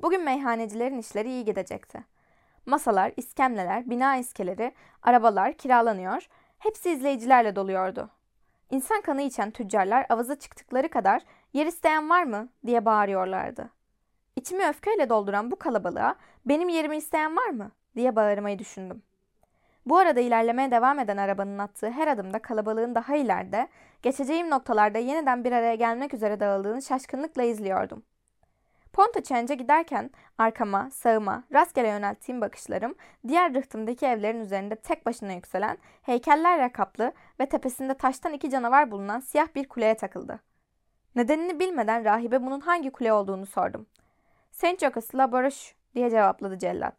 Bugün 0.03 0.25
meyhanecilerin 0.25 0.99
işleri 0.99 1.29
iyi 1.29 1.45
gidecekti. 1.45 2.05
Masalar, 2.67 3.13
iskemleler, 3.17 3.91
bina 3.91 4.17
iskeleri, 4.17 4.73
arabalar 5.03 5.53
kiralanıyor, 5.53 6.29
hepsi 6.59 6.91
izleyicilerle 6.91 7.57
doluyordu. 7.57 8.11
İnsan 8.71 9.01
kanı 9.01 9.23
içen 9.23 9.51
tüccarlar 9.51 10.07
avaza 10.09 10.39
çıktıkları 10.39 10.89
kadar 10.89 11.23
yer 11.53 11.67
isteyen 11.67 12.11
var 12.11 12.23
mı 12.23 12.49
diye 12.67 12.85
bağırıyorlardı. 12.85 13.71
İçimi 14.43 14.69
öfkeyle 14.69 15.09
dolduran 15.09 15.51
bu 15.51 15.57
kalabalığa 15.57 16.15
benim 16.47 16.69
yerimi 16.69 16.97
isteyen 16.97 17.37
var 17.37 17.49
mı 17.49 17.71
diye 17.97 18.17
bağırmayı 18.17 18.59
düşündüm. 18.59 19.03
Bu 19.87 19.99
arada 19.99 20.21
ilerlemeye 20.21 20.71
devam 20.71 20.99
eden 20.99 21.17
arabanın 21.17 21.59
attığı 21.59 21.91
her 21.91 22.09
adımda 22.09 22.39
kalabalığın 22.39 22.95
daha 22.95 23.17
ileride, 23.17 23.69
geçeceğim 24.03 24.51
noktalarda 24.51 24.99
yeniden 24.99 25.45
bir 25.45 25.53
araya 25.53 25.75
gelmek 25.75 26.15
üzere 26.15 26.41
dağıldığını 26.41 26.83
şaşkınlıkla 26.83 27.43
izliyordum. 27.43 28.03
Pontoçen'ce 28.93 29.55
giderken 29.55 30.11
arkama, 30.39 30.91
sağıma, 30.91 31.45
rastgele 31.53 31.89
yönelttiğim 31.89 32.41
bakışlarım 32.41 32.95
diğer 33.29 33.55
rıhtımdaki 33.55 34.07
evlerin 34.07 34.41
üzerinde 34.41 34.77
tek 34.77 35.07
başına 35.07 35.33
yükselen, 35.33 35.79
heykellerle 36.03 36.73
kaplı 36.73 37.13
ve 37.41 37.47
tepesinde 37.47 37.95
taştan 37.95 38.33
iki 38.33 38.51
canavar 38.51 38.91
bulunan 38.91 39.21
siyah 39.21 39.47
bir 39.55 39.69
kuleye 39.69 39.95
takıldı. 39.95 40.41
Nedenini 41.17 41.61
bilmeden 41.61 42.05
rahibe 42.05 42.43
bunun 42.43 42.61
hangi 42.61 42.91
kule 42.91 43.13
olduğunu 43.13 43.47
sordum. 43.47 43.87
Saint 44.53 44.81
Jacques 44.81 45.15
La 45.15 45.33
Baroche 45.33 45.75
diye 45.95 46.11
cevapladı 46.11 46.59
cellat. 46.59 46.95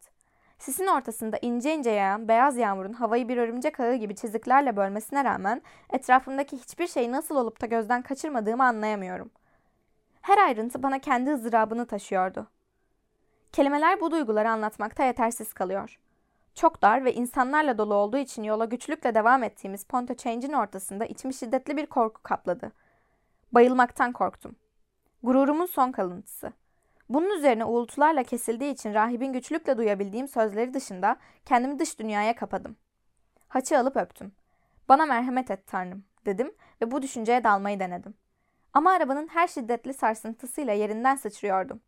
Sisin 0.58 0.86
ortasında 0.86 1.38
ince 1.42 1.74
ince 1.74 1.90
yağan 1.90 2.28
beyaz 2.28 2.56
yağmurun 2.56 2.92
havayı 2.92 3.28
bir 3.28 3.36
örümcek 3.36 3.80
ağı 3.80 3.94
gibi 3.94 4.16
çiziklerle 4.16 4.76
bölmesine 4.76 5.24
rağmen 5.24 5.62
etrafımdaki 5.90 6.56
hiçbir 6.56 6.86
şeyi 6.86 7.12
nasıl 7.12 7.36
olup 7.36 7.60
da 7.60 7.66
gözden 7.66 8.02
kaçırmadığımı 8.02 8.64
anlayamıyorum. 8.64 9.30
Her 10.22 10.38
ayrıntı 10.38 10.82
bana 10.82 10.98
kendi 10.98 11.30
ızdırabını 11.32 11.86
taşıyordu. 11.86 12.46
Kelimeler 13.52 14.00
bu 14.00 14.10
duyguları 14.10 14.50
anlatmakta 14.50 15.04
yetersiz 15.04 15.52
kalıyor. 15.52 15.98
Çok 16.54 16.82
dar 16.82 17.04
ve 17.04 17.14
insanlarla 17.14 17.78
dolu 17.78 17.94
olduğu 17.94 18.18
için 18.18 18.42
yola 18.42 18.64
güçlükle 18.64 19.14
devam 19.14 19.42
ettiğimiz 19.42 19.84
Ponto 19.84 20.14
Change'in 20.14 20.52
ortasında 20.52 21.04
içimi 21.04 21.34
şiddetli 21.34 21.76
bir 21.76 21.86
korku 21.86 22.22
kapladı. 22.22 22.72
Bayılmaktan 23.52 24.12
korktum. 24.12 24.56
Gururumun 25.22 25.66
son 25.66 25.92
kalıntısı. 25.92 26.52
Bunun 27.08 27.36
üzerine 27.36 27.64
uğultularla 27.64 28.22
kesildiği 28.22 28.72
için 28.72 28.94
rahibin 28.94 29.32
güçlükle 29.32 29.76
duyabildiğim 29.76 30.28
sözleri 30.28 30.74
dışında 30.74 31.16
kendimi 31.44 31.78
dış 31.78 31.98
dünyaya 31.98 32.36
kapadım. 32.36 32.76
Haçı 33.48 33.78
alıp 33.78 33.96
öptüm. 33.96 34.32
Bana 34.88 35.06
merhamet 35.06 35.50
et 35.50 35.66
tanrım 35.66 36.04
dedim 36.26 36.54
ve 36.82 36.90
bu 36.90 37.02
düşünceye 37.02 37.44
dalmayı 37.44 37.80
denedim. 37.80 38.14
Ama 38.72 38.92
arabanın 38.92 39.26
her 39.26 39.48
şiddetli 39.48 39.94
sarsıntısıyla 39.94 40.72
yerinden 40.72 41.16
sıçrıyordum. 41.16 41.80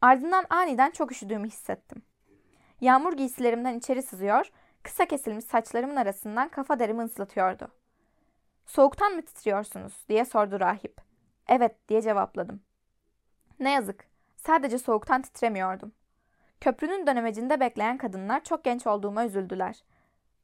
Ardından 0.00 0.44
aniden 0.50 0.90
çok 0.90 1.12
üşüdüğümü 1.12 1.46
hissettim. 1.46 2.02
Yağmur 2.80 3.12
giysilerimden 3.12 3.78
içeri 3.78 4.02
sızıyor, 4.02 4.52
kısa 4.82 5.06
kesilmiş 5.06 5.44
saçlarımın 5.44 5.96
arasından 5.96 6.48
kafa 6.48 6.78
derimi 6.78 7.02
ıslatıyordu. 7.02 7.68
Soğuktan 8.66 9.12
mı 9.12 9.22
titriyorsunuz 9.22 10.04
diye 10.08 10.24
sordu 10.24 10.60
rahip. 10.60 11.00
Evet 11.48 11.88
diye 11.88 12.02
cevapladım. 12.02 12.62
Ne 13.60 13.70
yazık. 13.70 14.13
Sadece 14.46 14.78
soğuktan 14.78 15.22
titremiyordum. 15.22 15.92
Köprünün 16.60 17.06
dönemecinde 17.06 17.60
bekleyen 17.60 17.98
kadınlar 17.98 18.44
çok 18.44 18.64
genç 18.64 18.86
olduğuma 18.86 19.24
üzüldüler. 19.24 19.84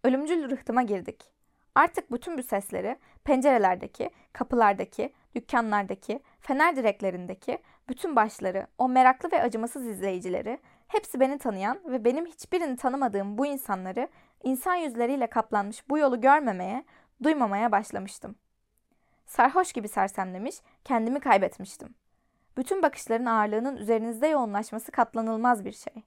Ölümcül 0.05 0.51
rıhtıma 0.51 0.83
girdik. 0.83 1.25
Artık 1.75 2.13
bütün 2.13 2.39
bu 2.39 2.43
sesleri 2.43 2.97
pencerelerdeki, 3.25 4.11
kapılardaki, 4.33 5.13
dükkanlardaki, 5.35 6.21
fener 6.41 6.77
direklerindeki 6.77 7.59
bütün 7.89 8.17
başları, 8.17 8.67
o 8.79 8.89
meraklı 8.89 9.33
ve 9.33 9.43
acımasız 9.43 9.87
izleyicileri, 9.87 10.59
hepsi 10.89 11.21
beni 11.21 11.39
tanıyan 11.39 11.81
ve 11.85 12.05
benim 12.05 12.27
hiçbirini 12.27 12.77
tanımadığım 12.77 13.39
bu 13.39 13.47
insanları 13.47 14.09
insan 14.43 14.75
yüzleriyle 14.75 15.27
kaplanmış 15.27 15.89
bu 15.89 15.99
yolu 15.99 16.21
görmemeye, 16.21 16.85
duymamaya 17.23 17.73
başlamıştım. 17.73 18.35
Sarhoş 19.27 19.73
gibi 19.73 19.89
sersemlemiş, 19.89 20.57
kendimi 20.85 21.21
kaybetmiştim. 21.21 22.00
Bütün 22.57 22.83
bakışların 22.83 23.27
ağırlığının 23.27 23.77
üzerinizde 23.77 24.27
yoğunlaşması 24.27 24.93
katlanılmaz 24.93 25.65
bir 25.65 25.73
şey. 25.73 26.03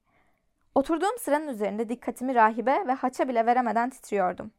Oturduğum 0.76 1.18
sıranın 1.20 1.48
üzerinde 1.48 1.90
dikkatimi 1.90 2.36
rahibe 2.36 2.88
ve 2.88 2.94
haça 2.94 3.28
bile 3.28 3.46
veremeden 3.46 3.90
titriyordum. 3.90 4.52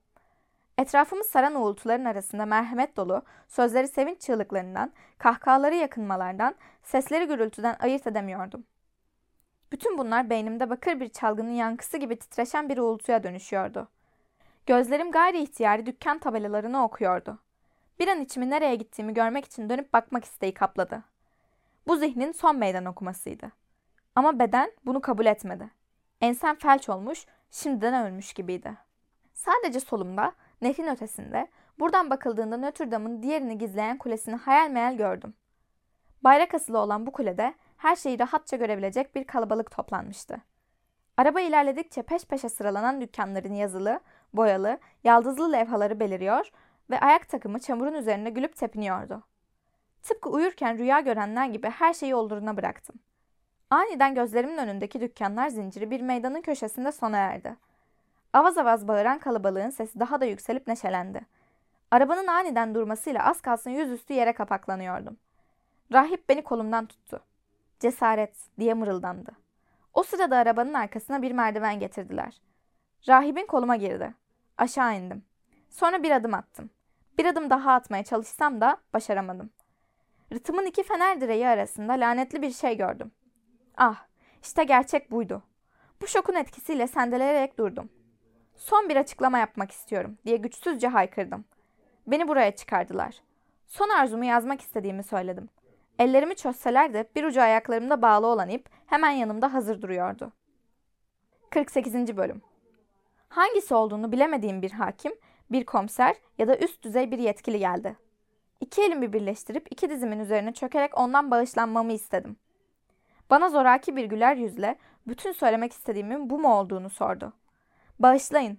Etrafımı 0.78 1.24
saran 1.24 1.55
uğultuların 1.55 2.05
arasında 2.05 2.47
merhamet 2.47 2.97
dolu, 2.97 3.22
sözleri 3.49 3.89
sevinç 3.89 4.20
çığlıklarından, 4.20 4.93
kahkahaları 5.18 5.74
yakınmalardan, 5.74 6.55
sesleri 6.82 7.26
gürültüden 7.26 7.76
ayırt 7.80 8.07
edemiyordum. 8.07 8.64
Bütün 9.72 9.99
bunlar 9.99 10.30
beynimde 10.30 10.70
bakır 10.70 11.01
bir 11.01 11.09
çalgının 11.09 11.51
yankısı 11.51 11.97
gibi 11.99 12.18
titreşen 12.18 12.68
bir 12.68 12.78
uğultuya 12.78 13.22
dönüşüyordu. 13.22 13.89
Gözlerim 14.66 15.11
gayri 15.11 15.43
ihtiyari 15.43 15.87
dükkan 15.87 16.18
tabelalarını 16.18 16.85
okuyordu. 16.85 17.39
Bir 17.99 18.09
an 18.09 18.20
içimi 18.20 18.51
nereye 18.51 18.74
gittiğimi 18.74 19.14
görmek 19.14 19.45
için 19.45 19.68
dönüp 19.68 19.93
bakmak 19.93 20.24
isteği 20.24 20.55
kapladı. 20.55 21.03
Bu 21.87 21.97
zihnin 21.97 22.32
son 22.32 22.57
meydan 22.57 22.85
okumasıydı. 22.85 23.53
Ama 24.14 24.39
beden 24.39 24.72
bunu 24.87 25.01
kabul 25.01 25.26
etmedi. 25.26 25.70
Ensem 26.20 26.57
felç 26.57 26.89
olmuş, 26.89 27.26
şimdiden 27.51 28.07
ölmüş 28.07 28.32
gibiydi. 28.32 28.74
Sadece 29.35 29.80
solumda, 29.80 30.32
nehrin 30.62 30.89
ötesinde, 30.89 31.49
buradan 31.78 32.11
bakıldığında 32.11 32.57
Notre 32.57 32.91
Dame'ın 32.91 33.22
diğerini 33.22 33.59
gizleyen 33.59 33.99
kulesini 33.99 34.35
hayal 34.35 34.70
meyal 34.70 34.97
gördüm. 34.97 35.35
Bayrak 36.24 36.55
asılı 36.55 36.78
olan 36.78 37.07
bu 37.07 37.12
kulede 37.12 37.55
her 37.76 37.97
şeyi 37.97 38.18
rahatça 38.18 38.57
görebilecek 38.57 39.14
bir 39.14 39.24
kalabalık 39.24 39.70
toplanmıştı. 39.70 40.41
Araba 41.16 41.41
ilerledikçe 41.41 42.03
peş 42.03 42.24
peşe 42.24 42.49
sıralanan 42.49 43.01
dükkanların 43.01 43.55
yazılı, 43.55 44.01
boyalı, 44.32 44.78
yaldızlı 45.05 45.53
levhaları 45.53 46.01
beliriyor 46.01 46.51
ve 46.91 47.01
ayak 47.01 47.28
takımı 47.28 47.59
çamurun 47.59 47.95
üzerinde 47.95 48.30
gülüp 48.30 48.57
tepiniyordu. 48.57 49.22
Tıpkı 50.05 50.30
uyurken 50.30 50.78
rüya 50.78 51.00
görenler 51.00 51.46
gibi 51.46 51.70
her 51.70 51.94
şeyi 51.94 52.14
olduğuna 52.14 52.57
bıraktım. 52.57 52.96
Aniden 53.70 54.14
gözlerimin 54.14 54.59
önündeki 54.59 55.00
dükkanlar 55.00 55.48
zinciri 55.48 55.90
bir 55.90 56.00
meydanın 56.00 56.40
köşesinde 56.42 56.92
sona 56.92 57.16
erdi. 57.16 57.57
Avaz 58.32 58.59
avaz 58.59 58.88
bağıran 58.88 59.18
kalabalığın 59.18 59.70
sesi 59.70 60.00
daha 60.00 60.20
da 60.20 60.24
yükselip 60.24 60.66
neşelendi. 60.66 61.20
Arabanın 61.90 62.26
aniden 62.26 62.74
durmasıyla 62.74 63.24
az 63.24 63.40
kalsın 63.40 63.70
yüzüstü 63.70 64.14
yere 64.14 64.32
kapaklanıyordum. 64.32 65.16
Rahip 65.92 66.28
beni 66.28 66.42
kolumdan 66.42 66.86
tuttu. 66.86 67.20
Cesaret 67.80 68.36
diye 68.59 68.74
mırıldandı. 68.74 69.32
O 69.94 70.02
sırada 70.02 70.36
arabanın 70.36 70.74
arkasına 70.74 71.22
bir 71.22 71.32
merdiven 71.32 71.80
getirdiler. 71.80 72.40
Rahibin 73.09 73.46
koluma 73.46 73.76
girdi. 73.76 74.14
Aşağı 74.59 74.96
indim. 74.96 75.24
Sonra 75.70 76.02
bir 76.02 76.11
adım 76.11 76.34
attım. 76.34 76.70
Bir 77.18 77.24
adım 77.24 77.50
daha 77.50 77.72
atmaya 77.72 78.05
çalışsam 78.05 78.61
da 78.61 78.76
başaramadım. 78.94 79.50
Rıtımın 80.32 80.66
iki 80.66 80.82
fener 80.82 81.20
direği 81.20 81.48
arasında 81.48 81.92
lanetli 81.92 82.42
bir 82.42 82.50
şey 82.50 82.76
gördüm. 82.76 83.12
Ah, 83.76 84.06
işte 84.42 84.64
gerçek 84.64 85.10
buydu. 85.10 85.42
Bu 86.02 86.06
şokun 86.06 86.34
etkisiyle 86.34 86.86
sendeleyerek 86.86 87.58
durdum. 87.58 87.90
Son 88.56 88.88
bir 88.88 88.96
açıklama 88.96 89.38
yapmak 89.38 89.70
istiyorum 89.70 90.18
diye 90.26 90.36
güçsüzce 90.36 90.88
haykırdım. 90.88 91.44
Beni 92.06 92.28
buraya 92.28 92.56
çıkardılar. 92.56 93.22
Son 93.66 93.88
arzumu 93.88 94.24
yazmak 94.24 94.60
istediğimi 94.60 95.02
söyledim. 95.02 95.48
Ellerimi 95.98 96.34
çözseler 96.34 96.94
de 96.94 97.08
bir 97.16 97.24
ucu 97.24 97.42
ayaklarımda 97.42 98.02
bağlı 98.02 98.26
olan 98.26 98.48
ip 98.48 98.68
hemen 98.86 99.10
yanımda 99.10 99.54
hazır 99.54 99.82
duruyordu. 99.82 100.32
48. 101.50 102.16
Bölüm 102.16 102.42
Hangisi 103.28 103.74
olduğunu 103.74 104.12
bilemediğim 104.12 104.62
bir 104.62 104.70
hakim, 104.70 105.12
bir 105.50 105.64
komiser 105.64 106.16
ya 106.38 106.48
da 106.48 106.58
üst 106.58 106.84
düzey 106.84 107.10
bir 107.10 107.18
yetkili 107.18 107.58
geldi. 107.58 107.96
İki 108.61 108.82
elimi 108.82 109.12
birleştirip 109.12 109.66
iki 109.70 109.90
dizimin 109.90 110.18
üzerine 110.18 110.52
çökerek 110.52 110.98
ondan 110.98 111.30
bağışlanmamı 111.30 111.92
istedim. 111.92 112.36
Bana 113.30 113.48
zoraki 113.48 113.96
bir 113.96 114.05
güler 114.05 114.36
yüzle 114.36 114.78
bütün 115.07 115.32
söylemek 115.32 115.72
istediğimin 115.72 116.30
bu 116.30 116.38
mu 116.38 116.55
olduğunu 116.55 116.90
sordu. 116.90 117.32
Bağışlayın, 117.98 118.59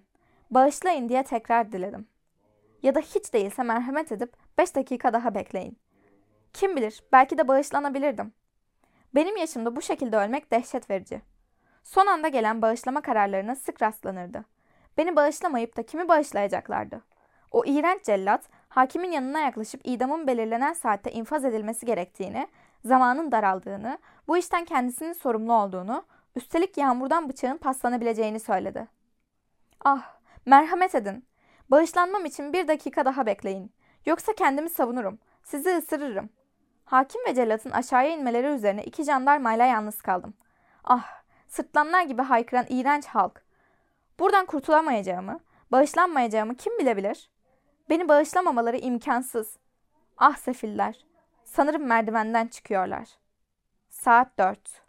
bağışlayın 0.50 1.08
diye 1.08 1.22
tekrar 1.22 1.72
diledim. 1.72 2.08
Ya 2.82 2.94
da 2.94 3.00
hiç 3.00 3.32
değilse 3.32 3.62
merhamet 3.62 4.12
edip 4.12 4.36
beş 4.58 4.76
dakika 4.76 5.12
daha 5.12 5.34
bekleyin. 5.34 5.78
Kim 6.52 6.76
bilir 6.76 7.02
belki 7.12 7.38
de 7.38 7.48
bağışlanabilirdim. 7.48 8.32
Benim 9.14 9.36
yaşımda 9.36 9.76
bu 9.76 9.82
şekilde 9.82 10.16
ölmek 10.16 10.52
dehşet 10.52 10.90
verici. 10.90 11.22
Son 11.82 12.06
anda 12.06 12.28
gelen 12.28 12.62
bağışlama 12.62 13.00
kararlarına 13.00 13.56
sık 13.56 13.82
rastlanırdı. 13.82 14.44
Beni 14.98 15.16
bağışlamayıp 15.16 15.76
da 15.76 15.82
kimi 15.86 16.08
bağışlayacaklardı? 16.08 17.02
O 17.50 17.64
iğrenç 17.64 18.04
cellat, 18.04 18.48
hakimin 18.76 19.12
yanına 19.12 19.40
yaklaşıp 19.40 19.80
idamın 19.84 20.26
belirlenen 20.26 20.72
saatte 20.72 21.12
infaz 21.12 21.44
edilmesi 21.44 21.86
gerektiğini, 21.86 22.48
zamanın 22.84 23.32
daraldığını, 23.32 23.98
bu 24.28 24.36
işten 24.36 24.64
kendisinin 24.64 25.12
sorumlu 25.12 25.52
olduğunu, 25.52 26.04
üstelik 26.34 26.78
yağmurdan 26.78 27.28
bıçağın 27.28 27.56
paslanabileceğini 27.56 28.40
söyledi. 28.40 28.86
Ah, 29.84 30.16
merhamet 30.46 30.94
edin. 30.94 31.24
Bağışlanmam 31.70 32.24
için 32.24 32.52
bir 32.52 32.68
dakika 32.68 33.04
daha 33.04 33.26
bekleyin. 33.26 33.72
Yoksa 34.06 34.32
kendimi 34.32 34.70
savunurum. 34.70 35.18
Sizi 35.44 35.76
ısırırım. 35.76 36.30
Hakim 36.84 37.20
ve 37.28 37.34
cellatın 37.34 37.70
aşağıya 37.70 38.10
inmeleri 38.10 38.46
üzerine 38.46 38.84
iki 38.84 39.04
jandarmayla 39.04 39.66
yalnız 39.66 40.02
kaldım. 40.02 40.34
Ah, 40.84 41.22
sırtlanlar 41.48 42.02
gibi 42.02 42.22
haykıran 42.22 42.66
iğrenç 42.68 43.06
halk. 43.06 43.42
Buradan 44.18 44.46
kurtulamayacağımı, 44.46 45.40
bağışlanmayacağımı 45.72 46.54
kim 46.54 46.78
bilebilir? 46.78 47.35
Beni 47.88 48.08
bağışlamamaları 48.08 48.76
imkansız. 48.76 49.56
Ah 50.16 50.36
sefiller. 50.36 51.04
Sanırım 51.44 51.86
merdivenden 51.86 52.46
çıkıyorlar. 52.46 53.08
Saat 53.88 54.38
dört. 54.38 54.85